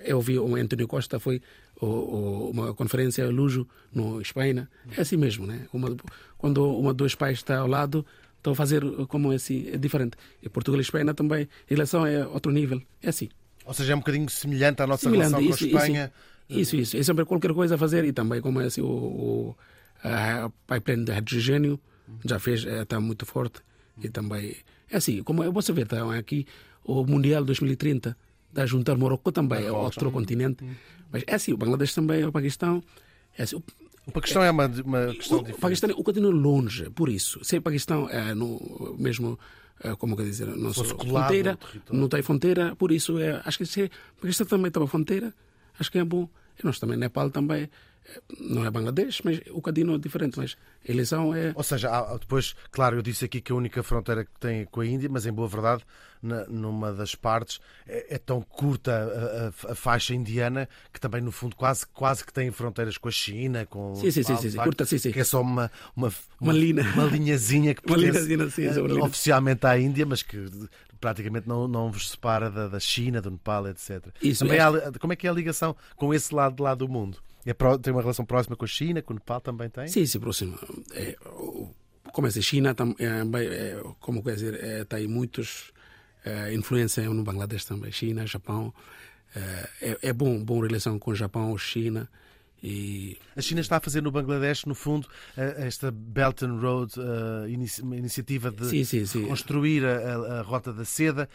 Eu 0.00 0.20
vi 0.20 0.38
o 0.38 0.56
António 0.56 0.88
Costa 0.88 1.20
foi 1.20 1.42
o, 1.80 1.86
o, 1.86 2.50
uma 2.50 2.74
conferência 2.74 3.28
lujo 3.28 3.66
no 3.92 4.20
Espanha. 4.20 4.68
É 4.96 5.02
assim 5.02 5.16
mesmo, 5.16 5.46
né? 5.46 5.66
Uma, 5.72 5.94
quando 6.38 6.68
uma 6.78 6.92
dos 6.92 7.14
pais 7.14 7.38
está 7.38 7.58
ao 7.58 7.68
lado, 7.68 8.04
estão 8.36 8.52
a 8.54 8.56
fazer 8.56 8.82
como 9.08 9.32
é 9.32 9.36
assim, 9.36 9.68
é 9.72 9.76
diferente. 9.76 10.16
E 10.42 10.48
Portugal 10.48 10.80
e 10.80 10.82
Espanha 10.82 11.14
também, 11.14 11.44
a 11.44 11.48
relação 11.68 12.06
é 12.06 12.26
outro 12.26 12.50
nível. 12.50 12.82
É 13.02 13.10
assim. 13.10 13.28
Ou 13.64 13.74
seja, 13.74 13.92
é 13.92 13.96
um 13.96 14.00
bocadinho 14.00 14.28
semelhante 14.28 14.82
à 14.82 14.86
nossa 14.86 15.02
Semelhante, 15.02 15.30
relação 15.30 15.40
isso, 15.40 15.70
com 15.70 15.76
a 15.76 15.80
Espanha. 15.80 16.12
Isso, 16.48 16.76
isso. 16.76 16.96
É 16.96 17.02
sempre 17.02 17.24
qualquer 17.24 17.52
coisa 17.52 17.76
a 17.76 17.78
fazer 17.78 18.04
e 18.04 18.12
também 18.12 18.40
como 18.40 18.60
é 18.60 18.66
assim, 18.66 18.82
o, 18.82 18.86
o 18.86 19.56
a 20.02 20.50
pipeline 20.66 21.04
de 21.04 21.12
hidrogênio 21.12 21.80
já 22.24 22.38
fez, 22.38 22.66
eh, 22.66 22.82
está 22.82 23.00
muito 23.00 23.24
forte 23.24 23.60
e 24.02 24.10
também 24.10 24.54
é 24.90 24.96
assim, 24.98 25.22
como 25.22 25.42
é, 25.42 25.50
você 25.50 25.72
vê, 25.72 25.82
está 25.82 26.14
aqui 26.14 26.46
o 26.84 27.04
Mundial 27.06 27.42
2030 27.44 28.14
está 28.50 28.62
a 28.62 28.66
juntar 28.66 28.96
Morocco 28.96 29.32
também, 29.32 29.64
é 29.64 29.72
outro 29.72 30.12
continente, 30.12 30.62
mas 31.10 31.24
é 31.26 31.34
assim, 31.34 31.54
o 31.54 31.56
Bangladesh 31.56 31.94
também, 31.94 32.22
o 32.24 32.30
Paquistão, 32.30 32.82
é 33.36 33.42
assim, 33.42 33.56
o, 33.56 33.62
O 34.06 34.12
Paquistão 34.12 34.42
é 34.42 34.50
uma, 34.50 34.66
uma 34.66 35.14
questão 35.14 35.38
o 35.38 35.40
diferente. 35.40 35.60
Paquistão 35.60 35.90
é 35.90 35.92
um 35.94 35.96
bocadinho 35.96 36.30
longe, 36.30 36.90
por 36.90 37.08
isso. 37.08 37.42
Se 37.42 37.56
o 37.56 37.62
Paquistão 37.62 38.08
é 38.10 38.34
no 38.34 38.94
mesmo, 38.98 39.38
como 39.98 40.16
quer 40.16 40.24
dizer, 40.24 40.46
fosse 40.72 40.94
colado 40.94 41.26
fronteira, 41.26 41.58
não 41.90 42.08
tem 42.08 42.22
fronteira, 42.22 42.76
por 42.76 42.92
isso 42.92 43.18
é, 43.18 43.42
acho 43.44 43.58
que 43.58 43.66
se 43.66 43.84
o 43.84 44.20
Paquistão 44.20 44.46
também 44.46 44.70
tem 44.70 44.80
uma 44.82 44.88
fronteira, 44.88 45.34
acho 45.78 45.90
que 45.90 45.98
é 45.98 46.04
bom. 46.04 46.28
E 46.58 46.64
nós 46.64 46.78
também, 46.78 46.96
Nepal 46.96 47.30
também, 47.30 47.64
eh, 47.64 47.68
não 48.40 48.64
é 48.64 48.70
Bangladesh, 48.70 49.22
mas 49.24 49.40
um 49.50 49.54
bocadinho 49.54 49.98
diferente, 49.98 50.38
mas 50.38 50.56
a 50.86 50.90
eleição 50.92 51.34
é... 51.34 51.52
Ou 51.54 51.62
seja, 51.62 51.90
há- 51.90 52.16
depois, 52.18 52.54
claro, 52.70 52.96
eu 52.96 53.02
disse 53.02 53.24
aqui 53.24 53.40
que 53.40 53.52
a 53.52 53.54
única 53.54 53.82
fronteira 53.82 54.24
que 54.24 54.38
tem 54.38 54.60
é 54.60 54.64
com 54.66 54.80
a 54.80 54.86
Índia, 54.86 55.08
mas 55.10 55.24
em 55.26 55.32
boa 55.32 55.48
verdade, 55.48 55.82
na- 56.22 56.44
numa 56.46 56.92
das 56.92 57.14
partes, 57.14 57.60
é, 57.86 58.14
é 58.14 58.18
tão 58.18 58.40
curta 58.42 58.92
a, 59.66 59.68
a- 59.68 59.72
a 59.72 59.74
faixa 59.74 60.14
indiana 60.14 60.68
que 60.92 61.00
também, 61.00 61.20
no 61.20 61.32
fundo, 61.32 61.56
quase, 61.56 61.86
quase 61.86 62.24
que 62.24 62.32
tem 62.32 62.50
fronteiras 62.50 62.98
com 62.98 63.08
a 63.08 63.12
China, 63.12 63.64
com 63.66 63.94
Sim, 63.94 64.10
sim, 64.10 64.20
o 64.20 64.24
sim, 64.24 64.36
sim, 64.36 64.50
sim, 64.50 64.58
curta, 64.58 64.84
sim, 64.84 64.98
sim. 64.98 65.10
que 65.12 65.20
é 65.20 65.24
só 65.24 65.40
uma, 65.40 65.70
uma, 65.96 66.12
Uma 66.40 66.52
linha. 66.52 66.82
uma 66.94 67.04
linhazinha 67.04 67.74
que 67.74 67.82
Uma 67.88 67.96
pertence 67.98 68.26
linhazinha, 68.26 68.50
sim, 68.50 68.78
eh, 68.78 68.82
uma 68.94 69.06
oficialmente 69.06 69.66
à 69.66 69.78
Índia, 69.78 70.04
mas 70.06 70.22
que 70.22 70.46
praticamente 71.00 71.46
não, 71.48 71.68
não 71.68 71.90
vos 71.92 72.10
separa 72.10 72.50
da, 72.50 72.68
da 72.68 72.80
China, 72.80 73.20
do 73.20 73.30
Nepal, 73.30 73.68
etc. 73.68 74.06
Isso, 74.22 74.44
Também 74.44 74.58
é- 74.58 74.62
há- 74.62 74.92
como 74.98 75.12
é 75.12 75.16
que 75.16 75.26
é 75.26 75.30
a 75.30 75.32
ligação 75.34 75.76
com 75.96 76.14
esse 76.14 76.34
lado 76.34 76.56
de 76.56 76.62
lá 76.62 76.74
do 76.74 76.88
mundo? 76.88 77.18
É 77.46 77.52
pró- 77.54 77.78
tem 77.78 77.92
uma 77.92 78.00
relação 78.00 78.24
próxima 78.24 78.56
com 78.56 78.64
a 78.64 78.68
China, 78.68 79.02
com 79.02 79.12
o 79.12 79.16
Nepal 79.16 79.40
também 79.40 79.68
tem? 79.68 79.86
Sim, 79.88 80.06
sim, 80.06 80.18
próximo. 80.18 80.58
É, 80.92 81.16
como 82.12 82.26
é 82.26 82.30
a 82.30 82.42
China, 82.42 82.74
tam, 82.74 82.94
bem, 83.24 83.46
é, 83.48 83.82
como 84.00 84.22
quer 84.22 84.34
dizer, 84.34 84.62
é, 84.62 84.84
tem 84.84 85.06
muitos 85.06 85.72
é, 86.24 86.54
influência 86.54 87.02
no 87.10 87.22
Bangladesh 87.22 87.64
também, 87.64 87.92
China, 87.92 88.26
Japão. 88.26 88.72
É, 89.34 89.68
é, 89.90 89.98
é 90.08 90.12
bom, 90.12 90.42
bom 90.42 90.60
relação 90.60 90.98
com 90.98 91.10
o 91.10 91.14
Japão, 91.14 91.56
China 91.58 92.08
e 92.66 93.18
A 93.36 93.42
China 93.42 93.60
está 93.60 93.76
a 93.76 93.80
fazer 93.80 94.00
no 94.02 94.10
Bangladesh, 94.10 94.64
no 94.64 94.74
fundo, 94.74 95.06
esta 95.36 95.90
Belt 95.90 96.42
and 96.42 96.58
Road, 96.60 96.94
uma 97.82 97.96
iniciativa 97.96 98.50
de 98.50 98.64
Sim, 98.66 98.84
sim, 98.84 99.04
sim. 99.04 99.26
construir 99.26 99.84
a, 99.84 100.38
a- 100.38 100.42
Rota 100.42 100.72
da 100.72 100.84
Seda, 100.84 101.28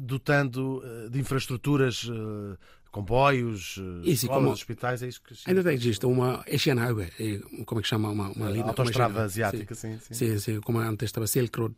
dotando 0.00 0.82
eh, 0.84 1.08
de 1.08 1.20
infraestruturas, 1.20 2.08
eh, 2.10 2.56
comboios, 2.90 3.78
eh, 3.78 4.10
Isso, 4.10 4.26
escolas, 4.26 4.42
como- 4.42 4.50
hospitais, 4.52 5.02
é 5.02 5.08
isso 5.08 5.22
que 5.22 5.34
Ainda 5.46 5.72
existe 5.72 6.04
uma 6.06 6.44
Asian 6.52 6.74
Highway, 6.76 7.10
é, 7.18 7.38
como 7.64 7.78
é 7.80 7.82
que 7.82 7.88
chama? 7.88 8.10
Uma, 8.10 8.30
uma 8.30 8.50
linha. 8.50 8.64
A 8.64 8.68
autoestrada 8.68 9.14
uma- 9.14 9.22
asiática, 9.24 9.74
sim, 9.74 9.98
sim. 10.00 10.14
Sim, 10.14 10.38
sim, 10.38 10.60
como 10.60 10.78
antes 10.78 11.06
estava 11.06 11.26
Silk 11.26 11.58
Road. 11.58 11.74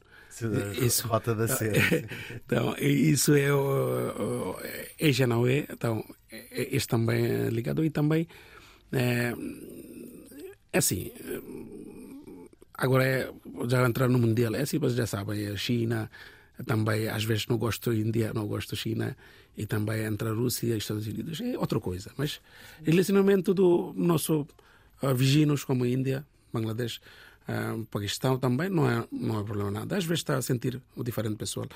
Isso. 0.83 1.07
Rota 1.07 1.35
da 1.35 1.47
Seda. 1.47 1.75
sim. 1.81 2.05
Então, 2.45 2.75
isso 2.79 3.35
é 3.35 3.53
o, 3.53 3.59
o 3.61 4.57
Asian 5.01 5.29
Highway, 5.29 5.67
então, 5.71 6.05
é- 6.31 6.75
este 6.77 6.89
também 6.89 7.25
é 7.25 7.49
ligado 7.49 7.85
e 7.85 7.91
também 7.91 8.27
é, 8.93 9.35
é 10.73 10.79
assim, 10.79 11.11
é, 11.21 11.41
agora 12.75 13.05
é, 13.05 13.33
já 13.69 13.87
entrar 13.87 14.09
no 14.09 14.19
Mundial, 14.19 14.55
é 14.55 14.63
assim, 14.63 14.79
vocês 14.79 14.97
já 14.97 15.07
sabem, 15.07 15.49
a 15.49 15.57
China, 15.57 16.11
também 16.67 17.09
às 17.09 17.25
vezes 17.25 17.47
não 17.47 17.59
gosto 17.59 17.91
da 17.91 17.97
Índia, 17.97 18.33
não 18.33 18.47
gosto 18.47 18.71
da 18.71 18.77
China, 18.77 19.17
e 19.57 19.67
também 19.67 20.05
entra 20.05 20.31
a 20.31 20.35
Rússia 20.35 20.75
e 20.75 20.79
Estados 20.79 21.07
Unidos, 21.07 21.41
é 21.41 21.59
outra 21.59 21.79
coisa, 21.81 22.11
mas 22.17 22.41
relacionamento 22.83 23.55
do 23.55 23.93
nosso 23.97 24.47
ah, 25.03 25.13
vizinhos 25.13 25.65
como 25.65 25.85
a 25.85 25.89
Índia, 25.89 26.25
Bangladesh, 26.53 27.01
ah, 27.47 27.77
Paquistão 27.91 28.39
também 28.39 28.69
não 28.71 28.89
é, 28.89 29.07
não 29.11 29.41
é 29.41 29.45
problema 29.45 29.71
nada. 29.71 29.97
Às 29.97 30.05
vezes 30.05 30.21
está 30.21 30.37
a 30.37 30.43
sentir 30.43 30.81
o 30.97 31.05
diferente 31.05 31.37
pessoal. 31.37 31.67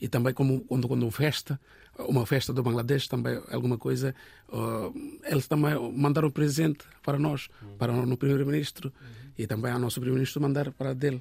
E 0.00 0.06
também 0.08 0.32
como 0.32 0.60
quando, 0.60 0.86
quando 0.86 1.10
festa, 1.10 1.60
uma 1.98 2.24
festa 2.24 2.52
do 2.52 2.62
Bangladesh, 2.62 3.08
também 3.08 3.40
alguma 3.50 3.76
coisa, 3.76 4.14
ah, 4.52 4.90
eles 5.24 5.46
também 5.48 5.74
mandaram 5.92 6.30
presente 6.30 6.84
para 7.02 7.18
nós, 7.18 7.48
para 7.78 7.92
o 7.92 8.16
primeiro-ministro, 8.16 8.92
e 9.36 9.46
também 9.46 9.72
ao 9.72 9.78
nosso 9.78 9.96
primeiro-ministro 10.00 10.40
mandar 10.40 10.70
para 10.72 10.94
dele. 10.94 11.20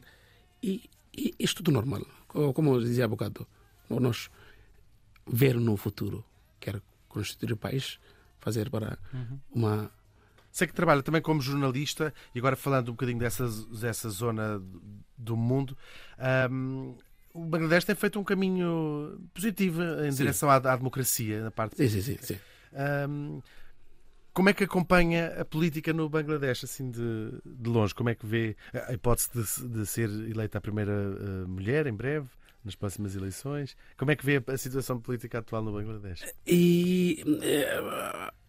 E, 0.62 0.90
e 1.18 1.34
isto 1.40 1.64
tudo 1.64 1.74
normal. 1.74 2.06
Co- 2.28 2.54
Como 2.54 2.76
eu 2.76 2.82
dizia 2.82 3.06
há 3.06 3.08
bocado, 3.08 3.48
nós 3.90 4.30
ver 5.26 5.56
no 5.56 5.76
futuro, 5.76 6.24
quer 6.60 6.82
constituir 7.10 7.54
o 7.54 7.58
país, 7.58 8.00
fazer 8.40 8.70
para 8.70 8.98
uma 9.52 9.90
Sei 10.52 10.66
que 10.66 10.74
trabalha 10.74 11.04
também 11.04 11.22
como 11.22 11.40
jornalista 11.40 12.12
e 12.34 12.40
agora 12.40 12.56
falando 12.56 12.90
um 12.90 12.94
bocadinho 12.94 13.20
dessa, 13.20 13.48
dessa 13.80 14.10
zona 14.10 14.60
do 15.16 15.38
mundo, 15.38 15.78
ahm, 16.18 16.96
o 17.38 17.46
Bangladesh 17.46 17.86
tem 17.86 17.96
feito 17.96 18.20
um 18.20 18.24
caminho 18.24 19.20
positivo 19.34 19.82
em 20.04 20.12
Sim. 20.12 20.18
direção 20.24 20.50
à, 20.50 20.56
à 20.56 20.76
democracia 20.76 21.44
na 21.44 21.52
parte 21.52 21.76
Sim, 21.78 21.88
sim, 21.90 22.02
sim. 22.02 22.18
sim. 22.22 22.38
Ahm, 22.74 23.40
como 24.34 24.50
é 24.50 24.54
que 24.54 24.64
acompanha 24.64 25.34
a 25.40 25.46
política 25.46 25.92
no 25.94 26.08
Bangladesh, 26.10 26.64
assim, 26.64 26.92
de, 26.92 27.32
de 27.44 27.70
longe? 27.70 27.94
Como 27.96 28.10
é 28.10 28.16
que 28.16 28.26
vê 28.26 28.56
a 28.88 28.94
hipótese 28.94 29.30
de, 29.34 29.68
de 29.68 29.86
ser 29.86 30.10
eleita 30.10 30.60
a 30.60 30.62
primeira 30.62 30.92
eh, 30.94 31.48
mulher 31.48 31.88
em 31.88 31.94
breve, 31.94 32.28
nas 32.64 32.76
próximas 32.76 33.16
eleições? 33.16 33.76
Como 33.98 34.12
é 34.12 34.16
que 34.16 34.24
vê 34.24 34.44
a 34.46 34.58
situação 34.58 35.00
política 35.00 35.40
atual 35.40 35.64
no 35.64 35.72
Bangladesh? 35.74 36.24
E 36.46 37.24
eh, 37.42 37.80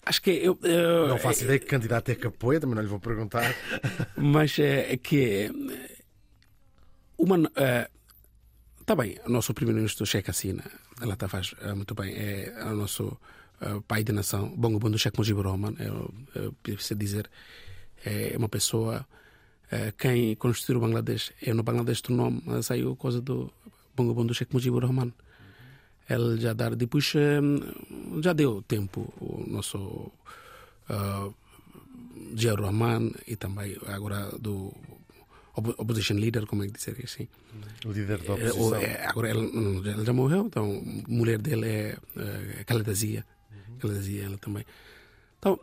acho 0.04 0.20
que 0.20 0.30
eu. 0.30 0.58
eh, 0.62 1.08
Não 1.08 1.16
faço 1.18 1.44
ideia 1.44 1.58
que 1.58 1.64
candidato 1.66 2.10
é 2.10 2.14
que 2.14 2.26
apoia, 2.26 2.60
também 2.60 2.74
não 2.76 2.82
lhe 2.82 2.88
vou 2.88 3.00
perguntar. 3.00 3.54
Mas 4.14 4.58
é 4.58 4.94
que 4.98 5.50
uma 7.16 7.36
está 8.88 8.96
bem, 8.96 9.18
o 9.26 9.28
nosso 9.28 9.52
primeiro-ministro 9.52 10.06
Sheikh 10.06 10.30
Hasina, 10.30 10.64
ela 10.98 11.12
está 11.12 11.28
faz 11.28 11.54
eh, 11.60 11.74
muito 11.74 11.94
bem, 11.94 12.10
é 12.16 12.54
o 12.64 12.74
nosso 12.74 13.18
eh, 13.60 13.82
pai 13.86 14.02
de 14.02 14.12
nação, 14.12 14.48
bom 14.56 14.78
bom 14.78 14.90
do 14.90 14.98
Sheikh 14.98 15.18
Mujibur 15.18 15.44
Rahman, 15.44 15.76
é, 15.78 15.88
é, 16.38 16.50
precisa 16.62 16.94
dizer, 16.94 17.30
é 18.02 18.34
uma 18.38 18.48
pessoa 18.48 19.06
eh, 19.70 19.92
quem 19.92 20.34
constituiu 20.36 20.78
o 20.78 20.80
Bangladesh, 20.80 21.34
é 21.42 21.52
no 21.52 21.62
Bangladesh 21.62 22.00
do 22.00 22.14
nome, 22.14 22.40
saiu 22.62 22.96
coisa 22.96 23.20
do 23.20 23.52
Bangabundu 23.94 24.32
Sheikh 24.32 24.54
Mujibur 24.54 24.82
Rahman. 24.82 25.12
Ele 26.08 26.40
já 26.40 26.54
dar, 26.54 26.74
depois 26.74 27.12
já 28.22 28.32
deu 28.32 28.62
tempo 28.62 29.12
o 29.20 29.44
nosso 29.46 30.10
uh, 30.88 31.34
Rahman 32.58 33.12
e 33.26 33.36
também 33.36 33.76
agora 33.86 34.30
do 34.38 34.72
opposition 35.58 36.14
leader, 36.16 36.46
como 36.46 36.62
é 36.64 36.66
que 36.66 36.72
dizer 36.72 36.96
assim. 37.04 37.28
O 37.84 37.92
líder 37.92 38.18
da 38.18 38.34
É, 38.34 38.50
oposição. 38.50 38.74
é, 38.82 39.06
agora 39.06 39.30
ele, 39.30 39.52
não, 39.52 40.04
já- 40.04 40.12
morreu, 40.12 40.46
então 40.46 40.82
a 41.06 41.10
mulher 41.10 41.38
dele 41.38 41.66
é, 41.68 41.96
é 42.60 42.64
Khaleda 42.64 42.92
Zia. 42.94 43.24
Khaleda 43.80 44.00
Zia, 44.00 44.24
ela 44.24 44.38
também. 44.38 44.64
Então, 45.38 45.58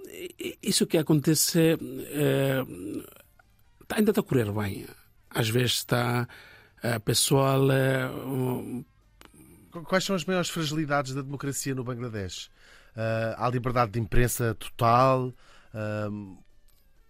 isso 0.63 0.85
que 0.87 0.97
acontece 0.97 1.59
é, 1.59 1.73
é, 1.73 2.65
tá- 3.87 3.97
ainda 3.97 4.11
está 4.11 4.21
a 4.21 4.23
correr 4.23 4.51
bem. 4.51 4.85
Às 5.29 5.49
vezes 5.49 5.73
está 5.73 6.27
a 6.81 6.99
pessoal 6.99 7.69
é, 7.71 8.09
Quais 9.89 10.05
são 10.05 10.15
as 10.15 10.23
maiores 10.23 10.49
fragilidades 10.49 11.13
da 11.13 11.21
democracia 11.21 11.75
no 11.75 11.83
Bangladesh? 11.83 12.49
Ah, 12.95 13.35
há 13.45 13.49
liberdade 13.49 13.91
de 13.91 13.99
imprensa 13.99 14.55
total? 14.55 15.33
Ah, 15.73 16.07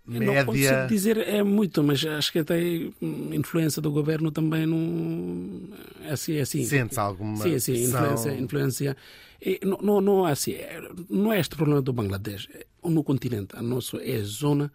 Eu 0.08 0.22
Não 0.22 0.26
média? 0.26 0.46
consigo 0.46 0.88
dizer 0.88 1.18
é 1.18 1.42
muito, 1.44 1.84
mas 1.84 2.06
acho 2.06 2.32
que 2.32 2.44
tem 2.44 2.94
hum, 3.02 3.34
influência 3.34 3.82
do 3.82 3.92
governo 3.92 4.32
também 4.32 4.66
não 4.66 5.62
é 6.04 6.12
assim, 6.12 6.34
é 6.38 6.42
assim. 6.42 6.64
Sentes 6.64 6.98
alguma 6.98 7.38
Sim, 7.44 7.60
sim, 7.60 7.84
influência, 7.86 8.32
influência. 8.38 8.98
E 9.42 9.60
não, 9.64 9.78
não, 9.82 10.02
não, 10.02 10.28
é 10.28 10.32
assim, 10.32 10.54
é- 10.54 10.82
não 11.10 11.34
é 11.34 11.40
este 11.40 11.56
problema 11.56 11.82
do 11.82 11.92
Bangladesh, 11.92 12.48
no 12.84 13.04
continente, 13.04 13.56
a 13.56 13.62
nossa 13.62 13.98
é 13.98 14.20
zona, 14.24 14.72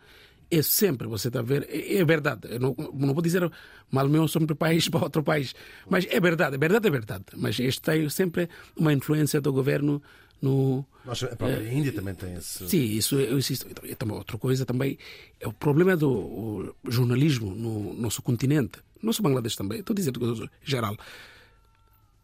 é 0.50 0.62
sempre, 0.62 1.06
você 1.06 1.28
está 1.28 1.38
a 1.40 1.42
ver, 1.42 1.66
é, 1.70 1.96
é 1.98 2.04
verdade, 2.04 2.48
eu 2.50 2.58
não, 2.60 2.74
não 2.92 3.14
vou 3.14 3.22
dizer 3.22 3.48
mal 3.90 4.08
meu 4.08 4.26
sobre 4.28 4.54
país 4.54 4.86
para 4.90 5.02
outro 5.04 5.22
país, 5.22 5.54
mas 5.88 6.06
é 6.10 6.20
verdade, 6.20 6.56
é 6.56 6.58
verdade, 6.58 6.86
é 6.88 6.90
verdade, 6.90 7.24
mas 7.36 7.58
este 7.58 7.80
tem 7.80 8.08
sempre 8.08 8.48
uma 8.76 8.92
influência 8.92 9.40
do 9.40 9.52
governo 9.52 10.02
no, 10.42 10.84
Nós- 11.04 11.22
a 11.22 11.36
própria 11.36 11.72
Índia 11.72 11.92
também 11.92 12.14
tem 12.14 12.34
esse. 12.34 12.68
Sim, 12.68 12.82
isso 12.82 13.16
eu 13.16 13.38
insisto. 13.38 13.66
Também 13.96 14.16
outra 14.16 14.38
coisa 14.38 14.64
também 14.64 14.98
é 15.38 15.46
o 15.46 15.52
problema 15.52 15.96
do 15.96 16.10
o 16.10 16.74
jornalismo 16.88 17.54
no 17.54 17.94
nosso 17.94 18.22
continente, 18.22 18.78
no 19.02 19.06
nosso 19.08 19.22
Bangladesh 19.22 19.56
também. 19.56 19.80
Estou 19.80 19.94
a 19.94 19.96
dizer 19.96 20.12
em 20.16 20.50
geral. 20.62 20.96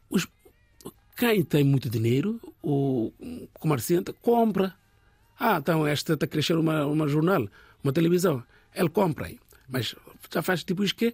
Os, 0.09 0.27
quem 1.17 1.43
tem 1.45 1.65
muito 1.65 1.89
dinheiro, 1.91 2.41
o 2.63 3.13
comerciante 3.55 4.13
compra. 4.23 4.75
Ah, 5.39 5.59
então 5.61 5.87
esta 5.87 6.15
está 6.15 6.25
a 6.25 6.29
crescer 6.29 6.57
uma, 6.57 6.87
uma 6.87 7.09
jornal, 7.09 7.47
uma 7.83 7.93
televisão. 7.93 8.43
Ele 8.75 8.89
compra. 8.89 9.31
Mas 9.69 9.95
já 10.33 10.43
faz 10.43 10.63
tipo 10.65 10.83
isso 10.85 10.95
que 10.95 11.13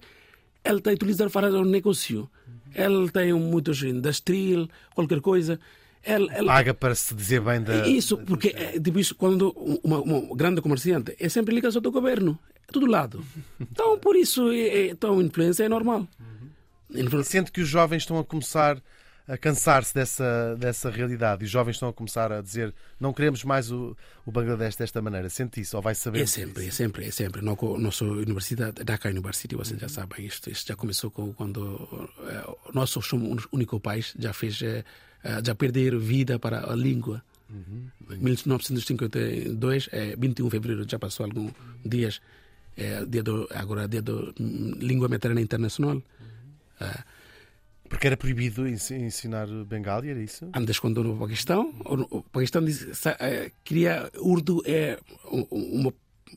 ele 0.64 0.78
está 0.78 0.90
a 0.90 0.94
utilizar 0.94 1.30
para 1.30 1.48
um 1.52 1.64
negócio. 1.64 2.30
Ele 2.74 3.10
tem 3.10 3.32
muitos 3.32 3.82
industrial, 3.82 4.68
qualquer 4.94 5.20
coisa. 5.20 5.58
Ele, 6.04 6.28
Paga 6.46 6.74
para 6.74 6.94
se 6.94 7.14
dizer 7.14 7.40
bem 7.40 7.62
da. 7.62 7.86
isso, 7.86 8.18
porque 8.18 8.48
é, 8.48 8.72
tipo 8.80 8.98
isso, 8.98 9.14
quando 9.14 9.50
uma, 9.84 10.00
uma 10.00 10.36
grande 10.36 10.60
comerciante 10.60 11.14
é 11.18 11.28
sempre 11.28 11.54
ligação 11.54 11.80
do 11.80 11.92
governo, 11.92 12.38
é 12.68 12.72
todo 12.72 12.86
lado. 12.86 13.24
Então, 13.60 13.98
por 13.98 14.16
isso, 14.16 14.50
é, 14.50 14.58
é, 14.60 14.86
então, 14.88 15.18
a 15.18 15.22
influência 15.22 15.62
é 15.64 15.68
normal. 15.68 16.06
Influ- 16.90 17.24
Sente 17.24 17.50
que 17.52 17.60
os 17.60 17.68
jovens 17.68 18.02
estão 18.02 18.18
a 18.18 18.24
começar 18.24 18.82
a 19.28 19.38
cansar-se 19.38 19.94
dessa, 19.94 20.56
dessa 20.58 20.90
realidade 20.90 21.44
e 21.44 21.46
os 21.46 21.50
jovens 21.50 21.76
estão 21.76 21.88
a 21.88 21.92
começar 21.92 22.32
a 22.32 22.42
dizer 22.42 22.74
não 22.98 23.12
queremos 23.12 23.44
mais 23.44 23.70
o, 23.70 23.96
o 24.26 24.32
Bangladesh 24.32 24.74
desta 24.74 25.00
maneira. 25.00 25.30
Sente 25.30 25.60
isso 25.60 25.76
ou 25.76 25.82
vai 25.82 25.94
saber? 25.94 26.22
É 26.22 26.26
sempre, 26.26 26.66
é 26.66 26.70
sempre, 26.72 27.06
é 27.06 27.10
sempre. 27.12 27.40
No, 27.40 27.56
nossa 27.78 28.04
universidade, 28.04 28.82
Dhaka 28.84 29.08
University, 29.08 29.54
vocês 29.54 29.80
já 29.80 29.88
sabem 29.88 30.26
isto. 30.26 30.50
Isto 30.50 30.66
já 30.68 30.76
começou 30.76 31.08
com, 31.10 31.32
quando 31.32 32.08
eh, 32.26 32.44
o 32.68 32.72
nosso 32.74 33.00
somos 33.00 33.44
o 33.44 33.48
único 33.52 33.78
país 33.78 34.12
já 34.18 34.32
fez, 34.32 34.60
eh, 34.60 34.78
eh, 34.78 34.84
já 35.44 35.54
perder 35.54 35.96
vida 35.98 36.38
para 36.38 36.70
a 36.72 36.74
língua. 36.74 37.22
Em 38.10 38.18
1952, 38.18 39.88
é 39.92 40.16
21 40.16 40.44
de 40.46 40.50
fevereiro, 40.50 40.86
já 40.88 40.98
passou 40.98 41.24
alguns 41.26 41.52
dias, 41.84 42.20
é, 42.76 43.04
dia 43.04 43.22
do, 43.22 43.46
agora 43.54 43.86
dia 43.86 44.00
do 44.02 44.34
hum, 44.40 44.72
Língua 44.78 45.08
Materna 45.08 45.40
Internacional. 45.40 46.02
Ah, 46.80 47.04
Porque 47.88 48.06
era 48.06 48.16
proibido 48.16 48.66
ensi- 48.66 48.94
ensinar 48.94 49.46
Bengali, 49.66 50.08
era 50.08 50.20
isso? 50.22 50.48
antes 50.54 50.78
quando 50.78 51.04
no 51.04 51.16
Paquistão, 51.18 51.74
o 51.84 52.22
Paquistão 52.22 52.64
diz, 52.64 53.04
eh, 53.20 53.52
queria 53.62 54.10
Urdu 54.18 54.62
é 54.64 54.98
uma 55.50 55.92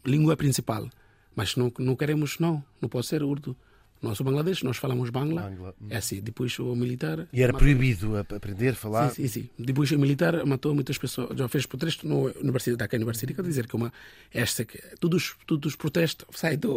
língua 0.05 0.36
principal, 0.36 0.89
mas 1.33 1.55
não 1.55 1.71
não 1.79 1.95
queremos 1.95 2.38
não, 2.39 2.61
não 2.81 2.89
pode 2.89 3.07
ser 3.07 3.23
Urdu. 3.23 3.55
Nós, 4.01 4.19
o 4.19 4.23
Bangladesh, 4.23 4.61
nós 4.61 4.77
falamos 4.77 5.09
Bangla, 5.09 5.41
Bangla, 5.43 5.73
hum. 5.81 5.87
é 5.89 5.97
assim. 5.97 6.21
Depois 6.21 6.57
o 6.59 6.75
militar 6.75 7.27
E 7.33 7.41
era 7.41 7.51
matou- 7.53 7.65
proibido 7.65 8.17
ap- 8.17 8.33
aprender, 8.33 8.75
falar. 8.75 9.09
Sim, 9.09 9.27
sim, 9.27 9.41
sim. 9.41 9.49
Depois 9.57 9.89
o 9.91 9.97
militar 9.97 10.45
matou 10.45 10.75
muitas 10.75 10.97
pessoas. 10.97 11.35
Já 11.37 11.47
fez 11.47 11.65
protesto 11.65 12.07
na 12.07 12.13
Universidade 12.15 12.89
da 12.91 12.95
Universidade. 12.97 13.33
Quer 13.33 13.41
dizer 13.41 13.65
que 13.67 13.75
uma 13.75 13.91
esta 14.33 14.63
que 14.63 14.77
todos 14.99 15.35
todos 15.47 15.71
os 15.71 15.75
protestos 15.75 16.25
saem 16.37 16.57
da 16.59 16.69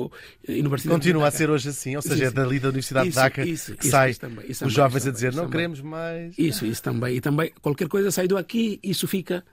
Universidade. 0.48 0.94
Continua 0.96 1.28
a 1.28 1.30
ser 1.30 1.50
hoje 1.50 1.68
assim, 1.68 1.96
ou 1.96 2.02
Sim, 2.02 2.10
seja, 2.10 2.24
é 2.24 2.28
sim. 2.30 2.34
dali 2.34 2.58
da 2.60 2.68
Universidade 2.68 3.08
Isso, 3.08 3.18
de 3.18 3.22
Dhaka 3.22 3.44
isso, 3.44 3.74
que 3.76 3.82
isso, 3.86 3.90
sai 3.90 4.10
isso 4.10 4.20
também, 4.20 4.46
os 4.50 4.58
também, 4.58 4.74
jovens 4.74 5.06
a 5.06 5.10
dizer 5.10 5.26
também, 5.32 5.36
não 5.38 5.44
isso 5.44 5.52
queremos 5.52 5.80
mais. 5.82 6.38
Isso, 6.38 6.64
isso 6.64 6.82
também. 6.82 7.16
E 7.16 7.20
também 7.20 7.52
qualquer 7.60 7.88
coisa 7.88 8.10
sai 8.10 8.26
daqui, 8.28 8.78
isso 8.82 9.06
fica. 9.06 9.44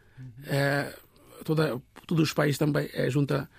eh, 0.47 0.93
toda, 1.46 1.82
todos 2.06 2.24
os 2.28 2.34
países 2.34 2.58
também 2.58 2.89
é 2.93 3.10
junta 3.10 3.50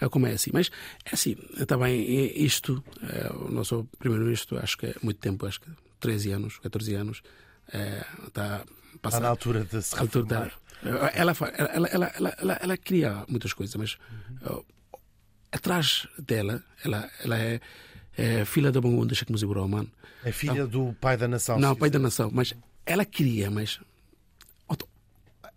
a 0.00 0.08
como 0.08 0.26
é 0.26 0.32
assim. 0.32 0.50
Mas 0.54 0.70
é 1.04 1.10
assim, 1.12 1.34
também 1.66 2.00
é 2.00 2.38
isto, 2.38 2.82
eh, 3.02 3.30
o 3.34 3.50
nosso 3.50 3.86
primeiro-ministro, 3.98 4.58
acho 4.58 4.78
que 4.78 4.86
é 4.86 4.94
muito 5.02 5.18
tempo, 5.20 5.44
acho 5.46 5.60
que 5.60 5.68
13 6.00 6.30
anos, 6.32 6.58
14 6.58 6.94
anos, 6.94 7.22
eh, 7.72 8.04
está 8.26 8.64
Está 9.04 9.20
na 9.20 9.28
altura 9.28 9.64
de 9.64 9.82
se 9.82 9.94
da- 9.96 10.02
reformar. 10.02 10.52
ela, 11.14 11.34
ela, 11.58 11.88
ela, 11.88 12.08
ela, 12.38 12.58
ela, 12.62 12.76
cria 12.76 13.24
muitas 13.28 13.52
coisas, 13.52 13.74
mas 13.76 13.98
atrás 15.50 16.06
dela, 16.18 16.62
ela, 16.84 17.10
ela 17.24 17.38
é, 17.38 17.60
é 18.16 18.44
filha 18.44 18.70
do 18.70 18.80
Bangundu 18.80 19.14
Sheikh 19.14 19.32
Mujibur 19.32 19.58
Rahman. 19.58 19.88
É 20.24 20.32
filha 20.32 20.66
do 20.66 20.94
pai 21.00 21.16
da 21.16 21.26
nação. 21.28 21.58
Não, 21.58 21.74
pai 21.74 21.90
da 21.90 21.98
nação, 21.98 22.30
mas 22.32 22.54
ela 22.86 23.04
queria, 23.04 23.50
mas 23.50 23.80
outro- 24.68 24.88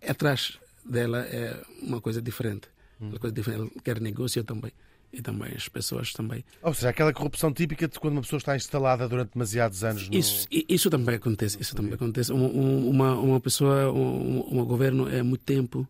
atrás 0.06 0.58
dela 0.88 1.18
é 1.26 1.60
uma 1.82 2.00
coisa 2.00 2.20
diferente. 2.22 2.68
Uma 3.00 3.18
coisa 3.18 3.34
diferente. 3.34 3.60
Ela 3.62 3.70
quer 3.84 4.00
negócio 4.00 4.42
também. 4.44 4.72
E 5.12 5.22
também 5.22 5.52
as 5.56 5.68
pessoas 5.68 6.12
também. 6.12 6.44
Ou 6.62 6.74
seja, 6.74 6.88
aquela 6.90 7.12
corrupção 7.12 7.52
típica 7.52 7.86
de 7.88 7.98
quando 7.98 8.14
uma 8.14 8.22
pessoa 8.22 8.38
está 8.38 8.56
instalada 8.56 9.08
durante 9.08 9.32
demasiados 9.32 9.82
anos 9.84 10.08
no... 10.08 10.14
Isso, 10.16 10.46
isso 10.50 10.90
também 10.90 11.14
acontece. 11.14 11.56
Isso 11.60 11.74
também 11.76 11.94
acontece. 11.94 12.32
Um- 12.32 12.44
um- 12.44 12.90
Uma, 12.90 13.14
uma 13.14 13.40
pessoa, 13.40 13.90
um, 13.92 14.60
um 14.60 14.64
governo 14.64 15.08
é 15.08 15.22
muito 15.22 15.42
tempo 15.44 15.86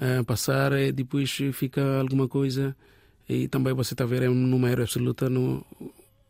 a 0.00 0.22
passar 0.24 0.72
e 0.78 0.92
depois 0.92 1.30
fica 1.54 2.00
alguma 2.00 2.28
coisa 2.28 2.76
e 3.28 3.48
também 3.48 3.72
você 3.72 3.94
está 3.94 4.04
a 4.04 4.06
ver 4.06 4.22
é 4.24 4.28
um 4.28 4.34
número 4.34 4.82
absoluto 4.82 5.30
no 5.30 5.64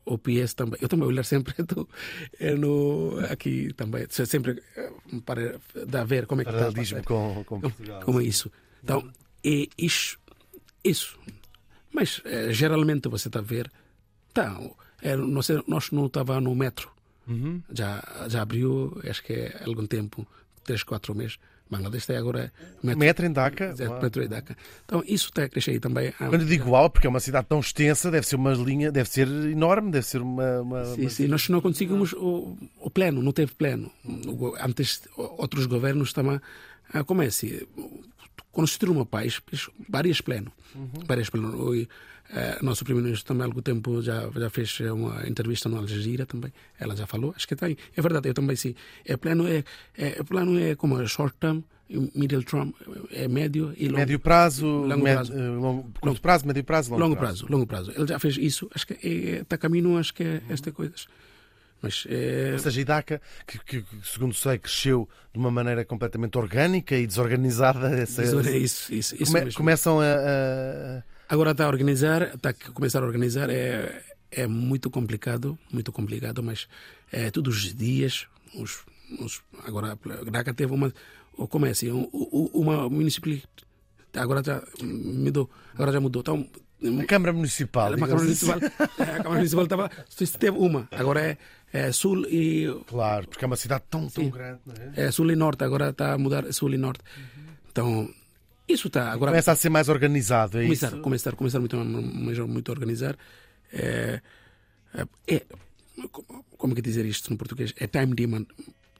o 0.07 0.17
PS 0.17 0.55
também. 0.55 0.79
Eu 0.81 0.89
também 0.89 1.07
olhar 1.07 1.25
sempre 1.25 1.53
é 2.41 2.55
no 2.55 3.19
aqui 3.31 3.73
também 3.75 4.07
se- 4.09 4.25
sempre 4.27 4.63
eh, 4.77 4.93
para 5.25 5.59
dar 5.87 6.03
a 6.03 6.05
ver 6.05 6.27
como 6.27 6.41
é 6.41 6.45
que 6.45 6.51
está 6.51 7.03
com, 7.05 7.45
com 7.45 7.61
Portugal. 7.61 8.01
Como 8.03 8.21
é 8.21 8.25
isso? 8.25 8.51
Então, 8.83 9.11
é 9.45 9.67
isso. 9.77 10.19
isso. 10.85 11.19
Mas, 11.93 12.21
eh, 12.25 12.53
geralmente, 12.53 13.09
você 13.09 13.29
está 13.29 13.41
a 13.41 13.43
ver. 13.43 13.71
Tá, 14.33 14.59
é, 15.03 15.17
nós, 15.17 15.49
nós 15.67 15.91
não 15.91 16.07
estava 16.07 16.41
no 16.41 16.55
metro. 16.55 16.91
Uhum. 17.27 17.61
Já, 17.73 18.03
já 18.29 18.43
abriu, 18.43 19.01
acho 19.09 19.23
que 19.25 19.33
é 19.33 19.63
algum 19.67 19.87
tempo, 19.87 20.27
três, 20.63 20.83
quatro 20.85 21.15
meses. 21.15 21.39
Bangladesh 21.71 22.07
tem 22.07 22.17
agora 22.17 22.53
metro, 22.83 22.99
Metro 23.01 23.27
em 23.27 23.33
Dhaka? 23.33 23.75
Uau. 23.89 24.01
metro 24.03 24.23
e 24.23 24.29
Dhaka. 24.29 24.57
Então, 24.85 25.03
isso 25.07 25.27
está 25.31 25.45
a 25.45 25.49
crescer 25.49 25.81
também. 25.81 26.13
Ah, 26.21 26.29
Quando 26.29 26.45
digo 26.45 26.71
uau, 26.71 26.89
porque 26.89 27.07
é 27.07 27.11
uma 27.11 27.19
cidade 27.21 27.47
tão 27.49 27.59
extensa, 27.59 28.11
deve 28.11 28.27
ser 28.27 28.37
uma 28.37 28.53
linha, 28.53 28.93
deve 28.93 29.09
ser 29.09 29.27
enorme, 29.27 29.91
deve 29.91 30.07
ser 30.07 30.23
uma. 30.23 30.61
uma- 30.61 30.85
Sim, 30.85 31.01
uma- 31.03 31.11
sim, 31.11 31.27
nós 31.27 31.49
não 31.49 31.61
conseguimos 31.61 32.13
o, 32.13 32.57
o 32.81 32.89
pleno, 32.91 33.21
não 33.21 33.33
teve 33.33 33.53
pleno. 33.53 33.91
Antes, 34.61 35.03
outros 35.17 35.67
governos 35.67 36.13
também, 36.13 36.41
ah, 36.93 37.03
como 37.03 37.23
é 37.23 37.27
assim, 37.27 37.61
construir 38.53 38.91
uma 38.93 39.05
país, 39.05 39.41
várias 39.89 40.21
pleno, 40.21 40.53
várias 41.07 41.29
pleno. 41.29 41.87
Eh, 42.31 42.59
nosso 42.63 42.85
primeiro-ministro 42.85 43.27
também 43.29 43.43
há 43.43 43.47
algum 43.47 43.63
tempo 43.63 44.03
já, 44.03 44.29
já 44.35 44.51
fez 44.51 44.79
uma 44.81 45.27
entrevista 45.29 45.69
no 45.69 45.77
Al 45.79 45.87
Jazeera 45.87 46.27
também, 46.27 46.53
ela 46.79 46.95
já 46.97 47.07
falou, 47.07 47.33
acho 47.37 47.47
que 47.47 47.55
tem, 47.57 47.77
é 47.97 48.03
verdade, 48.03 48.29
eu 48.29 48.35
também 48.35 48.57
sim. 48.57 48.75
É 49.05 49.17
pleno 49.17 49.47
é, 49.47 49.65
é, 49.97 50.23
plano 50.23 50.59
é 50.59 50.75
como 50.75 51.05
short 51.07 51.37
term, 51.39 51.61
middle 52.15 52.43
term, 52.43 52.71
é 53.13 53.29
médio 53.29 53.73
e 53.77 53.87
longo, 53.87 53.99
Médio 53.99 54.19
prazo, 54.19 54.67
Longo 54.67 55.05
med- 55.05 55.15
prazo. 55.15 55.33
eh, 55.33 55.49
longo- 55.49 55.91
curto 56.01 56.21
prazo, 56.21 56.47
médio 56.47 56.65
prazo, 56.65 56.91
longo, 56.91 57.03
longo 57.05 57.17
prazo, 57.17 57.47
longo 57.49 57.67
prazo. 57.67 57.93
Ele 57.97 58.07
já 58.09 58.19
fez 58.19 58.37
isso, 58.39 58.69
acho 58.75 58.87
que 58.87 58.95
é, 58.95 59.41
está 59.43 59.55
a 59.55 59.59
caminho, 59.59 59.97
acho 59.97 60.13
que 60.13 60.23
é 60.25 60.43
esta 60.51 60.73
coisa. 60.73 60.93
Mas 61.83 62.05
é, 62.09 62.51
Ou 62.55 62.59
seja, 62.59 62.85
Dhaka, 62.85 63.21
que, 63.47 63.59
que, 63.59 63.85
segundo 64.03 64.35
sei, 64.35 64.59
cresceu 64.59 65.07
de 65.33 65.39
uma 65.39 65.51
maneira 65.51 65.85
completamente 65.85 66.37
orgânica 66.39 66.97
e 66.97 67.07
desorganizada. 67.07 67.89
Essa, 68.01 68.23
isso, 68.25 68.41
é 68.41 68.57
isso, 68.59 68.95
isso, 68.95 69.17
come- 69.17 69.53
começam 69.53 70.01
a, 70.01 70.05
a- 70.05 71.03
Agora 71.29 71.51
está 71.53 71.65
a 71.65 71.69
organizar, 71.69 72.35
está 72.35 72.51
a 72.51 72.55
começar 72.73 73.03
a 73.03 73.07
organizar. 73.07 73.51
É, 73.51 74.03
é 74.31 74.47
muito 74.47 74.91
complicado, 74.91 75.59
muito 75.73 75.91
complicado, 75.93 76.43
mas 76.43 76.69
é 77.13 77.31
todos 77.31 77.57
os 77.57 77.75
dias. 77.75 78.27
Os, 78.55 78.85
os, 79.21 79.43
agora, 79.67 79.99
Graca 80.25 80.55
teve 80.55 80.73
uma. 80.73 80.93
Como 81.51 81.67
é 81.67 81.71
assim? 81.71 81.91
um- 81.91 82.09
um- 82.13 82.51
Uma 82.55 82.89
municipalidade. 82.89 83.47
Agora 84.15 84.43
já 84.43 84.63
mudou. 84.83 85.51
Agora 85.75 85.93
já 85.93 86.01
mudou. 86.01 86.21
Então, 86.21 86.47
A 87.03 87.05
Câmara 87.07 87.33
Municipal. 87.33 87.93
a 87.93 87.97
Câmara 87.97 88.15
assim. 88.15 88.25
Municipal, 88.25 88.59
é, 88.99 89.03
a 89.03 89.17
Câmara 89.17 89.35
Municipal 89.37 89.65
estava. 89.65 89.91
Teve 90.39 90.57
uma. 90.59 90.89
Agora 90.93 91.21
é, 91.21 91.37
é 91.73 91.93
Sul 91.93 92.25
e 92.29 92.67
Claro, 92.87 93.29
porque 93.29 93.45
é 93.45 93.47
uma 93.49 93.57
cidade 93.57 93.85
tão, 93.91 94.09
tão 94.09 94.29
grande. 94.31 94.61
Não 94.65 94.75
é? 94.75 95.07
é 95.07 95.11
sul 95.11 95.31
e 95.31 95.37
norte, 95.37 95.65
agora 95.65 95.91
está 95.91 96.13
a 96.15 96.19
mudar 96.19 96.51
sul 96.53 96.73
e 96.73 96.79
norte. 96.79 97.01
Então, 97.71 98.09
isso 98.69 98.89
está. 98.89 99.13
Agora 99.13 99.31
Começa 99.31 99.53
a 99.53 99.57
ser 99.57 99.69
mais 99.69 99.89
organizado, 99.89 100.59
é 100.59 100.63
começar, 100.63 100.89
isso? 100.89 101.01
começar, 101.01 101.33
começar 101.37 101.61
muito, 101.61 101.77
muito, 101.77 102.69
a 102.71 102.73
organizar. 102.73 103.17
É, 103.73 104.21
é, 104.95 105.07
é- 105.29 105.47
como 106.59 106.73
é 106.73 106.77
que 106.77 106.83
dizer 106.83 107.05
isto 107.05 107.31
no 107.31 107.37
português? 107.37 107.73
É 107.79 107.87
time 107.87 108.15
demand. 108.15 108.47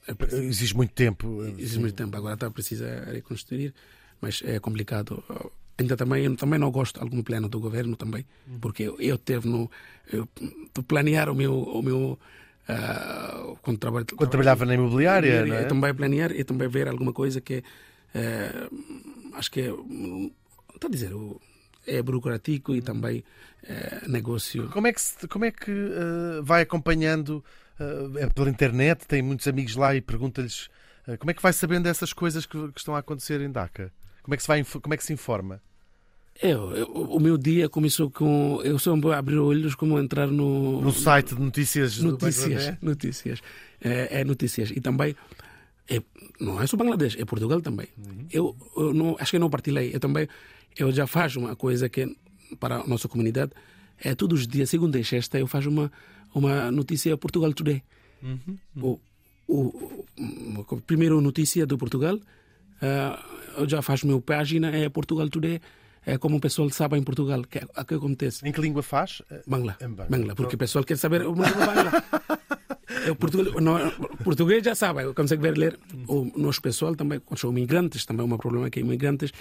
É, 0.07 0.37
Exige 0.37 0.75
muito 0.75 0.93
tempo. 0.93 1.43
existe 1.59 1.79
muito 1.79 1.95
tempo. 1.95 2.17
Agora 2.17 2.35
está 2.35 2.51
precisa 2.51 3.05
reconstruir, 3.13 3.75
mas 4.21 4.43
é 4.45 4.59
complicado. 4.61 5.23
Ainda 5.79 5.97
também, 5.97 6.25
eu 6.25 6.37
também 6.37 6.59
não 6.59 6.71
gosto 6.71 6.95
de 6.95 7.01
algum 7.03 7.23
plano 7.23 7.49
do 7.49 7.61
governo 7.61 7.97
também, 7.97 8.25
porque 8.61 8.85
eu, 8.85 8.97
eu 8.99 9.19
teve 9.19 9.47
no 9.49 9.71
eu, 10.11 10.27
planear 10.87 11.29
o 11.29 11.35
meu 11.35 11.55
o 11.55 11.83
meu 11.83 12.19
ah, 12.69 13.53
quando 13.63 13.79
trabalho 13.79 14.07
Quando 14.07 14.31
trabalhava 14.31 14.65
na 14.65 14.75
imobiliária, 14.75 15.45
não 15.45 15.55
é? 15.55 15.65
eu 15.65 15.69
também 15.69 15.95
planear 15.95 16.33
e 16.33 16.45
também 16.45 16.69
ver 16.69 16.89
alguma 16.89 17.13
coisa 17.13 17.41
que 17.41 17.63
eh, 18.15 18.69
acho 19.37 19.51
que 19.51 19.61
é, 19.61 19.71
está 20.75 20.89
a 20.89 20.91
dizer 20.91 21.13
é 21.87 22.03
burocrático 22.03 22.75
e 22.75 22.83
também 22.83 23.23
eh, 23.63 24.03
negócio 24.09 24.69
Como 24.71 24.87
é 24.89 24.93
que, 24.93 25.01
se- 25.01 25.29
como 25.29 25.45
é 25.45 25.51
que 25.53 25.71
eh, 25.71 26.41
vai 26.43 26.63
acompanhando 26.63 27.45
eh, 27.79 28.25
é 28.25 28.27
pela 28.29 28.51
internet? 28.51 29.07
Tem 29.07 29.23
muitos 29.23 29.47
amigos 29.47 29.77
lá 29.77 29.95
e 29.95 30.01
pergunta-lhes 30.01 30.69
eh, 31.07 31.17
como 31.17 31.31
é 31.31 31.35
que 31.35 31.43
vai 31.43 31.53
sabendo 31.53 31.85
dessas 31.85 32.13
coisas 32.13 32.45
que, 32.45 32.59
que 32.73 32.79
estão 32.81 32.97
a 32.97 32.99
acontecer 32.99 33.41
em 33.41 33.51
Dhaka? 33.51 33.93
Como 34.23 34.35
é 34.35 34.37
que 34.37 34.43
se, 34.43 34.49
vai, 34.49 34.65
como 34.65 34.95
é 34.95 34.97
que 34.97 35.05
se 35.05 35.13
informa? 35.13 35.61
eu, 36.43 36.71
eu- 36.77 36.87
o 36.93 37.19
meu 37.21 37.39
dia 37.39 37.67
começou 37.69 38.11
com 38.11 38.61
eu 38.63 38.79
só 38.79 38.95
abrir 39.15 39.39
olhos 39.39 39.75
como 39.75 39.99
entrar 39.99 40.27
no 40.27 40.83
No 40.83 40.93
site 40.93 41.35
de 41.35 41.41
notícias 41.41 41.97
do 41.97 42.11
notícias 42.11 42.49
Bangladesh? 42.49 42.79
notícias 42.83 43.41
é, 43.81 44.21
é 44.21 44.25
notícias 44.25 44.71
e 44.71 44.81
também 44.81 45.11
é, 45.13 45.36
não 46.41 46.61
é 46.61 46.67
só 46.67 46.77
Bangladesh 46.77 47.17
é 47.19 47.25
Portugal 47.25 47.61
também 47.61 47.89
eu, 48.31 48.57
eu 48.77 48.93
não 48.93 49.17
acho 49.19 49.31
que 49.31 49.39
não 49.39 49.51
partilhei 49.51 49.95
eu 49.95 50.01
também 50.01 50.29
eu 50.77 50.93
já 50.93 51.07
faço 51.07 51.41
uma 51.41 51.57
coisa 51.57 51.89
que 51.89 52.17
para 52.61 52.77
a 52.77 52.87
nossa 52.87 53.09
comunidade 53.09 53.53
é 53.99 54.15
todos 54.15 54.41
os 54.41 54.47
dias 54.47 54.71
segunda 54.71 54.99
e 54.99 55.05
sexta 55.05 55.39
eu 55.39 55.47
faço 55.47 55.69
uma 55.69 55.91
uma 56.35 56.71
notícia 56.71 57.17
Portugal 57.17 57.53
Today 57.53 57.83
o, 58.77 59.01
o, 59.49 59.55
o, 59.55 60.67
a 60.71 60.77
primeira 60.83 61.15
notícia 61.21 61.67
do 61.67 61.79
Portugal 61.79 62.19
ah, 62.83 63.25
eu 63.57 63.69
já 63.69 63.81
faço 63.81 64.07
minha 64.07 64.21
página 64.21 64.71
é 64.71 64.89
Portugal 64.89 65.29
Today 65.29 65.61
é 66.05 66.19
como 66.19 66.37
o 66.37 66.41
pessoal 66.41 66.71
sabe 66.71 66.97
em 66.97 67.03
Portugal 67.03 67.43
que, 67.43 67.59
o 67.59 67.85
que 67.85 67.95
acontece 67.95 68.47
Em 68.47 68.53
que 68.53 68.61
língua 68.61 68.81
faz? 68.81 69.23
Eh, 69.29 69.43
Bangla. 69.45 69.77
Bangla. 70.09 70.37
Porque 70.37 70.55
o 70.55 70.59
pessoal 70.59 70.85
quer 70.85 70.97
saber 70.97 71.27
o 71.27 71.35
Bangla. 71.35 72.05
Eu, 73.05 73.17
português, 73.17 73.55
não, 73.57 73.91
português 74.23 74.63
já 74.63 74.75
sabe, 74.75 75.13
consegue 75.13 75.43
ver 75.43 75.59
ler. 75.59 75.79
O 76.07 76.31
nosso 76.37 76.63
pessoal 76.63 76.95
também, 76.95 77.19
quando 77.21 77.39
são 77.39 77.51
imigrantes, 77.51 78.05
também 78.05 78.29
é 78.29 78.35
um 78.35 78.39
problema 78.39 78.71
que 78.71 78.81
imigrantes 78.81 79.33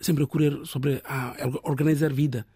sempre 0.00 0.26
procuram 0.26 0.64
sobre 0.64 1.00
ah, 1.04 1.34
organizar 1.62 2.12
vida. 2.12 2.46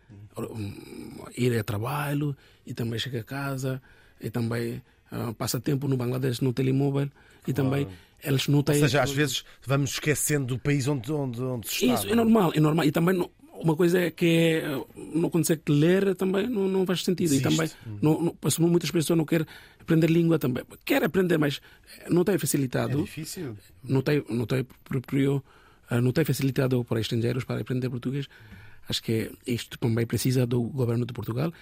Ir 1.37 1.59
a 1.59 1.65
trabalho 1.65 2.37
e 2.67 2.75
também 2.75 2.99
chegar 2.99 3.21
a 3.21 3.25
casa 3.25 3.83
e 4.21 4.31
também 4.31 4.83
ah, 5.11 5.33
passa 5.37 5.59
tempo 5.61 5.89
no 5.89 5.97
Bangladesh 5.97 6.41
no 6.41 6.53
telemóvel 6.53 7.11
e 7.47 7.53
também 7.53 7.89
eles 8.23 8.47
não 8.49 8.63
têm... 8.63 8.77
Ou 8.77 8.83
seja, 8.83 9.03
às 9.03 9.11
vezes 9.11 9.45
vamos 9.67 9.93
esquecendo 9.93 10.47
do 10.47 10.59
país 10.59 10.87
onde, 10.87 11.11
onde, 11.11 11.41
onde 11.41 11.69
se 11.69 11.87
está. 11.87 11.95
Isso 11.95 12.09
é 12.09 12.15
normal, 12.15 12.53
é 12.55 12.61
normal. 12.61 12.85
E 12.85 12.93
também 12.93 13.29
uma 13.63 13.77
coisa 13.77 13.99
é 14.01 14.11
que 14.11 14.27
é, 14.63 14.85
não 15.15 15.29
consegue 15.31 15.63
ler 15.69 16.15
também 16.15 16.49
não, 16.49 16.69
não 16.69 16.87
faz 16.87 17.05
sentido. 17.05 17.33
Existe. 17.33 17.47
E 17.47 17.51
também 17.51 17.71
não, 18.01 18.23
não, 18.23 18.37
pois 18.41 18.59
muitas 18.59 18.91
pessoas 18.91 19.17
não 19.17 19.25
querem 19.25 19.47
aprender 19.81 20.09
língua 20.09 20.39
também. 20.39 20.65
Quer 20.85 21.03
aprender, 21.05 21.39
mas 21.39 21.61
não 22.09 22.25
tem 22.25 22.35
É 22.35 22.39
facilitado. 22.39 23.03
difícil. 23.03 23.57
não 23.83 24.03
tem, 24.03 24.25
não 24.29 24.47
tem 24.47 24.65
próprio, 24.85 25.43
ah, 25.91 26.01
não 26.01 26.13
tem 26.13 26.25
facilitado 26.25 26.85
para 26.85 27.01
estrangeiros 27.01 27.45
para 27.45 27.61
aprender 27.61 27.91
português. 27.91 28.27
Acho 28.89 29.03
que 29.03 29.31
isto 29.47 29.79
também 29.79 30.07
precisa 30.07 30.47
do 30.47 30.63
governo 30.63 31.05
de 31.05 31.13
Portugal 31.13 31.53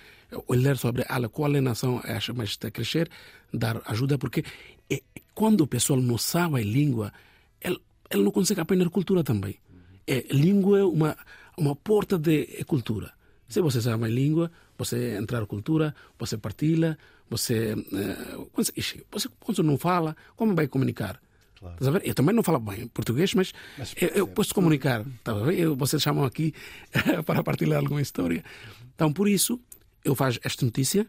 olhar 0.47 0.77
sobre 0.77 1.05
a 1.09 1.29
qual 1.29 1.55
é 1.55 1.59
a 1.59 1.63
nação 1.63 2.01
acha 2.05 2.33
mais 2.33 2.51
está 2.51 2.69
a 2.69 2.71
crescer, 2.71 3.11
dar 3.53 3.83
ajuda, 3.87 4.17
porque 4.17 4.45
eh, 4.89 5.03
quando 5.35 5.63
o 5.63 5.67
pessoal 5.67 6.01
não 6.01 6.19
sabe 6.19 6.61
a 6.61 6.65
língua, 6.65 7.13
ele, 7.61 7.79
ele 8.11 8.23
não 8.23 8.31
consegue 8.31 8.61
aprender 8.61 8.89
cultura 8.91 9.25
também. 9.25 9.57
É, 10.07 10.25
língua 10.31 10.79
é 10.79 10.85
uma, 10.85 11.17
uma 11.57 11.75
porta 11.75 12.19
de 12.19 12.47
cultura. 12.67 13.13
Se 13.49 13.61
você 13.61 13.81
sabe 13.81 14.05
a 14.05 14.09
língua, 14.09 14.51
você 14.77 15.17
entra 15.17 15.41
na 15.41 15.47
cultura, 15.47 15.95
você 16.19 16.37
partilha, 16.37 16.99
você, 17.31 17.73
eh, 17.73 18.37
quando 18.53 18.67
você, 18.67 19.05
você 19.11 19.29
quando 19.41 19.63
não 19.63 19.79
fala, 19.79 20.17
como 20.35 20.55
vai 20.55 20.67
comunicar? 20.69 21.21
Ver? 21.81 22.03
Eu 22.05 22.15
também 22.15 22.35
não 22.35 22.43
falo 22.43 22.59
bem 22.61 22.87
português, 22.89 23.33
mas, 23.35 23.53
eu, 24.01 24.09
eu 24.11 24.29
posso 24.29 24.53
comunicar. 24.55 25.05
Tá? 25.25 25.33
Eu, 25.33 25.75
vocês 25.75 26.03
chamam 26.03 26.25
aqui 26.25 26.53
para 27.25 27.43
partilhar 27.43 27.79
alguma 27.81 28.03
história. 28.03 28.45
Então, 28.95 29.13
por 29.13 29.27
isso, 29.29 29.59
eu 30.05 30.15
faço 30.15 30.39
esta 30.45 30.65
notícia. 30.65 31.07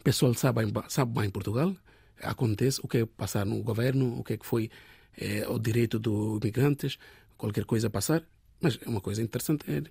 O 0.00 0.04
pessoal 0.04 0.34
sabe, 0.34 0.64
bem- 0.66 0.84
sabe 0.88 1.12
bem 1.12 1.26
em 1.26 1.30
Portugal. 1.30 1.74
Acontece 2.20 2.80
o 2.82 2.88
que 2.88 2.98
é 2.98 3.06
passar 3.06 3.44
no 3.46 3.62
governo, 3.62 4.18
o 4.18 4.24
que 4.24 4.32
é 4.32 4.36
que 4.36 4.46
foi 4.46 4.70
eh, 5.18 5.46
o 5.48 5.58
direito 5.58 5.98
dos 5.98 6.38
imigrantes, 6.42 6.98
qualquer 7.36 7.64
coisa 7.64 7.88
passar. 7.90 8.22
Mas 8.60 8.78
é 8.84 8.88
uma 8.88 9.00
coisa 9.00 9.22
interessante. 9.22 9.64
É, 9.68 9.82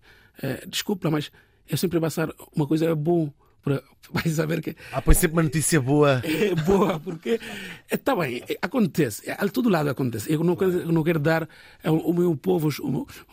é, 0.47 0.65
desculpa, 0.67 1.09
mas 1.09 1.31
eu 1.69 1.77
sempre 1.77 1.99
passar 1.99 2.29
uma 2.55 2.67
coisa 2.67 2.93
boa 2.95 3.33
para 3.63 3.81
vai 4.13 4.27
saber 4.29 4.61
que 4.61 4.75
Ah, 4.91 5.01
põe 5.01 5.15
sempre 5.15 5.37
uma 5.37 5.43
notícia 5.43 5.81
boa. 5.81 6.21
é 6.25 6.53
boa, 6.53 6.99
porque 6.99 7.39
está 7.91 8.15
bem, 8.15 8.43
é, 8.47 8.57
acontece, 8.61 9.27
a 9.29 9.47
todo 9.49 9.69
lado 9.69 9.89
acontece. 9.89 10.31
Eu 10.31 10.43
não, 10.43 10.55
quero- 10.55 10.91
não 10.91 11.03
quero 11.03 11.19
dar 11.19 11.49
ao, 11.83 11.95
ao 11.99 12.13
meu 12.13 12.35
povo, 12.37 12.69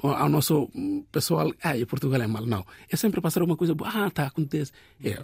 ao, 0.03 0.11
ao 0.15 0.29
nosso 0.31 0.71
pessoal, 1.11 1.53
ah, 1.63 1.73
Portugal 1.87 2.23
é 2.23 2.27
mal. 2.27 2.47
Não, 2.47 2.65
é 2.91 2.97
sempre 2.97 3.21
passar 3.21 3.43
uma 3.43 3.57
coisa 3.57 3.75
boa, 3.75 3.91
ah, 3.93 4.11
tá, 4.11 4.27
acontece. 4.27 4.73
É, 5.05 5.23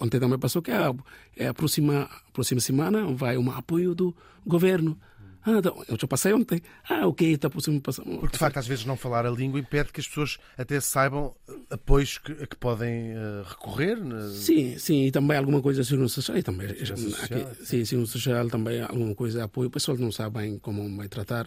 ontem 0.00 0.18
também 0.18 0.38
passou 0.38 0.62
que 0.62 0.70
a, 0.70 0.94
é 1.36 1.48
a 1.48 1.52
próxima, 1.54 2.08
próxima 2.32 2.60
semana 2.62 3.04
vai 3.14 3.36
um 3.36 3.50
apoio 3.50 3.94
do 3.94 4.16
governo. 4.46 4.98
Ah, 5.46 5.60
tá, 5.60 5.70
eu 5.88 5.98
já 6.00 6.08
passei 6.08 6.32
ontem. 6.32 6.62
Ah, 6.88 7.06
ok, 7.06 7.34
está 7.34 7.50
próximo 7.50 7.80
passando. 7.80 8.18
Porque 8.18 8.32
de 8.32 8.38
facto, 8.38 8.56
às 8.56 8.66
vezes, 8.66 8.86
não 8.86 8.96
falar 8.96 9.26
a 9.26 9.30
língua 9.30 9.60
impede 9.60 9.92
que 9.92 10.00
as 10.00 10.08
pessoas 10.08 10.38
até 10.56 10.80
saibam 10.80 11.34
eh, 11.48 11.52
apoios 11.70 12.16
que, 12.16 12.32
a 12.32 12.46
que 12.46 12.56
podem 12.56 13.10
eh, 13.10 13.42
recorrer. 13.46 13.96
né? 14.02 14.28
Sim, 14.32 14.78
sim, 14.78 15.06
e 15.06 15.10
também 15.10 15.36
alguma 15.36 15.60
coisa 15.60 15.82
de 15.82 15.88
segurança 15.88 16.14
social. 16.14 16.38
E 16.38 16.42
também, 16.42 16.68
social, 16.86 16.98
aqui, 17.22 17.64
sim, 17.64 17.84
segurança 17.84 18.12
social 18.12 18.48
também, 18.48 18.80
alguma 18.80 19.14
coisa 19.14 19.38
de 19.38 19.44
apoio. 19.44 19.68
O 19.68 19.70
pessoal 19.70 19.98
não 19.98 20.10
sabe 20.10 20.38
bem 20.40 20.58
como 20.58 20.96
vai 20.96 21.08
tratar. 21.08 21.46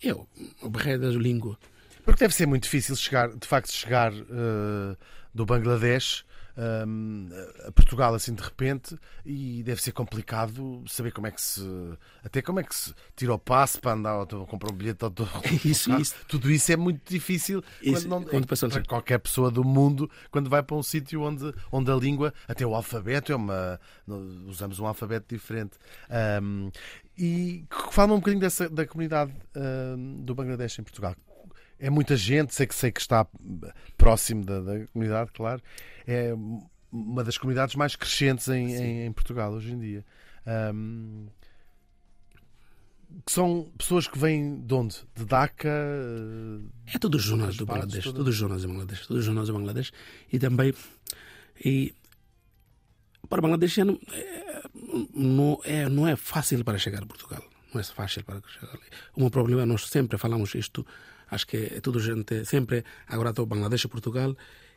Eu, 0.00 0.28
o 0.62 0.68
barreira 0.68 1.10
da 1.10 1.18
língua. 1.18 1.58
Porque 2.04 2.20
deve 2.20 2.34
ser 2.34 2.46
muito 2.46 2.64
difícil 2.64 2.94
chegar, 2.96 3.34
de 3.34 3.46
facto, 3.46 3.72
chegar 3.72 4.12
eh, 4.12 4.96
do 5.34 5.44
Bangladesh 5.44 6.24
hum, 6.56 7.28
a 7.66 7.72
Portugal 7.72 8.14
assim 8.14 8.34
de 8.34 8.42
repente 8.42 8.96
e 9.24 9.62
deve 9.62 9.82
ser 9.82 9.92
complicado 9.92 10.82
saber 10.88 11.12
como 11.12 11.26
é 11.26 11.30
que 11.30 11.40
se 11.42 11.62
até 12.24 12.40
como 12.42 12.60
é 12.60 12.62
que 12.62 12.74
se 12.74 12.94
tira 13.16 13.34
o 13.34 13.38
passe 13.38 13.78
para 13.80 13.92
andar 13.92 14.18
ou 14.34 14.46
comprar 14.46 14.70
um 14.72 14.76
bilhete 14.76 14.98
de 14.98 15.04
auto- 15.04 15.28
Isso, 15.64 15.92
isso. 15.98 16.14
tudo 16.28 16.50
isso 16.50 16.70
é 16.72 16.76
muito 16.76 17.02
difícil 17.10 17.62
Isso, 17.82 18.06
quando 18.06 18.08
não, 18.08 18.22
quando 18.22 18.44
o 18.44 18.46
pessoal 18.46 18.70
para 18.70 18.78
chega. 18.80 18.88
qualquer 18.88 19.18
pessoa 19.18 19.50
do 19.50 19.64
mundo 19.64 20.10
quando 20.30 20.48
vai 20.48 20.62
para 20.62 20.76
um 20.76 20.82
sítio 20.82 21.22
onde, 21.22 21.52
onde 21.72 21.90
a 21.90 21.94
língua 21.94 22.32
até 22.48 22.64
o 22.66 22.74
alfabeto 22.74 23.32
é 23.32 23.36
uma 23.36 23.80
usamos 24.46 24.78
um 24.78 24.86
alfabeto 24.86 25.34
diferente 25.34 25.72
Hum, 26.42 26.70
e 27.16 27.64
fala 27.90 28.12
um 28.12 28.16
bocadinho 28.16 28.40
dessa, 28.40 28.68
da 28.68 28.86
comunidade 28.86 29.32
hum, 29.96 30.22
do 30.24 30.34
Bangladesh 30.34 30.78
em 30.78 30.82
Portugal 30.82 31.14
é 31.78 31.90
muita 31.90 32.16
gente, 32.16 32.54
sei 32.54 32.66
que 32.66 32.74
sei 32.74 32.90
que 32.92 33.00
está 33.00 33.26
próximo 33.96 34.44
da, 34.44 34.60
da 34.60 34.86
comunidade, 34.86 35.30
claro. 35.32 35.62
É 36.06 36.32
uma 36.92 37.24
das 37.24 37.36
comunidades 37.38 37.74
mais 37.74 37.96
crescentes 37.96 38.48
em, 38.48 38.72
em, 38.74 39.06
em 39.06 39.12
Portugal 39.12 39.52
hoje 39.52 39.72
em 39.72 39.78
dia. 39.78 40.04
Ahm, 40.46 41.26
que 43.24 43.30
são 43.32 43.70
pessoas 43.78 44.08
que 44.08 44.18
vêm 44.18 44.60
de 44.60 44.74
onde? 44.74 44.96
De 45.14 45.24
Dhaka? 45.24 45.68
eh, 45.68 46.94
É 46.94 46.98
todos 46.98 47.20
os 47.22 47.26
jornais 47.26 47.56
do 47.56 47.64
Bangladesh, 47.66 48.04
todos 48.04 48.28
os 48.28 48.34
jornais 48.34 48.62
do 48.62 48.68
Bangladesh, 48.68 49.06
todos 49.06 49.20
os 49.20 49.24
jornais 49.24 49.48
do 49.48 49.54
Bangladesh 49.54 49.92
e 50.32 50.38
também 50.38 50.74
e 51.64 51.94
para 53.28 53.38
o 53.38 53.42
Bangladesh 53.42 53.78
é, 53.78 53.84
não, 53.84 54.00
é, 54.12 54.62
não 55.14 55.60
é 55.64 55.88
não 55.88 56.08
é 56.08 56.16
fácil 56.16 56.64
para 56.64 56.76
chegar 56.78 57.02
a 57.02 57.06
Portugal, 57.06 57.42
não 57.72 57.80
é 57.80 57.84
fácil 57.84 58.24
para 58.24 58.40
chegar. 58.48 58.72
ali. 58.72 58.82
Um 59.16 59.30
problema 59.30 59.64
nós 59.64 59.86
sempre 59.88 60.18
falamos 60.18 60.54
isto, 60.54 60.84
acho 61.30 61.46
que 61.46 61.56
é 61.56 61.80
tudo 61.80 61.98
gente 62.00 62.44
sempre 62.44 62.84
agora 63.08 63.30
estou 63.30 63.46
Bangladesh 63.46 63.84
e 63.84 63.88
Portugal 63.88 64.36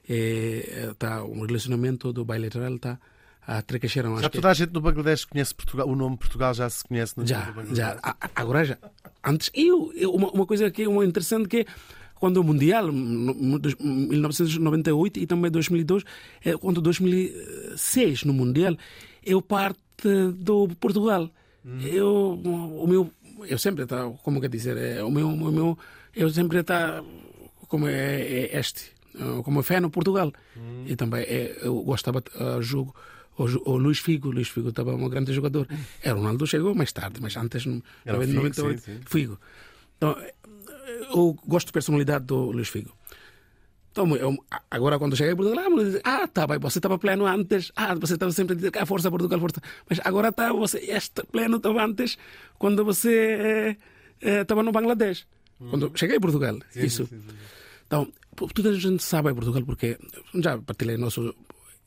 é, 0.09 0.93
tá, 0.97 1.23
o 1.23 1.45
relacionamento 1.45 2.13
do 2.13 2.23
bilateral 2.25 2.75
está 2.75 2.99
a 3.45 3.61
crescer. 3.61 4.03
Já 4.03 4.09
Acho 4.13 4.29
que- 4.29 4.37
toda 4.37 4.49
a 4.49 4.53
gente 4.53 4.73
no 4.73 4.81
Bangladesh 4.81 5.25
conhece 5.25 5.53
Portugal, 5.55 5.87
o 5.87 5.95
nome 5.95 6.17
Portugal 6.17 6.53
já 6.53 6.69
se 6.69 6.83
conhece 6.83 7.17
no 7.17 7.25
já, 7.25 7.39
Bangladesh. 7.45 7.77
já. 7.77 7.99
A- 8.03 8.15
a- 8.21 8.29
Agora 8.35 8.65
já. 8.65 8.77
Antes, 9.23 9.49
eu, 9.53 9.91
uma, 10.13 10.29
uma 10.31 10.45
coisa 10.45 10.69
que 10.71 10.83
é 10.83 10.87
uma 10.89 11.05
interessante 11.05 11.47
que 11.47 11.65
quando 12.15 12.37
o 12.37 12.43
Mundial, 12.43 12.87
no- 12.91 13.33
no- 13.33 13.59
dos- 13.59 13.75
1998 13.79 15.19
e 15.19 15.27
também 15.27 15.51
2002, 15.51 16.03
é, 16.43 16.57
quando 16.57 16.81
2006 16.81 18.23
no 18.23 18.33
Mundial, 18.33 18.75
eu 19.25 19.41
parte 19.41 19.79
do 20.35 20.67
Portugal. 20.79 21.29
Eu, 21.81 22.39
o 22.43 22.87
meu, 22.87 23.11
eu 23.45 23.57
sempre 23.57 23.85
tá, 23.85 24.09
como 24.23 24.39
quer 24.39 24.49
dizer, 24.49 24.77
é, 24.77 25.03
o 25.03 25.11
meu, 25.11 25.27
o 25.27 25.51
meu, 25.51 25.77
eu 26.21 26.29
sempre 26.29 26.59
está 26.59 27.03
como 27.67 27.87
é, 27.87 28.21
é 28.21 28.59
este, 28.59 28.91
eh, 29.15 29.41
como 29.43 29.59
é 29.59 29.63
fé 29.63 29.79
no 29.79 29.89
Portugal. 29.89 30.31
E 30.85 30.95
também 30.95 31.23
é, 31.23 31.57
eu 31.61 31.81
gostava 31.83 32.21
do 32.21 32.61
jogo 32.61 32.95
o, 33.37 33.71
o 33.71 33.77
Luís 33.77 33.99
Figo, 33.99 34.31
Luís 34.31 34.49
Figo 34.49 34.69
estava 34.69 34.95
um 34.95 35.09
grande 35.09 35.31
jogador. 35.31 35.67
É, 36.01 36.11
o 36.11 36.17
Ronaldo 36.17 36.45
chegou 36.47 36.73
mais 36.73 36.91
tarde, 36.91 37.19
mas 37.21 37.37
antes, 37.37 37.65
no 37.65 37.83
Era 38.05 38.17
o 38.17 38.21
90, 38.21 38.27
Figo, 38.27 38.43
98, 38.43 38.81
sim, 38.81 38.93
sim. 38.93 38.99
Figo. 39.05 39.39
Então, 39.97 40.17
eh, 40.19 40.33
eu 41.13 41.37
gosto 41.45 41.67
da 41.67 41.73
personalidade 41.73 42.25
do 42.25 42.51
Luís 42.51 42.67
Figo. 42.67 42.91
Então, 43.91 44.15
eu, 44.15 44.35
agora 44.69 44.99
quando 44.99 45.15
cheguei 45.15 45.33
a 45.33 45.35
Portugal, 45.35 45.65
ah, 45.65 45.69
mas, 45.69 45.99
ah, 46.03 46.27
tá 46.27 46.45
bem, 46.45 46.59
você 46.59 46.77
estava 46.77 46.99
pleno 46.99 47.25
antes, 47.25 47.71
ah, 47.75 47.95
você 47.95 48.13
estava 48.13 48.31
sempre 48.31 48.53
a 48.53 48.55
dizer, 48.55 48.71
ah, 48.77 48.85
força 48.85 49.09
Portugal, 49.09 49.39
força. 49.39 49.61
Mas 49.89 49.99
agora 50.03 50.31
tá, 50.31 50.51
você, 50.53 50.79
este 50.79 51.23
pleno 51.31 51.57
estava 51.57 51.83
antes, 51.83 52.17
quando 52.59 52.83
você 52.85 53.09
eh, 53.09 53.77
eh, 54.21 54.41
estava 54.41 54.61
no 54.63 54.71
Bangladesh. 54.71 55.25
Quando 55.59 55.91
cheguei 55.95 56.17
a 56.17 56.19
Portugal, 56.21 56.57
isso. 56.75 57.09
Então, 57.87 58.05
p- 58.35 58.47
toda 58.53 58.69
a 58.69 58.73
gente 58.73 59.01
sabe 59.03 59.33
Portugal 59.33 59.63
porque 59.65 59.97
já 60.35 60.57
partilhei 60.57 60.97
nosso. 60.97 61.33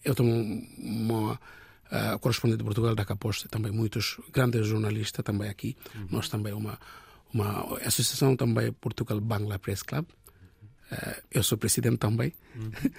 Eu 0.04 0.14
tenho 0.14 0.64
uma 0.78 1.38
ah, 1.90 2.18
correspondente 2.18 2.58
de 2.58 2.64
Portugal 2.64 2.94
da 2.94 3.04
Caposte, 3.04 3.48
também 3.48 3.70
muitos 3.70 4.18
grandes 4.32 4.66
jornalistas 4.66 5.24
também 5.24 5.48
aqui. 5.48 5.76
Nós 6.10 6.28
também 6.28 6.52
uma 6.52 6.78
uma 7.32 7.78
associação 7.86 8.34
também 8.34 8.72
Portugal 8.72 9.20
Bangla 9.20 9.58
Press 9.58 9.82
Club. 9.82 10.06
Ah, 10.90 11.16
eu 11.30 11.42
sou 11.42 11.56
presidente 11.58 11.98
também. 11.98 12.32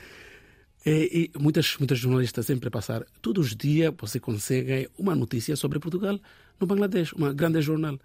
E, 0.83 1.29
e 1.35 1.39
muitas, 1.39 1.77
muitas 1.77 1.99
jornalistas 1.99 2.43
sempre 2.47 2.71
passar, 2.71 3.05
todos 3.21 3.47
os 3.49 3.55
dias 3.55 3.93
você 3.99 4.19
consegue 4.19 4.89
uma 4.97 5.13
notícia 5.13 5.55
sobre 5.55 5.77
Portugal 5.77 6.19
no 6.59 6.65
Bangladesh, 6.65 7.13
uma 7.13 7.31
grande 7.33 7.61
jornal, 7.61 7.99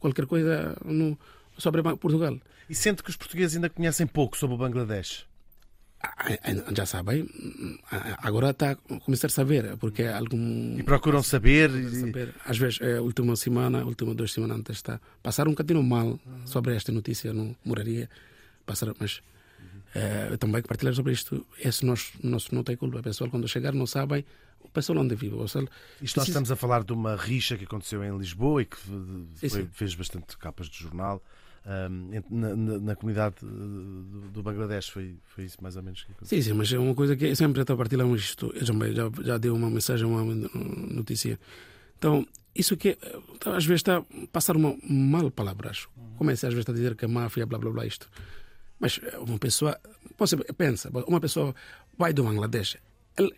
qualquer 0.00 0.24
coisa 0.24 0.74
no, 0.86 1.18
sobre 1.58 1.82
Portugal. 1.96 2.38
E 2.68 2.74
sente 2.74 3.02
que 3.02 3.10
os 3.10 3.16
portugueses 3.16 3.56
ainda 3.56 3.68
conhecem 3.70 4.06
pouco 4.06 4.36
sobre 4.36 4.54
o 4.54 4.58
Bangladesh? 4.58 5.26
Ah, 6.02 6.14
ah, 6.42 6.74
Já 6.74 6.84
sabem, 6.84 7.26
ah, 7.90 8.18
agora 8.22 8.50
está 8.50 8.72
a 8.72 8.76
começar 9.00 9.28
a 9.28 9.30
saber, 9.30 9.76
porque 9.78 10.02
algum. 10.04 10.76
E 10.78 10.82
procuram 10.82 11.22
saber? 11.22 11.70
saber. 11.90 12.34
Às 12.44 12.58
vezes, 12.58 12.78
a 12.82 13.00
última 13.00 13.34
semana, 13.36 13.84
última 13.84 14.14
duas 14.14 14.32
semanas 14.32 14.58
antes, 14.58 14.76
está 14.76 15.00
passar 15.22 15.46
um 15.48 15.52
bocadinho 15.52 15.82
mal 15.82 16.18
sobre 16.44 16.74
esta 16.76 16.92
notícia 16.92 17.32
no 17.32 17.56
Moraria. 17.64 18.10
Passar, 18.66 18.92
mas 18.98 19.22
eh, 19.94 20.36
também 20.38 20.60
que 20.62 20.68
partilhar 20.68 20.94
sobre 20.94 21.12
isto. 21.12 21.46
Esse 21.58 21.84
nós, 21.86 22.12
nós 22.22 22.50
não 22.50 22.62
tem 22.62 22.76
culpa. 22.76 22.98
O 22.98 23.02
pessoal, 23.02 23.30
quando 23.30 23.48
chegar, 23.48 23.72
não 23.72 23.86
sabem 23.86 24.24
o 24.60 24.68
pessoal 24.68 24.98
onde 24.98 25.14
vive. 25.14 25.34
O 25.36 25.40
pessoal, 25.42 25.64
Isto 26.02 26.18
nós 26.18 26.28
estamos 26.28 26.50
a 26.50 26.56
falar 26.56 26.84
de 26.84 26.92
uma 26.92 27.16
rixa 27.16 27.56
que 27.56 27.64
aconteceu 27.64 28.02
em 28.04 28.16
Lisboa 28.18 28.60
e 28.62 28.64
que 28.66 28.76
foi- 29.48 29.68
fez 29.72 29.94
bastante 29.94 30.36
capas 30.38 30.68
de 30.68 30.78
jornal. 30.78 31.22
Ent- 32.12 32.30
na, 32.30 32.54
na- 32.56 32.78
na 32.78 32.94
comunidade 32.96 33.36
do, 33.40 34.28
do 34.32 34.42
Bangladesh 34.42 34.88
foi, 34.90 35.16
foi 35.24 35.44
isso 35.44 35.56
mais 35.62 35.76
ou 35.76 35.82
menos 35.82 36.02
que 36.04 36.12
aconteceu. 36.12 36.38
Sim, 36.42 36.50
sim, 36.50 36.52
mas 36.56 36.72
é 36.72 36.78
uma 36.78 36.94
coisa 36.94 37.16
que 37.16 37.34
sempre 37.34 37.60
estou 37.60 37.74
a 37.74 37.76
partilhar 37.76 38.06
isto. 38.14 38.52
Eu 38.54 38.64
também 38.66 38.94
já, 38.94 39.10
já 39.22 39.38
dei 39.38 39.50
uma 39.50 39.70
mensagem, 39.70 40.06
uma 40.06 40.22
notícia. 40.24 41.38
Então, 41.98 42.26
isso 42.54 42.76
que 42.76 42.98
então, 43.34 43.54
às 43.54 43.64
vezes 43.64 43.80
está 43.80 43.96
a 43.98 44.04
passar 44.30 44.56
uma, 44.56 44.76
mal 44.88 45.30
palavras. 45.30 45.88
Começa 46.16 46.46
às 46.48 46.54
vezes 46.54 46.68
a 46.68 46.72
dizer 46.72 46.94
que 46.96 47.04
a 47.06 47.08
máfia, 47.08 47.46
blá 47.46 47.58
blá 47.58 47.70
blá, 47.70 47.86
isto. 47.86 48.08
Mas 48.78 49.00
eh, 49.02 49.18
uma 49.18 49.38
pessoa, 49.38 49.78
você 50.18 50.36
pensa, 50.36 50.90
uma 51.06 51.20
pessoa 51.20 51.54
vai 51.96 52.12
do 52.12 52.22
Bangladesh, 52.24 52.76
ele 53.16 53.32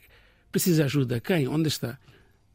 precisa 0.51 0.77
de 0.79 0.83
ajuda. 0.83 1.20
Quem? 1.20 1.47
Onde 1.47 1.68
está? 1.68 1.99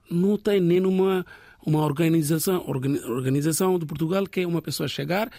Não 0.09 0.37
tem 0.37 0.59
nenhuma 0.59 1.25
uma 1.65 1.79
organização, 1.85 2.63
organi- 2.67 3.03
organização 3.05 3.77
de 3.77 3.85
Portugal 3.85 4.25
que 4.27 4.41
é 4.41 4.47
uma 4.47 4.61
pessoa 4.63 4.87
chegar, 4.89 5.31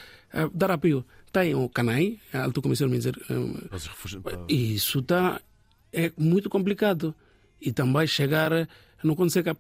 dar 0.55 0.71
apoio. 0.73 1.05
Tem 1.33 1.55
o 1.55 1.69
CANAI, 1.69 2.19
a 2.33 2.43
Alto 2.45 2.61
Comissão 2.61 2.89
Ministério 2.89 3.21
eh, 3.31 3.69
para- 4.23 4.45
isso 4.49 5.01
tá, 5.03 5.41
é 5.93 6.13
muito 6.17 6.49
complicado. 6.51 7.15
E 7.61 7.73
também 7.73 8.07
chegar, 8.07 8.51
não 9.03 9.15
consegue, 9.15 9.51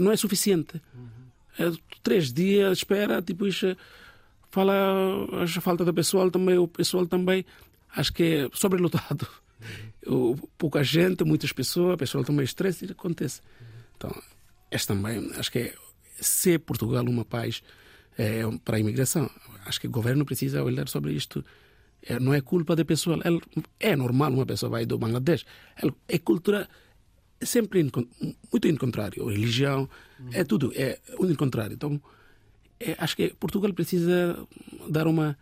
não 0.00 0.12
é 0.12 0.16
suficiente. 0.16 0.80
É 1.58 1.70
três 2.02 2.32
dias 2.32 2.78
de 2.78 2.82
espera, 2.84 3.20
tipo 3.22 3.46
isso, 3.46 3.76
fala 4.50 4.72
a 5.42 5.60
falta 5.60 5.84
do 5.84 5.92
pessoal 5.94 6.30
também, 6.30 6.58
o 6.58 6.68
pessoal 6.68 7.06
também, 7.06 7.44
acho 7.96 8.12
que 8.12 8.22
é 8.22 8.48
sobrelotado. 8.52 9.26
O- 10.06 10.36
Pouca 10.58 10.82
gente, 10.84 11.24
muitas 11.24 11.52
pessoas, 11.52 11.94
o 11.94 11.96
pessoal 11.96 12.24
também 12.24 12.44
estresse 12.44 12.84
acontece. 12.90 13.40
Então, 13.96 14.10
este 14.70 14.88
também, 14.88 15.30
acho 15.36 15.50
que 15.52 15.58
é, 15.60 15.74
se 16.20 16.58
Portugal 16.58 17.04
uma 17.04 17.24
país 17.24 17.62
é, 18.18 18.42
para 18.64 18.76
a 18.76 18.80
imigração, 18.80 19.30
acho 19.64 19.80
que 19.80 19.86
o 19.86 19.90
governo 19.90 20.24
precisa 20.24 20.62
olhar 20.62 20.88
sobre 20.88 21.12
isto. 21.12 21.44
É, 22.04 22.18
não 22.18 22.34
é 22.34 22.40
culpa 22.40 22.74
do 22.74 22.84
pessoal. 22.84 23.20
Ele- 23.24 23.40
é 23.78 23.94
normal 23.94 24.32
uma 24.32 24.46
pessoa 24.46 24.70
vai 24.70 24.84
do 24.84 24.98
Bangladesh. 24.98 25.44
Ele- 25.80 25.94
é 26.08 26.18
cultura 26.18 26.68
é 27.40 27.44
sempre 27.44 27.82
muito 27.82 28.68
em 28.68 28.76
contrário. 28.76 29.26
Religião, 29.26 29.88
é 30.32 30.44
tudo, 30.44 30.72
é 30.76 31.00
em 31.20 31.34
contrário. 31.34 31.74
Então, 31.74 32.00
é, 32.78 32.94
acho 32.98 33.16
que 33.16 33.34
Portugal 33.34 33.72
precisa 33.72 34.46
dar 34.88 35.06
uma 35.06 35.36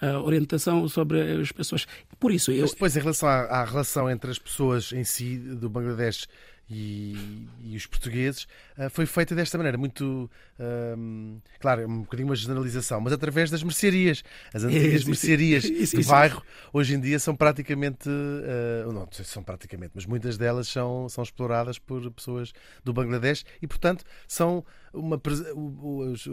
ah, 0.00 0.20
orientação 0.20 0.86
sobre 0.88 1.20
as 1.40 1.50
pessoas. 1.52 1.86
Por 2.20 2.30
isso, 2.32 2.52
eu, 2.52 2.62
Mas 2.62 2.72
depois, 2.72 2.96
em 2.96 3.00
relação 3.00 3.28
à, 3.28 3.40
à 3.44 3.64
relação 3.64 4.10
entre 4.10 4.30
as 4.30 4.38
pessoas 4.38 4.92
em 4.92 5.04
si, 5.04 5.38
do 5.38 5.68
Bangladesh 5.68 6.26
e, 6.70 7.48
e 7.62 7.76
os 7.76 7.86
portugueses, 7.86 8.46
ah, 8.76 8.90
foi 8.90 9.06
feita 9.06 9.34
desta 9.34 9.56
maneira, 9.56 9.78
muito. 9.78 10.30
ahm, 10.58 11.38
claro, 11.58 11.82
é 11.82 11.86
um 11.86 12.00
bocadinho 12.02 12.28
uma 12.28 12.36
generalização, 12.36 13.00
mas 13.00 13.12
através 13.12 13.50
das 13.50 13.62
mercearias. 13.62 14.22
As 14.52 14.64
antigas 14.64 15.00
Isso, 15.00 15.06
mercearias 15.08 15.64
isso, 15.64 15.96
do 15.96 16.00
isso. 16.00 16.10
bairro, 16.10 16.42
hoje 16.72 16.94
em 16.94 17.00
dia, 17.00 17.18
são 17.18 17.34
praticamente. 17.34 18.08
ah, 18.08 18.84
não, 18.86 18.92
não 18.92 19.08
sei 19.12 19.24
se 19.24 19.30
são 19.30 19.42
praticamente, 19.42 19.92
mas 19.94 20.04
muitas 20.06 20.36
delas 20.36 20.68
são, 20.68 21.08
são 21.08 21.24
exploradas 21.24 21.78
por 21.78 22.10
pessoas 22.10 22.52
do 22.84 22.92
Bangladesh 22.92 23.44
e, 23.62 23.66
portanto, 23.66 24.04
são 24.26 24.64
uma. 24.92 25.20
Os, 25.54 26.26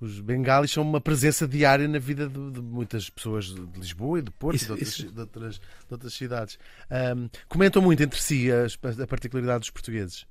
os 0.00 0.20
bengalis 0.20 0.70
são 0.70 0.82
uma 0.82 1.00
presença 1.00 1.46
diária 1.46 1.86
na 1.88 1.98
vida 1.98 2.28
de, 2.28 2.50
de 2.50 2.60
muitas 2.60 3.08
pessoas 3.10 3.46
de 3.46 3.60
Lisboa 3.78 4.18
e 4.18 4.22
do 4.22 4.32
Porto 4.32 4.60
e 4.62 4.64
de 4.64 4.70
outras, 4.72 4.94
de 4.96 5.20
outras, 5.20 5.54
de 5.58 5.60
outras 5.90 6.12
cidades. 6.14 6.58
Ahm, 6.90 7.28
comentam 7.48 7.80
muito 7.82 8.02
entre 8.02 8.20
si 8.20 8.50
as- 8.50 8.78
a, 9.00 9.06
particularidade 9.06 9.60
dos 9.60 9.70
portugueses. 9.70 10.26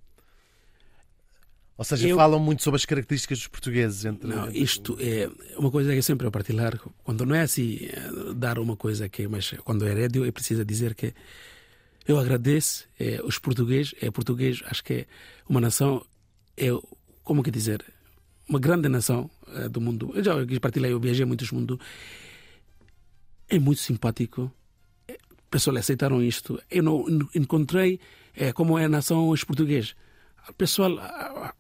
Ou 1.78 1.86
seja, 1.86 2.08
Eu- 2.08 2.16
falam 2.16 2.40
muito 2.40 2.64
sobre 2.64 2.78
as 2.78 2.86
características 2.86 3.38
dos 3.38 3.48
portugueses. 3.48 4.04
Entre, 4.04 4.28
Não, 4.28 4.50
isto 4.50 4.98
é 5.00 5.30
uma 5.58 5.70
coisa 5.70 5.92
que 5.92 5.98
eu 6.00 6.04
sempre 6.04 6.26
a 6.28 6.32
partilhar. 6.32 6.76
Quando 7.04 7.24
não 7.26 7.36
é 7.36 7.42
assim, 7.42 7.78
eh, 7.84 8.34
dar 8.36 8.58
uma 8.58 8.76
coisa 8.76 9.08
que, 9.08 9.28
mas 9.28 9.52
quando 9.64 9.86
é 9.86 9.94
rédio, 9.94 10.26
é 10.26 10.32
preciso 10.32 10.66
dizer 10.66 10.96
que 10.96 11.14
eu 12.08 12.18
agradeço 12.18 12.88
eh, 13.00 13.22
os 13.24 13.38
portugueses. 13.38 13.94
É 14.02 14.10
português, 14.10 14.64
acho 14.66 14.84
que 14.84 14.94
é 14.94 15.06
uma 15.48 15.62
nação, 15.62 16.04
é 16.56 16.70
como 17.28 17.44
que 17.44 17.52
dizer, 17.52 17.84
uma 18.48 18.58
grande 18.58 18.88
nação 18.88 19.30
eh, 19.54 19.68
do 19.68 19.82
mundo. 19.82 20.12
Eu 20.16 20.24
já 20.24 20.46
quis 20.46 20.60
partilhar, 20.60 20.90
eu 20.90 20.98
viajei 20.98 21.26
muitos 21.26 21.52
mundo. 21.52 21.78
É 23.50 23.60
muito 23.60 23.82
simpático. 23.82 24.50
Eh, 25.10 25.18
Pessoas 25.52 25.78
aceitaram 25.78 26.24
isto. 26.24 26.58
Eu 26.72 26.84
não 26.84 27.06
encontrei 27.36 28.00
eh, 28.34 28.54
como 28.54 28.80
é 28.80 28.86
a 28.86 28.90
nação 28.90 29.28
os 29.28 29.44
portugueses. 29.44 29.94
O 30.48 30.54
pessoal, 30.54 30.90
lá, 30.90 31.54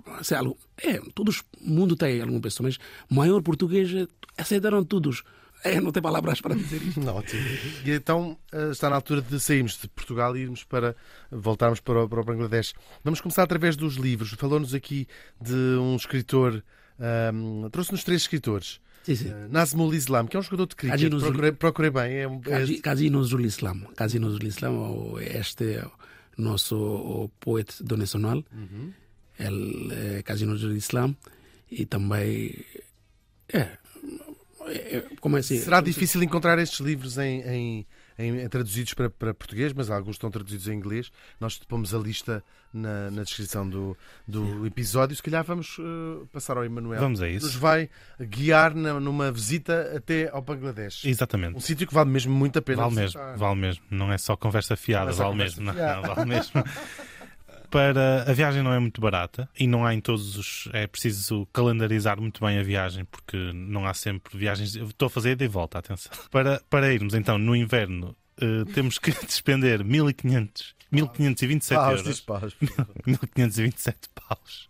é, 0.77 1.01
todos, 1.13 1.43
o 1.59 1.69
mundo 1.69 1.97
tem 1.97 2.21
alguma 2.21 2.39
pessoa, 2.39 2.65
mas 2.65 2.77
maior 3.13 3.41
português 3.41 4.07
aceitaram 4.37 4.85
todos. 4.85 5.23
É, 5.63 5.81
não 5.81 5.91
tem 5.91 6.01
palavras 6.03 6.39
para 6.39 6.55
dizer 6.55 6.81
isto. 6.81 6.99
Não, 7.01 7.15
ótimo. 7.15 7.41
E 7.85 7.91
então 7.91 8.37
ah, 8.53 8.69
está 8.71 8.89
na 8.89 8.95
altura 8.95 9.21
de 9.21 9.39
sairmos 9.39 9.77
de 9.81 9.87
Portugal 9.89 10.37
e 10.37 10.41
irmos 10.41 10.63
para 10.63 10.95
voltarmos 11.31 11.79
para 11.79 12.03
o, 12.03 12.07
para 12.09 12.21
o 12.21 12.23
Bangladesh. 12.23 12.73
Vamos 13.03 13.19
começar 13.21 13.43
através 13.43 13.75
dos 13.75 13.95
livros. 13.95 14.31
Falou-nos 14.31 14.73
aqui 14.73 15.07
de 15.41 15.53
um 15.53 15.95
escritor. 15.95 16.63
ahm, 16.99 17.69
Trouxe-nos 17.71 18.03
três 18.03 18.21
escritores. 18.21 18.79
Sim, 19.03 19.15
sim. 19.15 19.31
Ah, 19.31 19.47
Nazmul 19.49 19.93
Islam, 19.93 20.27
que 20.27 20.35
é 20.37 20.39
um 20.39 20.43
jogador 20.43 20.67
de 20.67 20.75
cricket. 20.75 20.93
Nuzul- 21.09 21.29
Procurei, 21.29 21.51
procurei 21.53 21.89
bem. 21.91 22.13
É, 22.17 22.27
um- 22.27 22.41
é- 22.45 22.79
Kazi- 22.81 23.09
Nozul 23.09 23.41
Islam. 23.41 23.81
Kazi 23.95 24.19
Nozul 24.19 24.43
Islam, 24.43 24.73
este 25.21 25.75
é 25.75 25.85
o 25.85 25.91
nosso 26.41 27.29
poeta 27.39 27.73
do 27.81 27.97
nacional. 27.97 28.43
Ele 29.39 29.93
é 30.17 30.21
Kazi 30.23 30.45
Nozul 30.45 30.75
Islam. 30.75 31.15
E 31.71 31.85
também. 31.85 32.53
É. 33.49 33.77
é, 34.69 35.03
como 35.19 35.37
é 35.37 35.39
assim? 35.39 35.57
Será 35.59 35.81
difícil 35.81 36.21
encontrar 36.23 36.57
estes 36.59 36.79
livros 36.79 37.17
em, 37.17 37.41
em, 37.41 37.87
em- 38.17 38.39
em 38.41 38.49
traduzidos 38.49 38.93
para, 38.93 39.09
para 39.09 39.33
português, 39.33 39.73
mas 39.73 39.89
alguns 39.89 40.15
estão 40.15 40.29
traduzidos 40.31 40.67
em 40.67 40.73
inglês. 40.73 41.11
Nós 41.39 41.57
pomos 41.59 41.93
a 41.93 41.97
lista 41.97 42.43
na, 42.73 43.09
na 43.11 43.23
descrição 43.23 43.67
do, 43.67 43.97
do 44.27 44.65
episódio. 44.67 45.15
Se 45.15 45.23
calhar 45.23 45.43
vamos 45.43 45.77
eh, 45.79 46.25
passar 46.31 46.57
ao 46.57 46.65
Emanuel. 46.65 46.99
Vamos 46.99 47.21
a 47.21 47.27
que 47.27 47.33
isso. 47.33 47.45
Nos 47.45 47.55
vai 47.55 47.89
guiar 48.19 48.73
na- 48.75 48.99
numa 48.99 49.31
visita 49.31 49.93
até 49.95 50.29
ao 50.29 50.41
Bangladesh. 50.41 51.05
Um 51.05 51.09
Exatamente. 51.09 51.61
sítio 51.63 51.87
que 51.87 51.93
vale 51.93 52.09
mesmo 52.09 52.33
muito 52.33 52.59
a 52.59 52.61
pena. 52.61 52.83
Vale 52.83 52.95
mesmo, 52.95 53.19
visitar. 53.19 53.37
vale 53.37 53.59
mesmo. 53.59 53.83
Não 53.89 54.11
é 54.11 54.17
só 54.17 54.35
conversa 54.35 54.75
fiada, 54.75 55.11
é 55.11 55.13
vale 55.13 55.31
conversa 55.31 55.61
mesmo. 55.61 55.65
Não, 55.65 55.73
fiada. 55.73 55.95
não, 56.07 56.15
vale 56.15 56.29
mesmo. 56.29 56.63
Para 57.69 58.23
a 58.23 58.33
viagem 58.33 58.63
não 58.63 58.71
é 58.71 58.79
muito 58.79 59.01
barata 59.01 59.49
e 59.59 59.67
não 59.67 59.85
há 59.85 59.93
em 59.93 59.99
todos 59.99 60.37
os. 60.37 60.69
É 60.71 60.87
preciso 60.87 61.45
calendarizar 61.51 62.19
muito 62.19 62.43
bem 62.45 62.57
a 62.57 62.63
viagem 62.63 63.03
porque 63.05 63.37
não 63.53 63.85
há 63.85 63.93
sempre 63.93 64.37
viagens. 64.37 64.75
eu 64.75 64.85
Estou 64.87 65.07
a 65.07 65.09
fazer 65.09 65.31
ida 65.31 65.43
e 65.43 65.47
volta, 65.47 65.79
atenção. 65.79 66.11
Para, 66.31 66.61
para 66.69 66.93
irmos 66.93 67.13
então 67.13 67.37
no 67.37 67.55
inverno, 67.55 68.15
eh, 68.39 68.63
temos 68.73 68.97
que 68.97 69.11
despender 69.25 69.83
1500, 69.83 70.75
1527 70.91 71.75
Paus, 71.77 71.99
euros. 71.99 72.21
paus. 72.21 72.55
1527 73.05 74.09
paus. 74.15 74.67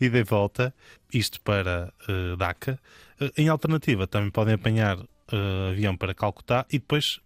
E 0.00 0.08
volta. 0.22 0.72
Isto 1.12 1.40
para 1.40 1.92
eh, 2.08 2.36
Dhaka. 2.36 2.78
Eh, 3.20 3.32
em 3.38 3.48
alternativa, 3.48 4.06
também 4.06 4.30
podem 4.30 4.54
apanhar 4.54 4.98
avião 5.70 5.96
para 5.96 6.14
Calcutá 6.14 6.66
e 6.70 6.78
depois 6.78 7.18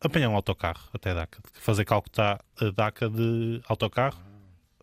apanhar 0.00 0.28
um 0.28 0.36
autocarro 0.36 0.88
até 0.92 1.12
Dhaka. 1.12 1.40
Fazer 1.54 1.84
Calcutá 1.84 2.38
a 2.60 2.70
Dhaka 2.70 3.08
de 3.08 3.60
autocarro 3.68 4.18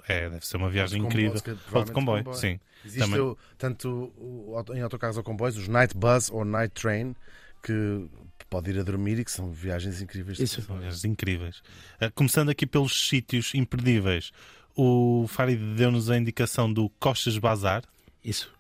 é, 0.08 0.30
deve 0.30 0.46
ser 0.46 0.58
uma 0.58 0.70
viagem 0.70 1.00
de 1.00 1.06
incrível. 1.06 1.32
comboio, 1.34 1.38
se 1.40 1.44
calhar, 1.64 1.78
Ou 1.78 1.84
de 1.86 1.92
comboio, 1.92 2.24
provavelmente 2.24 2.60
sim. 2.62 2.68
Existe 2.86 3.00
Também. 3.10 3.20
o- 3.22 3.38
tanto 3.58 3.90
o- 4.18 4.62
em 4.74 4.82
autocarros 4.82 5.16
ou 5.18 5.24
comboios, 5.24 5.58
os 5.58 5.68
night 5.68 5.96
bus 5.96 6.30
ou 6.30 6.44
night 6.44 6.74
train, 6.74 7.16
que 7.62 8.08
pode 8.50 8.70
ir 8.72 8.80
a 8.80 8.84
dormir 8.84 9.18
e 9.20 9.24
que 9.26 9.32
são 9.32 9.50
viagens 9.52 10.02
incríveis. 10.02 10.38
Isso. 10.40 10.62
São 10.62 10.78
viagens 10.78 11.06
incríveis. 11.06 11.62
Eh, 12.00 12.10
começando 12.10 12.50
aqui 12.50 12.66
pelos 12.68 13.08
sítios 13.08 13.56
imperdíveis. 13.56 14.32
O 14.76 15.26
Farid 15.28 15.60
deu-nos 15.76 16.10
a 16.10 16.18
indicação 16.18 16.72
do 16.72 16.90
Coches 17.00 17.38
Bazar. 17.38 17.84
Isso. 18.24 18.52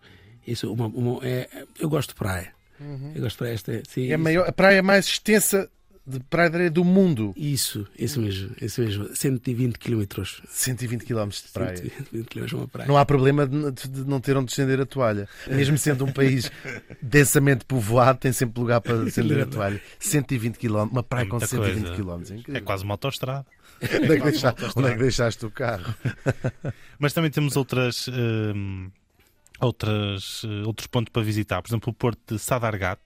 Isso, 0.48 0.72
uma, 0.72 0.88
uma- 0.88 1.20
é, 1.26 1.66
eu 1.80 1.89
gosto 1.89 2.10
de 2.10 2.16
praia. 2.16 2.54
Eu 3.16 3.22
gosto 3.22 3.36
de 3.36 3.38
praia. 3.38 3.54
Esta, 3.54 3.84
sim, 3.88 4.10
É 4.10 4.16
a, 4.16 4.18
maior, 4.18 4.48
a 4.48 4.52
praia 4.52 4.82
mais 4.84 5.06
extensa 5.06 5.70
de 6.06 6.20
praia 6.20 6.70
do 6.70 6.84
mundo. 6.84 7.34
Isso, 7.38 7.88
isso 7.97 8.20
mesmo, 8.20 8.51
isso 8.62 8.82
mesmo. 8.82 9.16
120 9.16 9.78
quilómetros. 9.80 10.41
120 10.49 11.06
km 11.06 11.30
de 11.30 11.43
praia. 11.54 11.78
120 11.78 12.28
quilómetros 12.28 12.60
uma 12.60 12.68
praia. 12.68 12.88
Não 12.88 12.97
há 12.97 13.06
problema 13.06 13.47
de, 13.47 13.89
não 14.06 14.20
ter 14.20 14.36
onde 14.36 14.51
estender 14.51 14.82
a 14.82 14.86
toalha. 14.86 15.28
Mesmo 15.47 15.78
sendo 15.78 16.04
um 16.06 16.12
país 16.12 16.51
densamente 17.01 17.64
povoado, 17.66 18.20
tem 18.20 18.34
sempre 18.34 18.60
lugar 18.60 18.82
para 18.82 19.04
estender 19.08 19.41
a 19.43 19.45
toalha. 19.45 19.82
120 19.99 20.58
km, 20.58 20.89
uma 20.91 21.04
praia 21.04 21.24
É 21.24 21.28
com 21.28 21.38
muita 21.38 21.47
120 21.47 22.04
coisa. 22.04 22.36
km. 22.36 22.54
É 22.54 22.58
É 22.58 22.62
quase 22.62 22.84
uma 22.84 22.93
autoestrada. 22.95 23.45
Onde 23.84 24.14
é, 24.14 24.18
que 24.18 24.24
deixaste, 24.24 24.64
onde 24.78 24.88
é 24.88 24.91
que 24.93 24.99
deixaste 24.99 25.45
o 25.45 25.51
carro? 25.51 25.93
Mas 26.99 27.12
também 27.12 27.30
temos 27.30 27.58
outras, 27.58 28.08
hum, 28.08 28.89
outras, 29.66 30.43
eh, 30.45 30.66
outros 30.66 30.88
pontos 30.88 31.11
para 31.11 31.22
visitar. 31.24 31.61
Por 31.61 31.70
exemplo, 31.70 31.89
o 31.89 31.93
porto 31.93 32.36
de 32.36 32.39
Sadargat. 32.39 32.99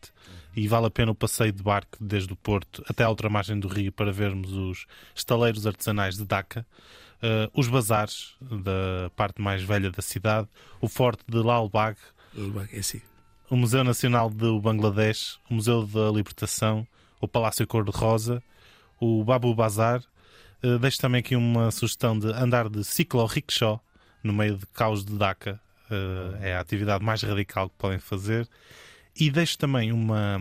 E 0.55 0.67
vale 0.67 0.87
a 0.87 0.89
pena 0.89 1.11
o 1.11 1.15
passeio 1.15 1.51
de 1.51 1.61
barco 1.61 1.97
desde 2.01 2.33
o 2.33 2.35
porto 2.35 2.83
até 2.89 3.03
à 3.03 3.09
outra 3.09 3.29
margem 3.29 3.59
do 3.59 3.67
rio 3.67 3.91
para 3.91 4.11
vermos 4.11 4.51
os 4.53 4.87
estaleiros 5.13 5.67
artesanais 5.67 6.17
de 6.17 6.25
Dhaka, 6.25 6.65
eh, 7.21 7.47
os 7.53 7.67
bazares 7.67 8.35
da 8.41 9.11
parte 9.15 9.39
mais 9.39 9.61
velha 9.61 9.91
da 9.91 10.01
cidade, 10.01 10.47
o 10.81 10.87
forte 10.87 11.23
de 11.27 11.37
Lal 11.37 11.69
Bag, 11.69 11.95
É 12.73 12.79
assim. 12.79 12.99
o 13.51 13.55
Museu 13.55 13.83
Nacional 13.83 14.31
do 14.31 14.59
Bangladesh, 14.59 15.37
o 15.47 15.53
Museu 15.53 15.85
da 15.85 16.09
Libertação, 16.09 16.87
o 17.21 17.27
Palácio 17.27 17.67
Cor-de-Rosa, 17.67 18.41
o 18.99 19.23
Babu 19.23 19.53
Bazar. 19.53 20.01
Eh, 20.63 20.79
deixo 20.79 20.97
também 20.97 21.19
aqui 21.19 21.35
uma 21.35 21.69
sugestão 21.69 22.17
de 22.17 22.31
andar 22.33 22.67
de 22.67 22.83
ciclo-rickshaw 22.83 23.79
no 24.23 24.33
meio 24.33 24.57
de 24.57 24.65
caos 24.67 25.05
de 25.05 25.15
Dhaka. 25.15 25.59
Eh, 25.89 26.49
é 26.49 26.55
a 26.55 26.59
atividade 26.59 27.03
mais 27.03 27.21
radical 27.21 27.69
que 27.69 27.75
podem 27.77 27.99
fazer. 27.99 28.47
E 29.19 29.29
deixo 29.31 29.57
também 29.57 29.91
uma. 29.91 30.39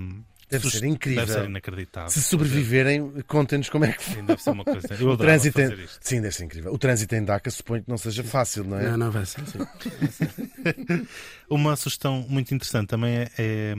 Deve 0.48 0.62
sugest- 0.62 0.80
ser 0.82 0.86
incrível. 0.88 1.26
Deve 1.26 1.38
ser 1.40 1.48
inacreditável. 1.48 2.10
Se 2.10 2.22
sobreviverem, 2.22 3.10
contem-nos 3.26 3.68
como 3.68 3.84
é 3.84 3.92
que 3.92 4.02
foi. 4.04 4.14
Sim, 4.14 4.24
deve 4.26 4.42
ser 4.42 4.50
uma 4.50 4.64
coisa. 4.64 4.94
Eu 4.94 5.08
O 5.10 5.16
trânsito 5.16 5.60
fazer 5.60 5.78
em... 5.80 5.84
isto. 5.84 5.98
Sim, 6.00 6.20
deve 6.20 6.34
ser 6.34 6.44
incrível. 6.44 6.72
O 6.72 6.78
trânsito 6.78 7.14
em 7.16 7.24
Dhaka 7.24 7.50
suponho 7.50 7.82
que 7.82 7.88
não 7.90 7.98
seja 7.98 8.22
fácil, 8.22 8.62
não 8.64 8.78
é? 8.78 8.90
Não, 8.90 8.96
não 8.96 9.10
vai 9.10 9.26
ser 9.26 9.40
assim. 9.40 9.58
Uma 11.50 11.74
sugestão 11.76 12.24
muito 12.28 12.54
interessante 12.54 12.88
também 12.88 13.16
é, 13.16 13.30
é, 13.38 13.74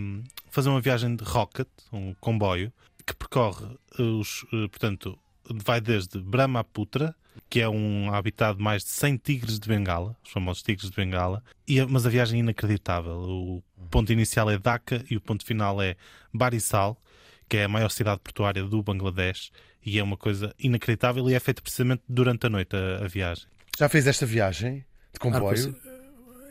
fazer 0.49 0.69
uma 0.69 0.81
viagem 0.81 1.15
de 1.15 1.23
rocket, 1.23 1.67
um 1.91 2.13
comboio, 2.19 2.71
que 3.05 3.13
percorre 3.15 3.65
os, 3.97 4.45
eh, 4.53 4.67
portanto, 4.67 5.17
vai 5.53 5.79
desde 5.81 6.19
Brahmaputra, 6.19 7.15
que 7.49 7.59
é 7.61 7.69
um 7.69 8.13
habitat 8.13 8.57
de 8.57 8.63
mais 8.63 8.83
de 8.83 8.89
100 8.89 9.17
tigres 9.17 9.59
de 9.59 9.67
Bengala, 9.67 10.15
os 10.23 10.31
famosos 10.31 10.63
tigres 10.63 10.89
de 10.89 10.95
Bengala, 10.95 11.43
e, 11.67 11.79
a- 11.79 11.87
mas 11.87 12.05
a 12.05 12.09
viagem 12.09 12.39
é 12.39 12.43
inacreditável. 12.43 13.13
O 13.19 13.63
ponto 13.89 14.11
inicial 14.11 14.49
é 14.49 14.57
Dhaka 14.57 15.03
e 15.09 15.15
o 15.15 15.21
ponto 15.21 15.45
final 15.45 15.81
é 15.81 15.95
Barisal, 16.33 16.99
que 17.47 17.57
é 17.57 17.63
a 17.65 17.67
maior 17.67 17.89
cidade 17.89 18.19
portuária 18.21 18.63
do 18.63 18.81
Bangladesh, 18.83 19.51
e 19.85 19.97
é 19.99 20.03
uma 20.03 20.17
coisa 20.17 20.53
inacreditável 20.59 21.29
e 21.29 21.33
é 21.33 21.39
feita 21.39 21.61
precisamente 21.61 22.03
durante 22.09 22.45
a 22.45 22.49
noite 22.49 22.75
a, 22.75 23.05
a 23.05 23.07
viagem. 23.07 23.45
Já 23.77 23.87
fez 23.87 24.05
esta 24.07 24.25
viagem 24.25 24.83
de 25.13 25.19
comboio? 25.19 25.75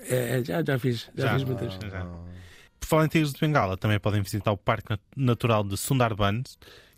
É, 0.08 0.38
é, 0.38 0.44
já, 0.44 0.64
já 0.64 0.78
fiz. 0.78 1.10
Já, 1.16 1.26
Já. 1.26 1.34
fiz 1.34 1.44
muitas. 1.44 1.72
Já. 1.74 2.06
Por 2.78 2.86
falar 2.86 3.04
em 3.06 3.08
tigres 3.08 3.32
de 3.32 3.40
Bengala, 3.40 3.76
também 3.76 3.98
podem 3.98 4.22
visitar 4.22 4.52
o 4.52 4.56
Parque 4.56 4.90
Nat- 4.90 5.00
Natural 5.16 5.64
de 5.64 5.76
Sundarbans, 5.76 6.56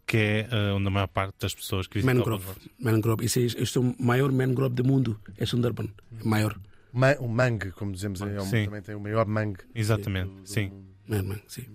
que 0.09 0.17
é 0.17 0.49
eh, 0.51 0.73
onde 0.73 0.87
a 0.89 0.91
maior 0.91 1.07
parte 1.09 1.35
das 1.39 1.55
pessoas 1.55 1.87
que 1.87 1.99
visitam 2.01 2.17
Mangrove. 2.17 2.47
Mangrove. 2.81 3.25
Esse, 3.27 3.43
é- 3.43 3.63
este 3.63 3.79
é 3.79 3.81
o 3.81 3.95
maior 4.01 4.33
mangrove 4.33 4.75
do 4.75 4.83
mundo. 4.85 5.21
É 5.37 5.45
Sundarban. 5.47 5.89
Maior. 6.25 6.59
Ma- 6.93 7.17
O 7.21 7.29
mangue, 7.29 7.71
como 7.73 7.93
dizemos, 7.93 8.21
é 8.23 8.41
Sim. 8.41 8.65
também 8.65 8.83
tem 8.83 8.95
o 8.95 9.01
maior 9.01 9.27
mangue. 9.27 9.61
Exatamente, 9.75 10.33
sim. 10.47 10.73
Man, 11.07 11.23
man, 11.23 11.39
sim. 11.47 11.67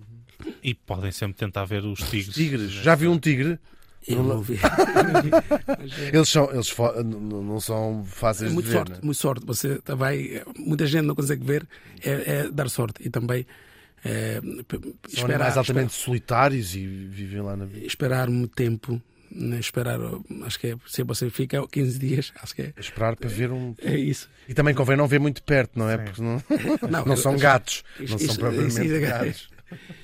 E 0.62 0.74
podem 0.74 1.12
sempre 1.12 1.38
tentar 1.38 1.64
ver 1.64 1.84
os 1.84 2.00
tigres. 2.00 2.34
Tigres. 2.34 2.70
Já 2.72 2.94
viu 2.96 3.12
um 3.12 3.18
tigre? 3.18 3.58
Eu 4.06 4.22
não 4.22 4.42
vi. 4.42 4.56
É- 4.56 6.10
Eles 6.16 6.28
são, 6.28 6.50
eles 6.52 6.74
não 6.76 7.60
são 7.60 8.02
É 8.04 8.10
fáceis 8.10 8.52
muito 8.52 8.66
de 8.66 8.72
ver. 8.72 8.76
sorte, 8.78 8.92
né? 8.92 8.98
muito 9.02 9.16
sorte. 9.18 9.46
Você 9.46 9.78
tá- 9.78 9.94
vai, 9.94 10.42
muita 10.58 10.86
gente 10.86 11.04
não 11.06 11.14
consegue 11.14 11.44
ver, 11.46 11.66
é, 12.02 12.10
é 12.40 12.50
dar 12.50 12.68
sorte. 12.68 12.96
E 13.06 13.08
também 13.08 13.46
é, 14.04 14.40
São 14.40 14.54
esperar, 15.06 15.34
animais 15.34 15.56
altamente 15.56 15.92
solitários 15.94 16.74
e 16.76 16.86
vivem 16.86 17.40
lá 17.40 17.56
na 17.56 17.64
esperar, 17.64 17.86
esperar 17.86 18.30
muito 18.30 18.54
tempo. 18.54 19.00
né, 19.30 19.58
Esperar, 19.58 19.98
acho 20.44 20.60
que 20.60 20.68
é, 20.68 20.76
se 20.86 21.02
você 21.02 21.28
fica 21.30 21.66
15 21.66 21.98
dias, 21.98 22.32
acho 22.42 22.54
que 22.54 22.62
é, 22.62 22.72
esperar 22.78 23.16
para 23.16 23.28
ver 23.28 23.50
um. 23.50 23.74
é 23.82 23.96
isso. 23.96 24.28
E 24.48 24.54
também 24.54 24.74
convém 24.74 24.96
não 24.96 25.08
ver 25.08 25.18
muito 25.20 25.42
perto, 25.42 25.78
não 25.78 25.88
é? 25.88 25.96
Sim. 25.98 26.04
Porque 26.04 26.22
não, 26.86 26.90
Não, 26.90 27.04
não 27.06 27.16
são 27.16 27.36
gatos. 27.36 27.82
isso- 27.98 28.12
Não 28.12 28.18
são 28.18 28.26
isso- 28.28 28.38
propriamente 28.38 28.86
isso- 28.86 29.00
gatos. 29.00 29.54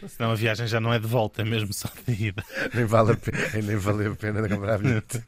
Senão 0.08 0.32
a 0.32 0.34
viagem 0.34 0.66
já 0.66 0.80
não 0.80 0.92
é 0.92 0.98
de 0.98 1.06
volta, 1.06 1.42
é 1.42 1.44
mesmo 1.44 1.72
só 1.72 1.88
de 2.08 2.24
ida. 2.28 2.42
Nem 2.74 2.84
vale 2.86 3.12
a 3.12 3.16
pena, 3.16 3.38
nem 3.62 3.76
vale 3.76 4.06
a 4.06 4.10
pena 4.16 4.48
comprar 4.48 4.78
bilhete. 4.78 5.22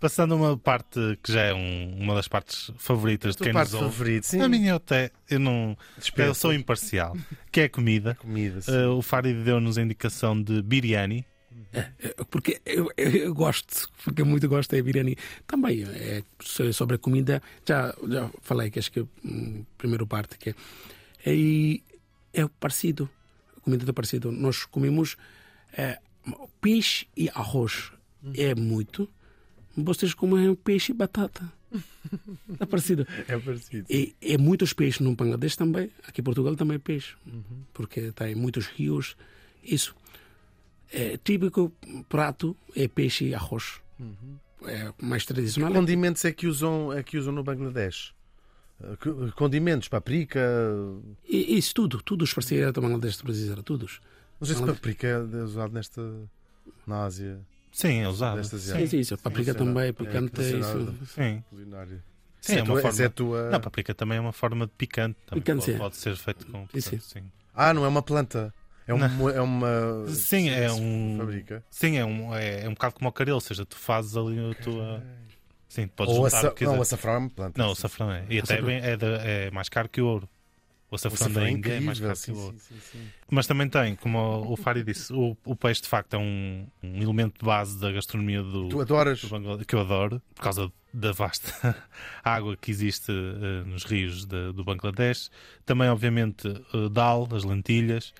Passando 0.00 0.34
a 0.34 0.36
uma 0.36 0.56
parte 0.56 0.98
que 1.22 1.32
já 1.32 1.42
é 1.42 1.54
um- 1.54 1.96
uma 1.98 2.14
das 2.14 2.28
partes 2.28 2.70
favoritas 2.78 3.34
de 3.34 3.42
A 3.42 3.44
quem 3.44 3.52
parte 3.52 3.72
nos 3.72 3.82
ouve. 3.82 3.92
favorita, 3.96 4.26
sim. 4.26 4.40
A 4.40 4.48
minha 4.48 4.74
até, 4.76 5.10
eu 5.28 5.38
não. 5.40 5.76
Eu 6.16 6.34
sou 6.34 6.52
imparcial. 6.54 7.16
Que 7.50 7.62
é 7.62 7.64
a 7.64 7.68
comida. 7.68 8.14
Comida, 8.20 8.60
sim. 8.60 8.72
Eh, 8.72 8.86
o 8.86 9.02
Farid 9.02 9.42
deu-nos 9.42 9.76
a 9.78 9.82
indicação 9.82 10.40
de 10.40 10.62
biryani. 10.62 11.24
É, 11.72 11.90
Porque 12.30 12.60
eu, 12.64 12.88
eu, 12.96 13.10
eu 13.10 13.34
gosto, 13.34 13.90
porque 14.04 14.22
eu 14.22 14.26
muito 14.26 14.48
gosto 14.48 14.74
da 14.74 14.82
biryani. 14.82 15.16
Também 15.46 15.82
é, 15.84 16.22
so- 16.40 16.72
sobre 16.72 16.94
a 16.96 16.98
comida, 16.98 17.42
já, 17.66 17.94
já 18.08 18.30
falei 18.42 18.70
que 18.70 18.78
acho 18.78 18.90
que 18.92 19.00
hum, 19.24 19.64
primeira 19.76 20.06
parte 20.06 20.38
que 20.38 20.50
é, 21.26 21.34
e 21.34 21.82
é 22.32 22.46
parecido, 22.60 23.10
a 23.56 23.60
comida 23.60 23.84
é 23.88 23.92
parecido. 23.92 24.30
Nós 24.30 24.64
comemos 24.64 25.16
é, 25.76 25.98
peixe 26.60 27.06
e 27.16 27.28
arroz, 27.34 27.90
é 28.36 28.54
muito. 28.54 29.10
Vocês 29.84 30.14
comem 30.14 30.54
peixe 30.54 30.92
e 30.92 30.94
batata. 30.94 31.50
É 32.58 32.64
parecido. 32.66 33.06
É 33.28 33.38
parecido. 33.38 33.86
E 33.90 34.14
é 34.20 34.38
muitos 34.38 34.72
peixes 34.72 35.00
no 35.00 35.14
Bangladesh 35.14 35.56
também. 35.56 35.90
Aqui 36.06 36.20
em 36.20 36.24
Portugal 36.24 36.56
também 36.56 36.76
é 36.76 36.78
peixe. 36.78 37.14
Porque 37.74 38.10
tem 38.12 38.34
muitos 38.34 38.66
rios. 38.66 39.16
Isso. 39.62 39.94
É, 40.90 41.18
típico 41.18 41.70
prato 42.08 42.56
é 42.74 42.88
peixe 42.88 43.26
e 43.26 43.34
arroz. 43.34 43.80
É 44.64 44.92
mais 45.02 45.24
tradicional. 45.26 45.70
Que 45.72 45.78
condimentos 45.78 46.24
é 46.24 46.32
que 46.32 46.46
usam, 46.46 46.92
é 46.92 47.02
que 47.02 47.18
usam 47.18 47.32
no 47.32 47.44
Bangladesh? 47.44 48.14
Eh, 48.80 48.96
Condimentos, 49.36 49.88
paprika. 49.88 50.40
E, 51.28 51.58
isso 51.58 51.74
tudo. 51.74 52.02
Tudo 52.02 52.22
os 52.22 52.32
parceiros 52.32 52.72
do 52.72 52.80
Bangladesh 52.80 53.20
brasileiro. 53.20 53.62
Todos. 53.62 54.00
Não 54.40 54.46
sei 54.46 54.54
se 54.56 54.62
Não. 54.62 54.68
paprika 54.74 55.06
é 55.06 55.18
usado 55.42 55.72
nesta. 55.74 56.00
na 56.86 57.04
Ásia. 57.04 57.40
Sim, 57.72 58.00
é 58.02 58.08
usado. 58.08 58.42
Sim, 58.44 58.86
Sim. 58.86 58.98
Isso. 58.98 59.16
Paprika 59.18 59.52
Sim, 59.52 59.58
sim, 59.58 59.64
também, 59.64 59.88
é 59.88 59.92
picante. 59.92 60.40
internacional. 60.40 60.94
isso. 61.02 61.06
sim. 61.14 61.44
Culinária. 61.50 62.04
Sim, 62.40 62.52
é 62.52 62.58
é, 62.58 62.62
uma 62.62 62.66
tua, 62.66 62.82
forma- 62.82 63.02
é 63.02 63.06
a 63.06 63.10
tua. 63.10 63.50
Não, 63.50 63.60
paprika 63.60 63.94
também 63.94 64.18
é 64.18 64.20
uma 64.20 64.32
forma 64.32 64.66
de 64.66 64.72
picante. 64.72 65.16
Também 65.26 65.42
Picante, 65.42 65.60
pode, 65.60 65.72
sim. 65.72 65.78
pode 65.78 65.96
ser 65.96 66.16
feito 66.16 66.46
com. 66.46 66.66
Sim, 66.78 66.98
sim. 67.00 67.22
Ah, 67.54 67.74
não 67.74 67.84
é 67.84 67.88
uma 67.88 68.02
planta. 68.02 68.54
É 68.86 68.94
uma. 68.94 69.06
É 69.32 69.40
uma 69.40 70.06
Sim, 70.08 70.48
é 70.48 70.70
um. 70.72 71.16
Fabrica. 71.18 71.64
Sim, 71.70 71.96
é 71.98 72.04
um, 72.04 72.34
é, 72.34 72.64
é 72.64 72.68
um 72.68 72.72
bocado 72.74 72.94
como 72.94 73.10
o 73.10 73.12
caril, 73.12 73.34
ou 73.34 73.40
seja, 73.40 73.66
tu 73.66 73.76
fazes 73.76 74.16
ali 74.16 74.38
a 74.50 74.54
tua. 74.62 75.02
Sim, 75.68 75.86
podes 75.88 76.14
Ou 76.14 76.24
juntar 76.24 76.46
o 76.46 76.52
que 76.54 76.64
Não, 76.64 76.78
o 76.78 76.82
açafrão 76.82 77.12
é 77.14 77.18
uma 77.18 77.30
planta. 77.30 77.60
Não, 77.62 77.70
o 77.70 77.74
safrão 77.74 78.10
é. 78.10 78.24
E 78.30 78.38
até 78.38 78.54
é, 78.54 78.62
bem- 78.62 78.80
é, 78.80 78.96
de- 78.96 79.04
é 79.06 79.50
mais 79.50 79.68
caro 79.68 79.88
que 79.88 80.00
o 80.00 80.06
ouro. 80.06 80.28
O 80.90 80.94
O 80.94 80.96
açafrão 80.96 81.26
açafrão 81.26 81.60
da 81.60 81.68
é 81.70 81.76
é 81.76 81.80
mais 81.80 82.00
que 82.00 82.14
Sim, 82.14 82.58
sim, 82.58 82.80
sim. 82.80 83.08
Mas 83.30 83.46
também 83.46 83.68
tem, 83.68 83.94
como 83.96 84.18
o 84.50 84.56
Fari 84.56 84.82
disse, 84.82 85.12
o, 85.12 85.36
o 85.44 85.54
peixe 85.54 85.82
de 85.82 85.88
facto 85.88 86.14
é 86.14 86.18
um, 86.18 86.66
um 86.82 87.02
elemento 87.02 87.38
de 87.40 87.44
base 87.44 87.78
da 87.78 87.92
gastronomia 87.92 88.42
do, 88.42 88.68
Tu 88.70 88.80
adoras. 88.80 89.20
do 89.20 89.28
Bangladesh, 89.28 89.66
que 89.66 89.74
eu 89.74 89.80
adoro, 89.80 90.22
por 90.34 90.42
causa 90.42 90.72
da 90.94 91.12
vasta 91.12 91.76
água 92.24 92.56
que 92.56 92.70
existe 92.70 93.12
eh, 93.12 93.64
nos 93.66 93.84
rios 93.84 94.24
de- 94.24 94.52
do 94.52 94.64
Bangladesh. 94.64 95.30
Também, 95.66 95.88
obviamente, 95.90 96.48
eh, 96.48 96.88
dal, 96.90 97.28
as 97.34 97.44
lentilhas, 97.44 98.14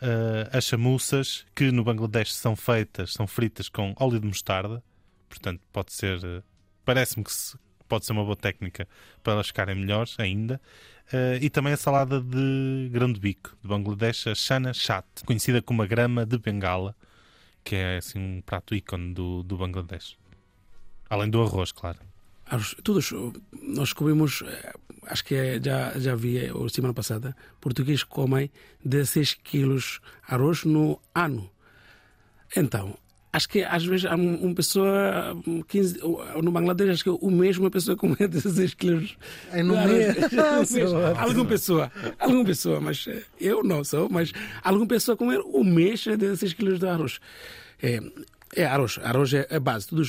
eh, 0.00 0.48
as 0.50 0.64
chamuças, 0.64 1.44
que 1.54 1.70
no 1.70 1.84
Bangladesh 1.84 2.32
são 2.32 2.56
feitas, 2.56 3.12
são 3.12 3.26
fritas 3.26 3.68
com 3.68 3.94
óleo 4.00 4.18
de 4.18 4.26
mostarda. 4.26 4.82
Portanto, 5.28 5.60
pode 5.70 5.92
ser, 5.92 6.18
eh, 6.24 6.42
parece-me 6.86 7.22
que 7.24 7.32
se- 7.32 7.58
pode 7.86 8.06
ser 8.06 8.12
uma 8.12 8.24
boa 8.24 8.34
técnica 8.36 8.88
para 9.22 9.34
elas 9.34 9.48
ficarem 9.48 9.74
melhores 9.74 10.18
ainda. 10.18 10.58
Eh, 11.12 11.38
e 11.42 11.50
também 11.50 11.72
a 11.72 11.76
salada 11.76 12.20
de 12.20 12.88
grão 12.90 13.12
de 13.12 13.20
bico 13.20 13.56
de 13.62 13.68
Bangladesh, 13.68 14.26
a 14.28 14.34
chana 14.34 14.72
chat, 14.72 15.04
conhecida 15.24 15.60
como 15.60 15.82
a 15.82 15.86
grama 15.86 16.24
de 16.24 16.38
Bengala, 16.38 16.96
que 17.62 17.76
é 17.76 17.98
assim 17.98 18.18
um 18.18 18.42
prato 18.42 18.74
ícone 18.74 19.12
do, 19.12 19.42
do 19.42 19.56
Bangladesh. 19.56 20.16
Além 21.08 21.30
do 21.30 21.42
arroz, 21.42 21.72
claro. 21.72 21.98
Todos 22.82 23.12
nós 23.62 23.92
comemos, 23.92 24.42
eh, 24.46 24.72
acho 25.04 25.24
que 25.24 25.34
é, 25.34 25.60
já, 25.62 25.98
já 25.98 26.14
vi 26.14 26.38
eh, 26.38 26.50
a 26.50 26.68
semana 26.68 26.94
passada, 26.94 27.36
português 27.60 28.02
comem 28.02 28.50
16 28.84 29.34
quilos 29.34 30.00
arroz 30.26 30.64
no 30.64 31.00
ano. 31.14 31.50
Então, 32.56 32.96
acho 33.34 33.48
que 33.48 33.62
às 33.62 33.84
vezes 33.84 34.06
há 34.06 34.14
um- 34.14 34.36
uma 34.46 34.54
pessoa, 34.54 35.36
um, 35.46 35.60
15, 35.62 35.98
ou- 36.02 36.42
no 36.42 36.50
Bangladesh, 36.52 36.88
acho 36.90 37.04
que 37.04 37.10
o 37.10 37.30
mesmo 37.30 37.64
uma 37.64 37.70
pessoa 37.70 37.96
come 37.96 38.14
16 38.16 38.74
quilos 38.74 39.16
É 39.52 39.62
no 39.62 39.74
mês. 39.74 40.14
Alguma 41.18 41.44
pessoa, 41.46 41.92
alguma 42.18 42.44
pessoa, 42.44 42.80
mas 42.80 43.04
eh, 43.08 43.22
eu 43.40 43.62
não 43.62 43.82
sou, 43.84 44.08
mas 44.08 44.32
alguma 44.62 44.86
pessoa 44.86 45.16
comer 45.16 45.40
um 45.40 45.64
mês 45.64 46.00
de 46.00 46.16
16 46.16 46.52
quilos 46.54 46.78
de 46.78 46.86
arroz. 46.86 47.18
É, 47.82 48.00
é 48.56 48.64
arroz, 48.64 48.98
arroz 49.02 49.34
é 49.34 49.46
a 49.50 49.58
base, 49.60 49.86
tudo 49.88 50.02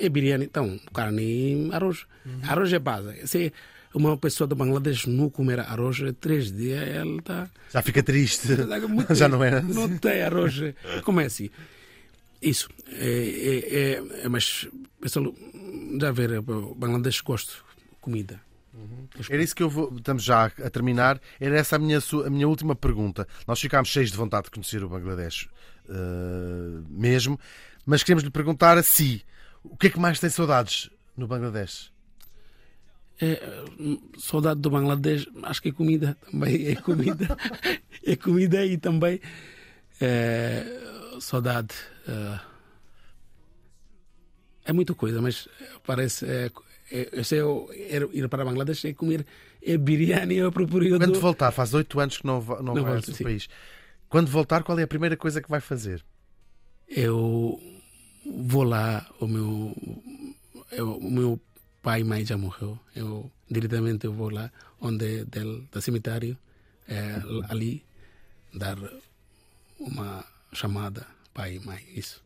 é 0.00 0.08
biryani, 0.08 0.44
então, 0.44 0.78
carne 0.92 1.22
e 1.22 1.68
arroz. 1.72 2.06
Arroz 2.42 2.72
é 2.72 2.78
base. 2.78 3.26
Se 3.26 3.52
uma 3.94 4.16
pessoa 4.16 4.48
do 4.48 4.56
Bangladesh 4.56 5.06
não 5.06 5.30
comer 5.30 5.60
arroz, 5.60 5.98
três 6.20 6.50
dias 6.50 6.82
ela 6.88 7.16
está 7.18 7.48
Já 7.72 7.80
fica 7.82 8.02
triste. 8.02 8.48
muito 8.88 9.14
Já 9.14 9.28
não 9.28 9.42
era. 9.44 9.60
Não 9.62 9.88
tem 9.98 10.22
arroz. 10.22 10.54
Como 11.04 11.20
é 11.20 11.26
assim? 11.26 11.48
Isso. 12.44 12.68
É, 12.88 13.08
é, 13.08 13.78
é- 13.78 14.24
é- 14.24 14.28
mas, 14.28 14.68
já 16.00 16.12
ver, 16.12 16.38
o 16.38 16.74
Bangladesh 16.74 17.20
gosto 17.22 17.52
de 17.52 17.96
comida. 18.00 18.40
Era 19.30 19.42
isso 19.42 19.54
que 19.54 19.62
eu 19.62 19.70
vou. 19.70 19.92
Estamos 19.96 20.24
já 20.24 20.46
a 20.46 20.70
terminar. 20.70 21.20
Era 21.40 21.56
essa 21.56 21.76
a 21.76 21.78
minha, 21.78 21.98
a 22.26 22.30
minha 22.30 22.48
última 22.48 22.74
pergunta. 22.74 23.26
Nós 23.46 23.60
ficámos 23.60 23.88
cheios 23.88 24.10
de 24.10 24.16
vontade 24.16 24.44
de 24.44 24.50
conhecer 24.50 24.82
o 24.82 24.88
Bangladesh 24.88 25.48
eh, 25.88 26.82
mesmo, 26.90 27.38
mas 27.86 28.02
queremos 28.02 28.24
lhe 28.24 28.30
perguntar 28.30 28.76
a 28.76 28.82
si: 28.82 29.24
o 29.62 29.76
que 29.76 29.86
é 29.86 29.90
que 29.90 29.98
mais 29.98 30.18
tem 30.18 30.28
saudades 30.28 30.90
no 31.16 31.26
Bangladesh? 31.28 31.92
É, 33.20 33.40
saudade 34.18 34.60
do 34.60 34.70
Bangladesh, 34.70 35.28
acho 35.44 35.62
que 35.62 35.68
é 35.68 35.72
comida 35.72 36.18
também. 36.30 36.66
É 36.66 36.74
comida. 36.74 37.36
é 38.04 38.16
comida 38.16 38.66
e 38.66 38.76
também 38.76 39.20
é, 40.00 40.66
saudade. 41.20 41.74
é, 42.08 42.40
é 44.66 44.72
muita 44.72 44.94
coisa, 44.94 45.20
mas 45.20 45.48
parece. 45.86 46.24
É, 46.26 46.50
é, 46.90 47.22
se 47.22 47.36
eu 47.36 47.68
er- 47.72 48.08
ir 48.12 48.28
para 48.28 48.44
Bangladesh 48.44 48.84
é 48.84 48.92
comer 48.92 49.26
é 49.62 49.76
biryani 49.78 50.38
é 50.38 50.46
o 50.46 50.52
próprio 50.52 50.98
Quando 50.98 51.12
do- 51.12 51.20
voltar, 51.20 51.50
faz 51.50 51.72
oito 51.74 51.98
anos 51.98 52.18
que 52.18 52.26
não, 52.26 52.40
não, 52.62 52.74
Não 52.74 52.82
vai 52.82 52.96
ao 52.96 53.02
seu 53.02 53.14
sim. 53.14 53.24
país. 53.24 53.48
Quando 54.08 54.28
voltar, 54.30 54.62
qual 54.62 54.78
é 54.78 54.82
a 54.82 54.86
primeira 54.86 55.16
coisa 55.16 55.40
que 55.42 55.48
vai 55.50 55.60
fazer? 55.60 56.04
eu 56.86 57.58
vou 58.26 58.62
lá, 58.62 59.06
o 59.18 59.26
meu, 59.26 59.74
eu, 60.70 60.96
o 60.98 61.10
meu 61.10 61.40
pai 61.82 62.00
e 62.02 62.04
mãe 62.04 62.24
já 62.24 62.36
morreu. 62.36 62.78
Eu 62.94 63.30
diretamente 63.50 64.04
eu 64.06 64.12
vou 64.12 64.30
lá, 64.30 64.50
onde 64.80 65.24
del, 65.24 65.62
do 65.72 65.80
cemitério, 65.80 66.36
é, 66.86 67.14
ali, 67.48 67.82
dar 68.52 68.76
uma 69.80 70.24
chamada 70.54 71.06
pai 71.32 71.56
e 71.56 71.60
mãe. 71.60 71.84
Isso. 71.94 72.22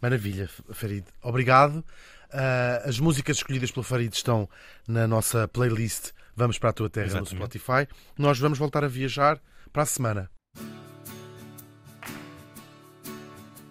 Maravilha, 0.00 0.48
Farid. 0.72 1.04
Obrigado. 1.22 1.84
Ah, 2.32 2.82
as 2.84 2.98
músicas 2.98 3.38
escolhidas 3.38 3.70
pelo 3.70 3.82
Farid 3.82 4.14
estão 4.14 4.48
na 4.86 5.06
nossa 5.06 5.48
playlist 5.48 6.12
Vamos 6.38 6.56
para 6.56 6.70
a 6.70 6.72
Tua 6.72 6.88
Terra 6.88 7.06
Exatamente. 7.06 7.34
no 7.34 7.40
Spotify. 7.40 7.88
Nós 8.16 8.38
vamos 8.38 8.60
voltar 8.60 8.84
a 8.84 8.88
viajar 8.88 9.40
para 9.72 9.82
a 9.82 9.86
semana. 9.86 10.30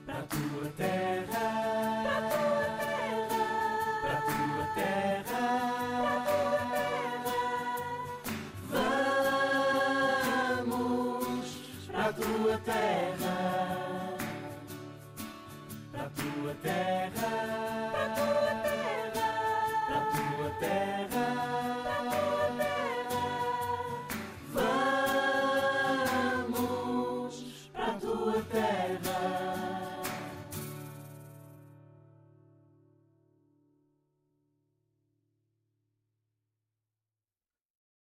Para 0.06 0.20
a 0.20 0.24
tua 0.24 0.70
terra, 0.76 1.07